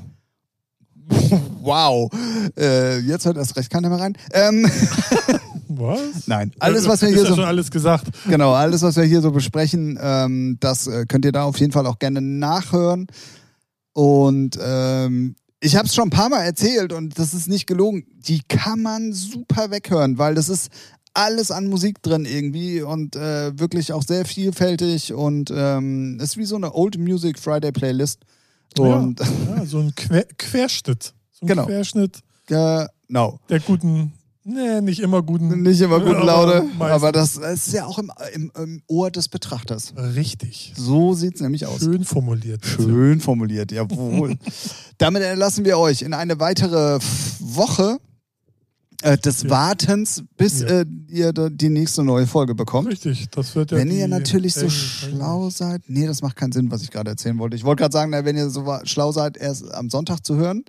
Wow. 1.62 2.10
Äh, 2.58 3.00
jetzt 3.00 3.26
hört 3.26 3.38
erst 3.38 3.56
recht 3.56 3.70
keiner 3.70 3.90
mehr 3.90 4.00
rein. 4.00 4.18
Ähm, 4.32 4.70
Was? 5.68 6.28
nein, 6.28 6.52
alles, 6.60 6.88
was 6.88 7.02
wir 7.02 7.10
hier 7.10 7.26
so 7.26 7.42
alles 7.42 7.72
gesagt. 7.72 8.08
Genau, 8.28 8.54
alles, 8.54 8.84
was 8.84 8.96
wir 8.96 9.04
hier 9.04 9.22
so 9.22 9.32
besprechen, 9.32 9.98
ähm, 10.00 10.58
das 10.60 10.88
äh, 10.88 11.06
könnt 11.08 11.26
ihr 11.26 11.32
da 11.32 11.44
auf 11.44 11.60
jeden 11.60 11.72
Fall 11.72 11.88
auch 11.88 11.98
gerne 11.98 12.22
nachhören. 12.22 13.08
Und 13.94 14.60
ähm, 14.62 15.36
ich 15.64 15.78
habe 15.78 15.88
es 15.88 15.96
schon 15.96 16.08
ein 16.08 16.10
paar 16.10 16.28
Mal 16.30 16.44
erzählt 16.44 16.92
und 16.92 17.18
das 17.18 17.34
ist 17.34 17.48
nicht 17.48 17.68
gelogen. 17.68 18.06
Die 18.28 18.42
kann 18.48 18.82
man 18.82 19.14
super 19.14 19.72
weghören, 19.72 20.18
weil 20.18 20.36
das 20.36 20.50
ist 20.50 20.70
alles 21.14 21.52
an 21.52 21.68
Musik 21.68 22.02
drin 22.02 22.26
irgendwie 22.26 22.82
und 22.82 23.16
äh, 23.16 23.58
wirklich 23.58 23.94
auch 23.94 24.04
sehr 24.04 24.26
vielfältig 24.26 25.14
und 25.14 25.54
ähm, 25.56 26.20
ist 26.20 26.38
wie 26.38 26.44
so 26.46 26.58
eine 26.58 26.76
Old 26.76 26.98
Music 26.98 27.40
Friday 27.40 27.72
Playlist. 27.72 28.20
Und 28.78 29.20
ja, 29.20 29.58
ja, 29.58 29.66
so 29.66 29.80
ein 29.80 29.96
Quer 29.96 30.26
Querschnitt. 30.38 31.14
So 31.32 31.46
ein 31.46 31.48
Genau. 31.48 31.66
Querschnitt 31.66 32.20
genau. 32.48 33.40
der 33.50 33.60
guten, 33.62 34.12
nee, 34.44 34.82
nicht 34.82 35.00
immer 35.00 35.22
guten. 35.22 35.62
Nicht 35.62 35.82
immer 35.82 36.00
gute 36.00 36.18
aber 36.18 36.26
Laune, 36.26 36.54
meistens. 36.78 36.82
aber 36.82 37.12
das 37.12 37.38
ist 37.38 37.74
ja 37.74 37.86
auch 37.86 38.00
im, 38.00 38.12
im, 38.34 38.52
im 38.58 38.82
Ohr 38.88 39.12
des 39.12 39.28
Betrachters. 39.30 39.94
Richtig. 39.98 40.74
So 40.76 41.14
sieht's 41.14 41.42
nämlich 41.42 41.66
aus. 41.66 41.80
Schön 41.82 42.04
formuliert. 42.04 42.66
Schön 42.66 43.20
formuliert, 43.20 43.72
jawohl. 43.72 44.36
Damit 44.98 45.24
entlassen 45.24 45.66
wir 45.66 45.78
euch 45.78 46.02
in 46.02 46.14
eine 46.14 46.40
weitere 46.40 47.00
Woche 47.40 47.98
äh, 49.02 49.18
des 49.18 49.44
Ja. 49.44 49.50
Wartens, 49.50 50.24
bis 50.38 50.62
Ja. 50.62 50.68
äh, 50.82 50.86
ihr 51.10 51.34
die 51.34 51.70
nächste 51.70 52.04
neue 52.04 52.26
Folge 52.28 52.56
bekommt. 52.56 52.88
Richtig, 52.88 53.30
das 53.32 53.56
wird 53.56 53.72
ja 53.72 53.78
Wenn 53.78 53.92
ihr 53.92 54.08
natürlich 54.08 54.54
so 54.54 54.70
schlau 54.70 55.50
seid, 55.50 55.82
nee, 55.88 56.06
das 56.08 56.22
macht 56.22 56.36
keinen 56.38 56.52
Sinn, 56.54 56.72
was 56.72 56.84
ich 56.84 56.92
gerade 56.92 57.10
erzählen 57.12 57.38
wollte. 57.38 57.56
Ich 57.56 57.64
wollte 57.66 57.82
gerade 57.82 57.94
sagen, 57.94 58.12
wenn 58.12 58.38
ihr 58.38 58.50
so 58.50 58.66
schlau 58.84 59.12
seid, 59.12 59.36
erst 59.38 59.74
am 59.74 59.90
Sonntag 59.90 60.26
zu 60.26 60.36
hören, 60.36 60.64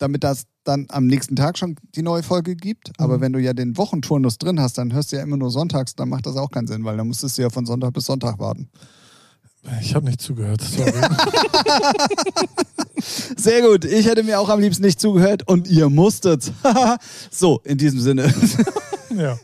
damit 0.00 0.24
das 0.24 0.44
dann 0.64 0.86
am 0.90 1.06
nächsten 1.06 1.36
Tag 1.36 1.56
schon 1.58 1.76
die 1.94 2.02
neue 2.02 2.22
Folge 2.22 2.56
gibt. 2.56 2.90
Aber 2.98 3.16
Mhm. 3.18 3.20
wenn 3.22 3.32
du 3.34 3.38
ja 3.38 3.52
den 3.52 3.76
Wochenturnus 3.76 4.38
drin 4.38 4.60
hast, 4.60 4.76
dann 4.78 4.92
hörst 4.92 5.12
du 5.12 5.16
ja 5.16 5.22
immer 5.22 5.36
nur 5.36 5.50
sonntags, 5.50 5.94
dann 5.94 6.08
macht 6.08 6.26
das 6.26 6.36
auch 6.36 6.50
keinen 6.50 6.66
Sinn, 6.66 6.84
weil 6.84 6.96
dann 6.96 7.06
musstest 7.06 7.38
du 7.38 7.42
ja 7.42 7.50
von 7.50 7.64
Sonntag 7.66 7.92
bis 7.92 8.04
Sonntag 8.06 8.38
warten. 8.38 8.68
Ich 9.82 9.94
habe 9.94 10.06
nicht 10.06 10.20
zugehört. 10.22 10.62
Sorry. 10.62 10.90
Sehr 13.36 13.62
gut. 13.62 13.84
Ich 13.84 14.06
hätte 14.06 14.22
mir 14.22 14.40
auch 14.40 14.48
am 14.48 14.60
liebsten 14.60 14.84
nicht 14.84 15.00
zugehört 15.00 15.46
und 15.48 15.68
ihr 15.68 15.88
musstet. 15.88 16.50
so, 17.30 17.60
in 17.64 17.78
diesem 17.78 18.00
Sinne. 18.00 18.32
ja. 19.14 19.38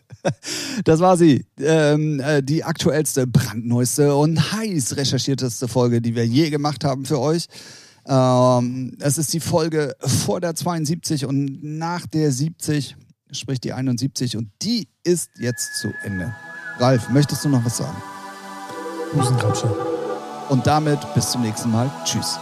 Das 0.85 1.01
war 1.01 1.17
sie. 1.17 1.47
Ähm, 1.61 2.21
äh, 2.21 2.43
die 2.43 2.65
aktuellste, 2.65 3.27
brandneueste 3.27 4.15
und 4.17 4.53
heiß 4.53 4.97
recherchierteste 4.97 5.69
Folge, 5.69 6.01
die 6.01 6.15
wir 6.15 6.27
je 6.27 6.51
gemacht 6.51 6.83
haben 6.85 7.05
für 7.05 7.21
euch. 7.21 7.47
Ähm, 8.09 8.97
es 9.01 9.19
ist 9.19 9.33
die 9.33 9.41
Folge 9.41 9.97
vor 10.01 10.41
der 10.41 10.55
72 10.55 11.27
und 11.27 11.63
nach 11.63 12.07
der 12.07 12.31
70, 12.31 12.97
sprich 13.33 13.61
die 13.61 13.73
71 13.73 14.37
und 14.37 14.51
die 14.63 14.89
ist 15.03 15.31
jetzt 15.39 15.77
zu 15.81 15.93
Ende. 16.05 16.35
Ralf, 16.79 17.09
möchtest 17.09 17.45
du 17.45 17.49
noch 17.49 17.65
was 17.65 17.79
sagen? 17.79 17.97
Busengrabscher. 19.13 19.75
Und 20.49 20.67
damit 20.67 20.99
bis 21.15 21.31
zum 21.31 21.43
nächsten 21.43 21.71
Mal. 21.73 21.91
Tschüss. 22.05 22.39